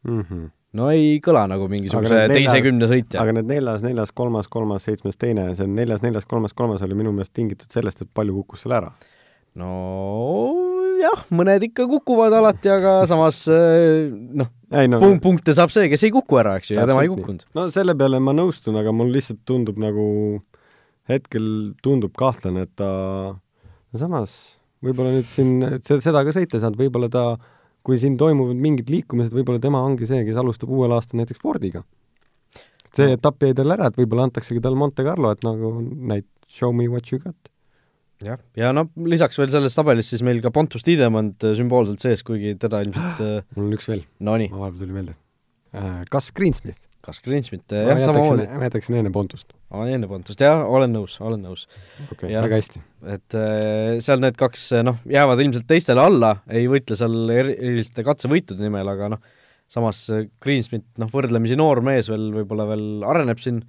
mm. 0.04 0.20
-hmm. 0.20 0.50
No 0.76 0.88
ei 0.92 1.16
kõla 1.24 1.46
nagu 1.48 1.68
mingisuguse 1.70 2.24
teise 2.32 2.58
kümne 2.64 2.88
sõitja. 2.90 3.22
aga 3.22 3.38
need 3.38 3.48
neljas, 3.48 3.84
neljas, 3.84 4.12
kolmas, 4.16 4.50
kolmas, 4.52 4.84
seitsmes, 4.88 5.16
teine, 5.20 5.50
see 5.58 5.68
neljas, 5.70 6.02
neljas, 6.04 6.26
kolmas, 6.28 6.56
kolmas 6.56 6.84
oli 6.84 6.98
minu 6.98 7.14
meelest 7.16 7.32
tingitud 7.36 7.72
sellest, 7.72 8.04
et 8.04 8.10
palju 8.14 8.36
kukkus 8.42 8.66
seal 8.66 8.76
ära. 8.80 8.92
no 9.58 9.70
jah, 11.00 11.24
mõned 11.34 11.64
ikka 11.70 11.86
kukuvad 11.88 12.34
alati, 12.36 12.70
aga 12.72 12.98
samas 13.08 13.40
eh, 13.52 14.10
noh, 14.10 14.50
no, 14.68 15.00
punkt, 15.00 15.22
punkte 15.24 15.54
saab 15.56 15.72
see, 15.74 15.88
kes 15.92 16.04
ei 16.08 16.14
kuku 16.14 16.40
ära, 16.42 16.58
eks 16.60 16.72
ju, 16.72 16.78
ja 16.80 16.86
tema 16.88 17.06
ei 17.06 17.12
kukkunud. 17.12 17.46
no 17.56 17.68
selle 17.74 17.96
peale 17.98 18.20
ma 18.22 18.34
nõustun, 18.36 18.76
aga 18.80 18.92
mul 18.94 19.12
lihtsalt 19.14 19.40
tundub 19.48 19.80
nagu, 19.80 20.06
hetkel 21.08 21.48
tundub 21.84 22.12
kahtlane, 22.18 22.66
et 22.68 22.74
ta 22.76 22.90
no 23.32 24.00
samas 24.00 24.36
võib-olla 24.84 25.14
nüüd 25.16 25.30
siin 25.30 25.80
seda 25.86 26.22
ka 26.26 26.34
sõita 26.34 26.58
ei 26.58 26.64
saanud, 26.64 26.78
võib-olla 26.80 27.08
ta, 27.12 27.24
kui 27.88 27.96
siin 28.00 28.18
toimuvad 28.20 28.58
mingid 28.60 28.90
liikumised, 28.92 29.32
võib-olla 29.32 29.62
tema 29.62 29.80
ongi 29.80 30.08
see, 30.08 30.20
kes 30.26 30.36
alustab 30.36 30.72
uuel 30.76 30.92
aastal 30.92 31.22
näiteks 31.22 31.40
Fordiga. 31.40 31.84
see 32.96 33.14
etapp 33.14 33.44
jäi 33.44 33.54
tal 33.56 33.72
ära, 33.72 33.88
et 33.88 33.96
võib-olla 33.96 34.26
antaksegi 34.28 34.60
talle 34.64 34.76
Monte 34.76 35.04
Carlo, 35.06 35.30
et 35.32 35.44
nagu 35.46 35.78
näit-, 36.10 36.28
show 36.48 36.74
me 36.74 36.88
what 36.88 37.08
you 37.12 37.20
got. 37.22 37.52
jah, 38.24 38.40
ja 38.58 38.72
no 38.74 38.88
lisaks 39.08 39.38
veel 39.40 39.52
selles 39.54 39.76
tabelis 39.78 40.10
siis 40.12 40.24
meil 40.26 40.42
ka 40.44 40.52
Pontus 40.52 40.84
Tiidemand 40.84 41.44
äh, 41.46 41.54
sümboolselt 41.56 42.04
sees, 42.04 42.24
kuigi 42.26 42.56
teda 42.60 42.82
ilmselt 42.84 43.24
äh, 43.24 43.40
mul 43.56 43.70
on 43.70 43.78
üks 43.78 43.88
veel. 43.88 44.04
Nonii. 44.20 44.50
vahepeal 44.52 44.84
tuli 44.84 44.96
meelde. 44.96 45.16
Äh, 45.72 46.02
kas 46.12 46.32
Greensmith? 46.36 46.82
kas 47.08 47.22
Greensmith, 47.24 47.72
jah, 47.72 48.02
samamoodi. 48.04 48.50
ma 48.52 48.68
jätaksin 48.68 49.00
enne 49.00 49.14
Pontust. 49.14 49.54
Enne 49.68 50.08
Pontust, 50.08 50.40
jah, 50.40 50.62
olen 50.64 50.94
nõus, 50.96 51.18
olen 51.20 51.42
nõus. 51.44 51.66
okei 52.12 52.32
väga 52.32 52.60
hästi. 52.60 52.80
et 53.14 53.36
äh, 53.36 53.98
seal 54.04 54.22
need 54.22 54.38
kaks, 54.40 54.70
noh, 54.86 55.02
jäävad 55.08 55.42
ilmselt 55.44 55.68
teistele 55.68 56.04
alla, 56.04 56.38
ei 56.48 56.68
võitle 56.70 56.96
seal 56.98 57.28
eriliste 57.34 58.04
katsevõitude 58.06 58.64
nimel, 58.64 58.88
aga 58.94 59.12
noh, 59.16 59.36
samas 59.68 60.06
Greensmith, 60.40 60.88
noh, 61.02 61.10
võrdlemisi 61.12 61.58
noor 61.60 61.82
mees 61.84 62.08
veel, 62.08 62.30
võib-olla 62.40 62.70
veel 62.70 63.04
areneb 63.04 63.44
siin 63.44 63.60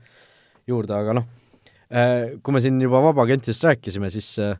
juurde, 0.70 0.96
aga 0.96 1.20
noh 1.20 1.28
äh,, 1.92 2.40
kui 2.40 2.56
me 2.56 2.64
siin 2.64 2.80
juba 2.80 3.04
vabakentidest 3.10 3.68
rääkisime, 3.68 4.12
siis 4.14 4.32
äh, 4.40 4.56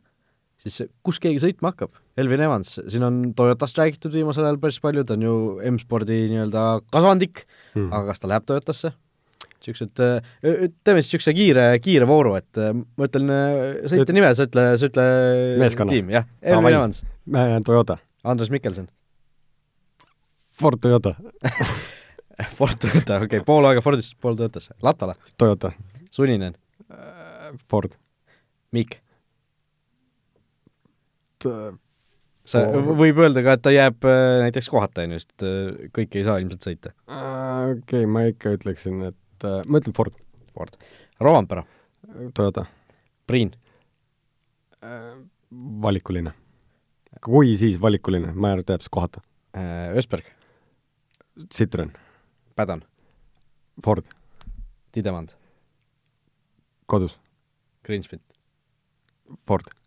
siis 0.60 0.82
kus 1.06 1.20
keegi 1.22 1.40
sõitma 1.42 1.72
hakkab? 1.72 1.92
Elvin 2.20 2.42
Evans, 2.44 2.74
siin 2.90 3.04
on 3.06 3.20
Toyotast 3.36 3.78
räägitud 3.80 4.12
viimasel 4.14 4.44
ajal 4.44 4.60
päris 4.60 4.80
palju, 4.82 5.06
ta 5.06 5.16
on 5.16 5.24
ju 5.24 5.36
M-spordi 5.72 6.26
nii-öelda 6.32 6.64
kasvandik 6.92 7.46
mm., 7.74 7.88
aga 7.88 8.10
kas 8.10 8.20
ta 8.22 8.30
läheb 8.30 8.48
Toyotasse? 8.48 8.92
Niisugused, 9.60 9.94
teeme 10.40 11.02
siis 11.02 11.12
niisuguse 11.14 11.34
kiire, 11.36 11.66
kiire 11.84 12.08
vooru, 12.08 12.36
et 12.40 12.62
ma 12.74 13.08
ütlen 13.08 13.34
sõitja 13.92 14.16
nime, 14.16 14.32
sa 14.36 14.48
ütle, 14.48 14.66
sa 14.80 14.90
ütle 14.90 15.06
meeskonna. 15.60 15.96
tiim, 15.96 16.14
jah, 16.14 16.26
Elvin 16.40 16.78
Evans. 16.78 17.04
Toyota. 17.66 18.00
Andres 18.24 18.50
Mikkelson. 18.52 18.88
Ford 20.60 20.80
Toyota 20.82 21.14
Ford 22.58 22.80
Toyota, 22.80 23.20
okei 23.20 23.38
okay., 23.38 23.44
pool 23.46 23.68
aega 23.68 23.84
Fordist, 23.84 24.16
pool 24.20 24.36
Toyotasse. 24.36 24.76
Latvala? 24.84 25.16
Toyota. 25.40 25.72
Suninen? 26.12 26.56
Ford. 27.68 27.96
Miik? 28.74 29.00
Äh, 31.48 31.70
sa, 32.44 32.62
võib 32.74 33.20
öelda 33.22 33.42
ka, 33.44 33.56
et 33.56 33.64
ta 33.64 33.72
jääb 33.74 34.04
äh, 34.08 34.40
näiteks 34.44 34.68
kohata, 34.72 35.06
on 35.06 35.16
ju, 35.16 35.22
sest 35.22 35.46
äh, 35.46 35.88
kõike 35.96 36.20
ei 36.20 36.26
saa 36.26 36.40
ilmselt 36.42 36.66
sõita. 36.66 36.92
okei 37.08 37.76
okay,, 37.78 38.10
ma 38.10 38.26
ikka 38.30 38.54
ütleksin, 38.58 39.00
et 39.10 39.19
äh, 39.46 39.62
ma 39.66 39.80
ütlen 39.80 39.96
Ford. 39.96 40.16
Ford. 40.54 40.76
Rovanpera? 41.20 41.64
Toyota. 42.34 42.66
Priin 43.26 43.52
äh,? 44.82 45.16
valikuline. 45.82 46.32
kui, 47.24 47.56
siis 47.58 47.80
valikuline, 47.82 48.32
ma 48.32 48.48
ei 48.48 48.56
arva, 48.56 48.64
et 48.64 48.72
jääb 48.74 48.84
siis 48.86 48.94
kohata 48.96 49.22
äh,. 49.56 49.90
Ösberg? 49.98 50.30
Citroen. 51.54 51.92
Pädan? 52.56 52.84
Ford. 53.84 54.06
Tidemand? 54.92 55.36
kodus. 56.90 57.18
Greensmith? 57.86 58.24
Ford 59.46 59.79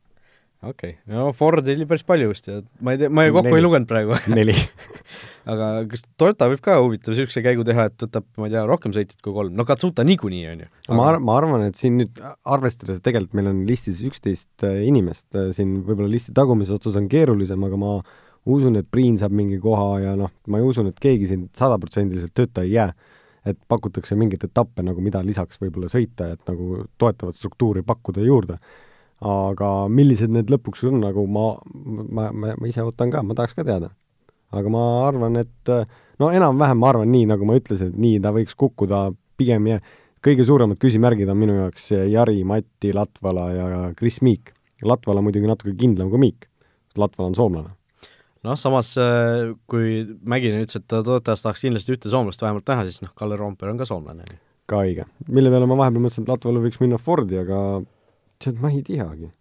okei 0.64 0.96
okay., 0.96 1.16
no 1.16 1.32
Fordi 1.36 1.76
oli 1.76 1.88
päris 1.90 2.06
palju 2.08 2.32
vist 2.32 2.50
ja 2.50 2.62
ma 2.82 2.96
ei 2.96 3.04
tea, 3.04 3.12
ma 3.14 3.28
ei 3.28 3.34
kokku 3.36 3.50
Neli. 3.50 3.60
ei 3.60 3.68
lugenud 3.68 3.90
praegu 3.90 4.18
neli 4.32 4.56
aga 5.54 5.70
kas 5.92 6.06
Toyota 6.20 6.48
võib 6.52 6.62
ka 6.64 6.78
huvitav 6.80 7.14
niisuguse 7.14 7.44
käigu 7.44 7.66
teha, 7.68 7.88
et 7.90 8.06
võtab, 8.06 8.26
ma 8.40 8.48
ei 8.48 8.54
tea, 8.56 8.64
rohkem 8.70 8.94
sõitjaid 8.96 9.20
kui 9.24 9.36
kolm, 9.36 9.56
no 9.58 9.66
Katsuta 9.68 10.06
niikuinii, 10.08 10.44
on 10.54 10.64
ju. 10.64 10.70
ma 10.96 11.08
ar-, 11.12 11.20
ma 11.24 11.38
arvan, 11.40 11.66
et 11.68 11.80
siin 11.80 11.98
nüüd 12.00 12.22
arvestades, 12.56 13.00
et 13.00 13.06
tegelikult 13.06 13.36
meil 13.40 13.52
on 13.52 13.64
listis 13.68 14.04
üksteist 14.08 14.68
äh, 14.68 14.84
inimest, 14.88 15.28
äh, 15.36 15.52
siin 15.56 15.82
võib-olla 15.88 16.12
listi 16.12 16.36
tagumises 16.36 16.78
otsas 16.78 17.00
on 17.00 17.10
keerulisem, 17.12 17.68
aga 17.68 17.80
ma 17.80 17.98
usun, 18.54 18.80
et 18.80 18.88
Priin 18.92 19.18
saab 19.20 19.36
mingi 19.36 19.60
koha 19.64 19.90
ja 20.04 20.16
noh, 20.20 20.32
ma 20.52 20.62
ei 20.62 20.68
usu, 20.68 20.86
et 20.88 21.04
keegi 21.04 21.30
siin 21.32 21.50
sadaprotsendiliselt 21.58 22.36
tööta 22.38 22.66
ei 22.66 22.78
jää. 22.78 22.94
et 23.44 23.58
pakutakse 23.68 24.16
mingeid 24.16 24.46
etappe 24.46 24.80
nagu, 24.88 25.02
mida 25.04 25.20
lisaks 25.20 25.58
võib-olla 25.60 25.90
sõita, 25.92 26.30
et 26.32 26.46
nagu 26.48 26.86
toetavat 26.96 27.36
struktuuri 27.36 27.82
pakkuda 27.84 28.24
juurde 28.24 28.56
aga 29.24 29.72
millised 29.88 30.32
need 30.34 30.52
lõpuks 30.52 30.84
on, 30.90 31.02
nagu 31.04 31.26
ma, 31.32 31.50
ma, 31.74 32.30
ma, 32.32 32.54
ma 32.60 32.70
ise 32.70 32.84
ootan 32.84 33.12
ka, 33.14 33.24
ma 33.24 33.38
tahaks 33.38 33.56
ka 33.58 33.66
teada. 33.68 33.94
aga 34.54 34.70
ma 34.70 34.82
arvan, 35.08 35.38
et 35.42 35.74
no 36.22 36.30
enam-vähem 36.30 36.78
ma 36.78 36.90
arvan 36.92 37.10
nii, 37.10 37.28
nagu 37.32 37.46
ma 37.50 37.58
ütlesin, 37.58 37.94
et 37.94 38.02
nii 38.04 38.20
ta 38.22 38.34
võiks 38.36 38.58
kukkuda, 38.60 39.08
pigem 39.40 39.70
jää, 39.72 39.80
kõige 40.24 40.46
suuremad 40.48 40.80
küsimärgid 40.82 41.32
on 41.32 41.40
minu 41.40 41.56
jaoks 41.58 41.88
Jari, 42.12 42.44
Mati, 42.48 42.92
Latvala 42.94 43.48
ja 43.56 43.86
Kris 43.98 44.22
Miik. 44.24 44.54
Latvala 44.84 45.24
muidugi 45.24 45.48
natuke 45.48 45.74
kindlam 45.80 46.12
kui 46.12 46.22
Miik, 46.22 46.50
Latvala 47.00 47.32
on 47.32 47.40
soomlane 47.40 47.74
noh, 48.44 48.60
samas 48.60 48.94
kui 49.72 50.04
Mägine 50.28 50.64
ütles, 50.64 50.82
et 50.82 50.88
ta 50.92 51.02
Toyotas 51.06 51.44
tahaks 51.46 51.64
kindlasti 51.64 51.96
ühte 51.96 52.12
soomlast 52.12 52.44
vähemalt 52.44 52.68
näha, 52.70 52.86
siis 52.90 53.04
noh, 53.04 53.14
Kalle 53.18 53.38
Roomper 53.40 53.72
on 53.72 53.80
ka 53.80 53.88
soomlane. 53.88 54.28
ka 54.68 54.80
õige. 54.84 55.06
mille 55.28 55.52
peale 55.52 55.68
ma 55.68 55.78
vahepeal 55.80 56.04
mõtlesin, 56.06 56.26
et 56.26 56.34
Latvala 56.34 56.64
võiks 56.64 56.82
minna 56.84 57.00
Fordi, 57.00 57.40
aga 57.40 57.60
tead, 58.44 58.62
ma 58.62 58.72
ei 58.72 58.84
teagi. 58.86 59.32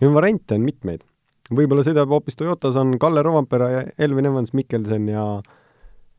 variante 0.00 0.56
on 0.56 0.66
mitmeid. 0.66 1.06
võib-olla 1.50 1.82
sõidab 1.86 2.12
hoopis 2.14 2.38
Toyotas, 2.38 2.76
on 2.78 2.98
Kalle 2.98 3.22
Rovampere 3.26 3.72
ja 3.72 3.80
Elvin 3.98 4.30
Evans, 4.30 4.54
Mikkelsen 4.54 5.08
ja 5.10 5.24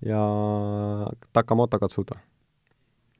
ja 0.06 0.22
Takamoto 1.34 1.80
Katsuta. 1.80 2.18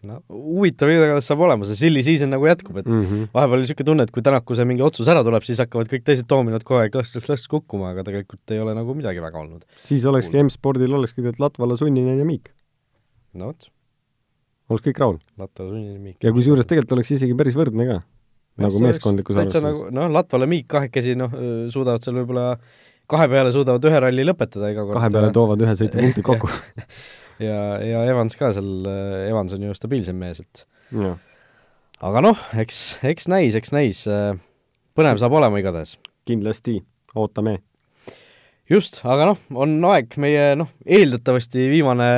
no 0.02 0.16
huvitav 0.34 0.90
igatahes 0.90 1.28
saab 1.30 1.44
olema, 1.46 1.66
see 1.70 1.78
silly 1.78 2.02
season 2.02 2.32
nagu 2.34 2.48
jätkub, 2.50 2.80
et 2.82 2.88
mm 2.90 3.02
-hmm. 3.06 3.28
vahepeal 3.36 3.60
oli 3.60 3.68
niisugune 3.68 3.86
tunne, 3.86 4.04
et 4.04 4.12
kui 4.12 4.24
tänaku 4.26 4.56
see 4.58 4.66
mingi 4.66 4.82
otsus 4.82 5.08
ära 5.14 5.22
tuleb, 5.24 5.44
siis 5.46 5.60
hakkavad 5.62 5.92
kõik 5.92 6.02
teised 6.08 6.26
doominod 6.30 6.64
kogu 6.66 6.80
aeg 6.80 6.96
lõks-lõks 6.98 7.46
kukkuma, 7.52 7.92
aga 7.94 8.04
tegelikult 8.08 8.56
ei 8.56 8.60
ole 8.60 8.74
nagu 8.74 8.96
midagi 8.98 9.22
väga 9.22 9.38
olnud. 9.38 9.66
siis 9.78 10.06
olekski 10.06 10.42
M-spordil 10.44 10.94
olekski 10.94 11.22
tegelikult 11.22 11.40
Latvala, 11.40 11.78
Sunninen 11.78 12.18
ja 12.18 12.26
Miik. 12.26 12.50
no 13.34 13.46
vot. 13.52 13.70
oleks 14.70 14.88
kõik 14.88 14.98
rahul. 14.98 15.20
Latvala, 15.38 15.70
Sunninen, 15.70 16.02
Miik. 16.02 16.18
ja 16.24 16.34
kusjuures 16.34 16.66
tegelikult 16.66 16.98
oleks 16.98 17.12
isegi 17.12 17.38
päris 17.38 17.56
võrdne 17.56 17.86
ka 17.86 18.02
nagu 18.66 18.84
meeskondlikus 18.86 19.40
arvestuses. 19.40 19.66
nagu 19.66 19.90
noh, 19.96 20.12
Latvala 20.14 20.50
Miik 20.50 20.70
kahekesi 20.72 21.18
noh, 21.20 21.34
suudavad 21.74 22.04
seal 22.06 22.20
võib-olla 22.22 22.54
kahe 23.12 23.28
peale 23.32 23.52
suudavad 23.52 23.90
ühe 23.90 24.04
ralli 24.06 24.28
lõpetada 24.28 24.72
iga 24.72 24.86
kord. 24.86 25.00
kahe 25.00 25.10
peale 25.14 25.34
toovad 25.36 25.66
ühe 25.66 25.74
sõidupunkti 25.80 26.24
kokku 26.26 26.52
ja, 27.48 27.58
ja 27.84 28.04
Evans 28.10 28.38
ka 28.40 28.52
seal, 28.56 28.70
Evans 29.30 29.56
on 29.56 29.66
ju 29.68 29.76
stabiilsem 29.78 30.18
mees, 30.18 30.42
et 30.44 30.64
ja. 30.96 31.16
aga 32.08 32.24
noh, 32.26 32.46
eks, 32.62 32.82
eks 33.08 33.28
näis, 33.32 33.58
eks 33.58 33.74
näis, 33.76 34.06
põnev 34.98 35.22
saab 35.22 35.36
olema 35.40 35.62
igatahes. 35.62 35.98
kindlasti, 36.28 36.80
ootame. 37.18 37.58
just, 38.70 39.02
aga 39.08 39.32
noh, 39.32 39.46
on 39.66 39.78
aeg 39.94 40.18
meie 40.22 40.52
noh, 40.60 40.72
eeldatavasti 40.86 41.70
viimane, 41.72 42.12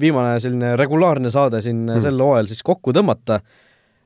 viimane 0.00 0.38
selline 0.42 0.74
regulaarne 0.80 1.32
saade 1.32 1.62
siin 1.64 1.86
mm. 1.86 2.02
sel 2.04 2.20
hooajal 2.20 2.50
siis 2.50 2.64
kokku 2.66 2.94
tõmmata. 2.96 3.40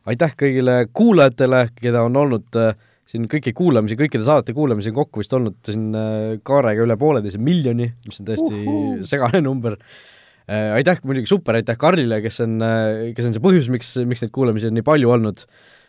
Aitäh 0.09 0.35
kõigile 0.39 0.83
kuulajatele, 0.97 1.65
keda 1.79 2.05
on 2.07 2.19
olnud 2.19 2.59
äh, 2.61 2.77
siin 3.09 3.25
kõiki 3.31 3.55
kuulamisi, 3.57 3.97
kõikide 3.99 4.27
saadete 4.27 4.55
kuulamisi 4.57 4.93
on 4.93 4.99
kokku 5.01 5.23
vist 5.23 5.35
olnud 5.37 5.59
siin 5.67 5.89
äh, 5.97 6.37
Kaarega 6.47 6.85
üle 6.85 6.99
pooleteise 7.01 7.41
miljoni, 7.41 7.91
mis 8.07 8.23
on 8.23 8.29
täiesti 8.29 8.55
Uhu. 8.59 8.85
segane 9.09 9.43
number 9.45 9.79
äh,. 9.79 10.77
aitäh 10.79 11.03
muidugi, 11.05 11.31
super, 11.31 11.59
aitäh 11.61 11.79
Karlile, 11.81 12.23
kes 12.25 12.41
on 12.45 12.61
äh,, 12.65 13.11
kes 13.17 13.31
on 13.31 13.37
see 13.37 13.45
põhjus, 13.45 13.73
miks, 13.73 13.97
miks 14.09 14.25
neid 14.25 14.35
kuulamisi 14.35 14.71
on 14.71 14.79
nii 14.79 14.87
palju 14.87 15.17
olnud 15.19 15.45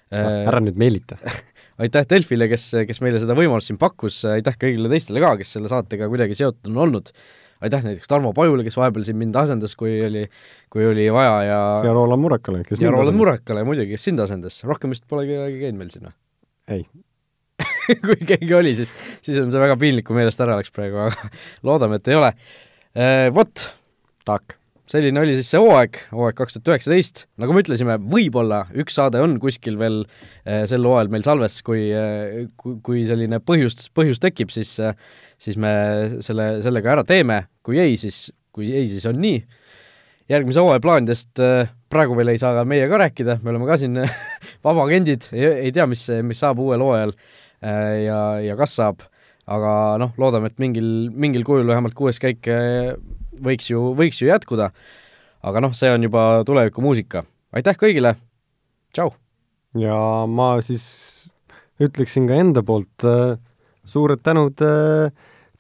ära 0.10 0.58
nüüd 0.64 0.80
meelita 0.80 1.20
aitäh 1.84 2.08
Delfile, 2.10 2.50
kes, 2.52 2.72
kes 2.88 3.00
meile 3.04 3.22
seda 3.22 3.36
võimalust 3.38 3.72
siin 3.72 3.80
pakkus, 3.82 4.22
aitäh 4.28 4.58
kõigile 4.60 4.92
teistele 4.92 5.24
ka, 5.24 5.36
kes 5.40 5.56
selle 5.56 5.72
saatega 5.72 6.10
kuidagi 6.12 6.38
seotud 6.38 6.72
on 6.74 6.82
olnud, 6.88 7.12
aitäh 7.66 7.84
näiteks 7.86 8.10
Tarmo 8.12 8.34
Pajule, 8.36 8.64
kes 8.68 8.78
vahepeal 8.80 9.08
siin 9.08 9.20
mind 9.20 9.38
asendas, 9.40 9.76
kui 9.80 9.98
oli, 10.06 10.26
kui 10.74 10.86
oli 10.88 11.10
vaja 11.14 11.36
ja 11.48 11.60
ja 11.88 11.96
Roland 11.96 12.24
Murekale, 12.24 12.64
kes 12.68 12.82
ja 12.84 12.94
Roland 12.96 13.18
Murekale 13.20 13.66
muidugi, 13.68 13.96
kes 13.96 14.10
sind 14.10 14.24
asendas, 14.24 14.62
rohkem 14.68 14.96
vist 14.96 15.08
pole 15.10 15.28
kedagi 15.30 15.60
käinud 15.64 15.84
meil 15.84 15.94
siin 15.96 16.10
või? 16.10 16.16
ei 16.76 16.86
kui 18.06 18.22
keegi 18.24 18.56
oli, 18.56 18.76
siis, 18.78 18.94
siis 19.26 19.42
on 19.42 19.52
see 19.52 19.60
väga 19.60 19.76
piinlik, 19.80 20.08
kui 20.08 20.16
meelest 20.16 20.40
ära 20.46 20.60
läks 20.60 20.72
praegu, 20.76 21.10
aga 21.10 21.32
loodame, 21.68 22.00
et 22.00 22.08
ei 22.08 22.20
ole. 22.20 22.32
Vot. 23.36 23.68
tak 24.28 24.59
selline 24.90 25.22
oli 25.22 25.36
siis 25.38 25.52
see 25.54 25.62
hooaeg, 25.62 26.00
hooaeg 26.16 26.38
kaks 26.38 26.56
tuhat 26.58 26.72
üheksateist, 26.74 27.24
nagu 27.42 27.54
me 27.54 27.62
ütlesime, 27.62 28.00
võib-olla 28.10 28.64
üks 28.82 28.98
saade 28.98 29.22
on 29.22 29.36
kuskil 29.42 29.78
veel 29.82 30.02
äh, 30.02 30.64
sel 30.70 30.86
hooajal 30.88 31.12
meil 31.14 31.26
salves, 31.26 31.60
kui 31.66 31.90
äh,, 31.94 32.48
kui, 32.58 33.04
selline 33.08 33.42
põhjus, 33.46 33.92
põhjus 33.98 34.22
tekib, 34.24 34.54
siis 34.54 34.74
äh, 34.82 34.98
siis 35.40 35.60
me 35.62 35.72
selle, 36.26 36.52
sellega 36.66 36.96
ära 36.98 37.06
teeme, 37.08 37.44
kui 37.66 37.80
ei, 37.82 38.00
siis, 38.02 38.28
kui 38.56 38.72
ei, 38.74 38.88
siis 38.90 39.06
on 39.10 39.22
nii. 39.22 39.44
järgmise 40.30 40.62
hooaja 40.62 40.82
plaanidest 40.84 41.40
praegu 41.90 42.18
veel 42.18 42.34
ei 42.34 42.42
saa 42.42 42.52
ka 42.58 42.66
meie 42.68 42.90
ka 42.90 43.00
rääkida, 43.02 43.40
me 43.44 43.54
oleme 43.54 43.70
ka 43.70 43.78
siin 43.82 44.02
vabaagendid, 44.66 45.30
ei 45.34 45.72
tea, 45.74 45.88
mis, 45.90 46.08
mis 46.26 46.42
saab 46.42 46.60
uuel 46.62 46.84
hooajal 46.86 47.16
ja, 47.62 48.20
ja 48.44 48.58
kas 48.60 48.76
saab, 48.78 49.06
aga 49.50 49.72
noh, 50.02 50.14
loodame, 50.22 50.52
et 50.52 50.62
mingil, 50.62 50.92
mingil 51.10 51.48
kujul 51.48 51.70
vähemalt 51.70 51.98
kuues 51.98 52.22
käik 52.22 52.46
võiks 53.44 53.70
ju, 53.72 53.92
võiks 53.98 54.22
ju 54.22 54.30
jätkuda. 54.30 54.72
aga 55.42 55.62
noh, 55.64 55.74
see 55.74 55.92
on 55.92 56.04
juba 56.04 56.44
tulevikumuusika. 56.46 57.24
aitäh 57.56 57.78
kõigile, 57.80 58.16
tšau! 58.94 59.14
ja 59.80 60.26
ma 60.28 60.56
siis 60.66 61.30
ütleksin 61.80 62.28
ka 62.28 62.40
enda 62.42 62.64
poolt 62.66 63.06
äh, 63.08 63.38
suured 63.86 64.24
tänud 64.26 64.62
äh,, 64.66 65.12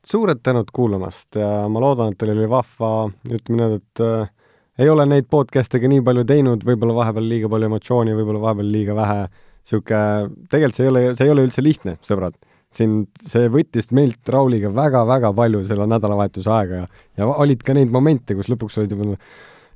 suured 0.06 0.42
tänud 0.44 0.72
kuulamast 0.74 1.36
ja 1.40 1.68
ma 1.70 1.82
loodan, 1.84 2.14
et 2.14 2.20
teil 2.20 2.34
oli 2.34 2.50
vahva, 2.50 3.10
ütleme 3.30 3.60
nii, 3.62 3.80
et 3.80 4.04
äh, 4.06 4.32
ei 4.80 4.90
ole 4.90 5.06
neid 5.10 5.28
podcast'e 5.30 5.82
ka 5.82 5.92
nii 5.92 6.02
palju 6.06 6.26
teinud, 6.28 6.64
võib-olla 6.66 6.96
vahepeal 7.02 7.28
liiga 7.28 7.52
palju 7.52 7.70
emotsiooni, 7.70 8.16
võib-olla 8.18 8.44
vahepeal 8.48 8.72
liiga 8.74 8.96
vähe 8.98 9.22
niisugune, 9.70 10.30
tegelikult 10.50 10.78
see 10.80 10.86
ei 10.86 10.92
ole, 10.92 11.02
see 11.16 11.28
ei 11.28 11.34
ole 11.34 11.44
üldse 11.46 11.64
lihtne, 11.64 11.98
sõbrad 12.06 12.38
siin 12.76 13.00
see 13.26 13.50
võttis 13.50 13.90
meilt 13.96 14.30
Rauliga 14.30 14.70
väga-väga 14.74 15.32
palju 15.36 15.64
selle 15.68 15.88
nädalavahetuse 15.90 16.52
aega 16.54 16.84
ja, 16.84 16.90
ja 17.18 17.30
olid 17.42 17.64
ka 17.66 17.74
neid 17.74 17.90
momente, 17.94 18.36
kus 18.38 18.52
lõpuks 18.52 18.78
olid 18.82 18.94
juba 18.94 19.16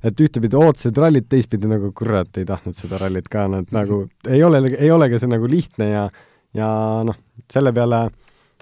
et 0.04 0.20
ühtepidi 0.20 0.58
ootasid 0.58 0.98
rallit, 1.00 1.26
teistpidi 1.32 1.68
nagu 1.70 1.90
kurat, 1.96 2.30
ei 2.38 2.46
tahtnud 2.48 2.76
seda 2.76 3.00
rallit 3.00 3.28
ka, 3.32 3.46
nad 3.50 3.70
nagu 3.74 4.04
ei 4.28 4.42
ole, 4.44 4.60
ei 4.76 4.90
olegi 4.92 5.20
see 5.22 5.32
nagu 5.32 5.48
lihtne 5.50 5.88
ja 5.90 6.04
ja 6.54 6.68
noh, 7.06 7.16
selle 7.50 7.72
peale, 7.74 8.04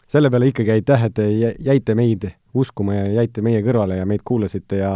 selle 0.09 0.31
peale 0.33 0.49
ikkagi 0.53 0.79
aitäh, 0.79 1.09
et 1.09 1.17
te 1.19 1.27
jäite 1.29 1.97
meid 1.99 2.31
uskuma 2.55 2.97
ja 2.97 3.05
jäite 3.21 3.45
meie 3.45 3.61
kõrvale 3.65 3.99
ja 4.01 4.07
meid 4.09 4.25
kuulasite 4.25 4.81
ja 4.81 4.95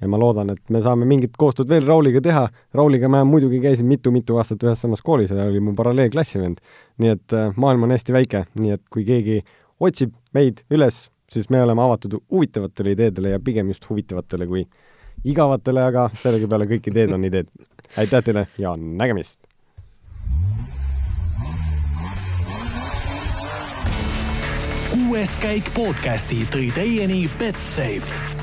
ja 0.00 0.08
ma 0.08 0.18
loodan, 0.20 0.50
et 0.54 0.70
me 0.70 0.80
saame 0.82 1.06
mingit 1.08 1.36
koostööd 1.38 1.70
veel 1.70 1.86
Rauliga 1.86 2.22
teha, 2.22 2.46
Rauliga 2.74 3.10
ma 3.10 3.24
muidugi 3.26 3.60
käisin 3.62 3.88
mitu-mitu 3.90 4.38
aastat 4.38 4.62
ühes 4.66 4.82
samas 4.84 5.02
koolis 5.02 5.32
ja 5.32 5.38
ta 5.38 5.48
oli 5.48 5.60
mu 5.60 5.74
paralleelklassivend. 5.78 6.60
nii 6.98 7.14
et 7.14 7.34
äh, 7.34 7.50
maailm 7.56 7.86
on 7.86 7.94
hästi 7.94 8.14
väike, 8.14 8.44
nii 8.58 8.76
et 8.76 8.82
kui 8.90 9.04
keegi 9.06 9.42
otsib 9.80 10.14
meid 10.34 10.62
üles, 10.70 11.08
siis 11.30 11.50
me 11.50 11.62
oleme 11.62 11.82
avatud 11.82 12.18
huvitavatele 12.30 12.94
ideedele 12.94 13.34
ja 13.34 13.40
pigem 13.40 13.68
just 13.68 13.88
huvitavatele 13.90 14.46
kui 14.46 14.64
igavatele, 15.24 15.82
aga 15.82 16.08
sellegipeale 16.22 16.70
kõik 16.70 16.90
ideed 16.92 17.12
on 17.12 17.24
ideed. 17.24 17.50
aitäh 17.96 18.24
teile 18.24 18.48
ja 18.58 18.76
nägemist! 18.76 19.40
kuues 24.88 25.36
käik 25.40 25.68
podcasti 25.74 26.46
tõi 26.52 26.72
teieni 26.74 27.28
Betsafe 27.38 28.37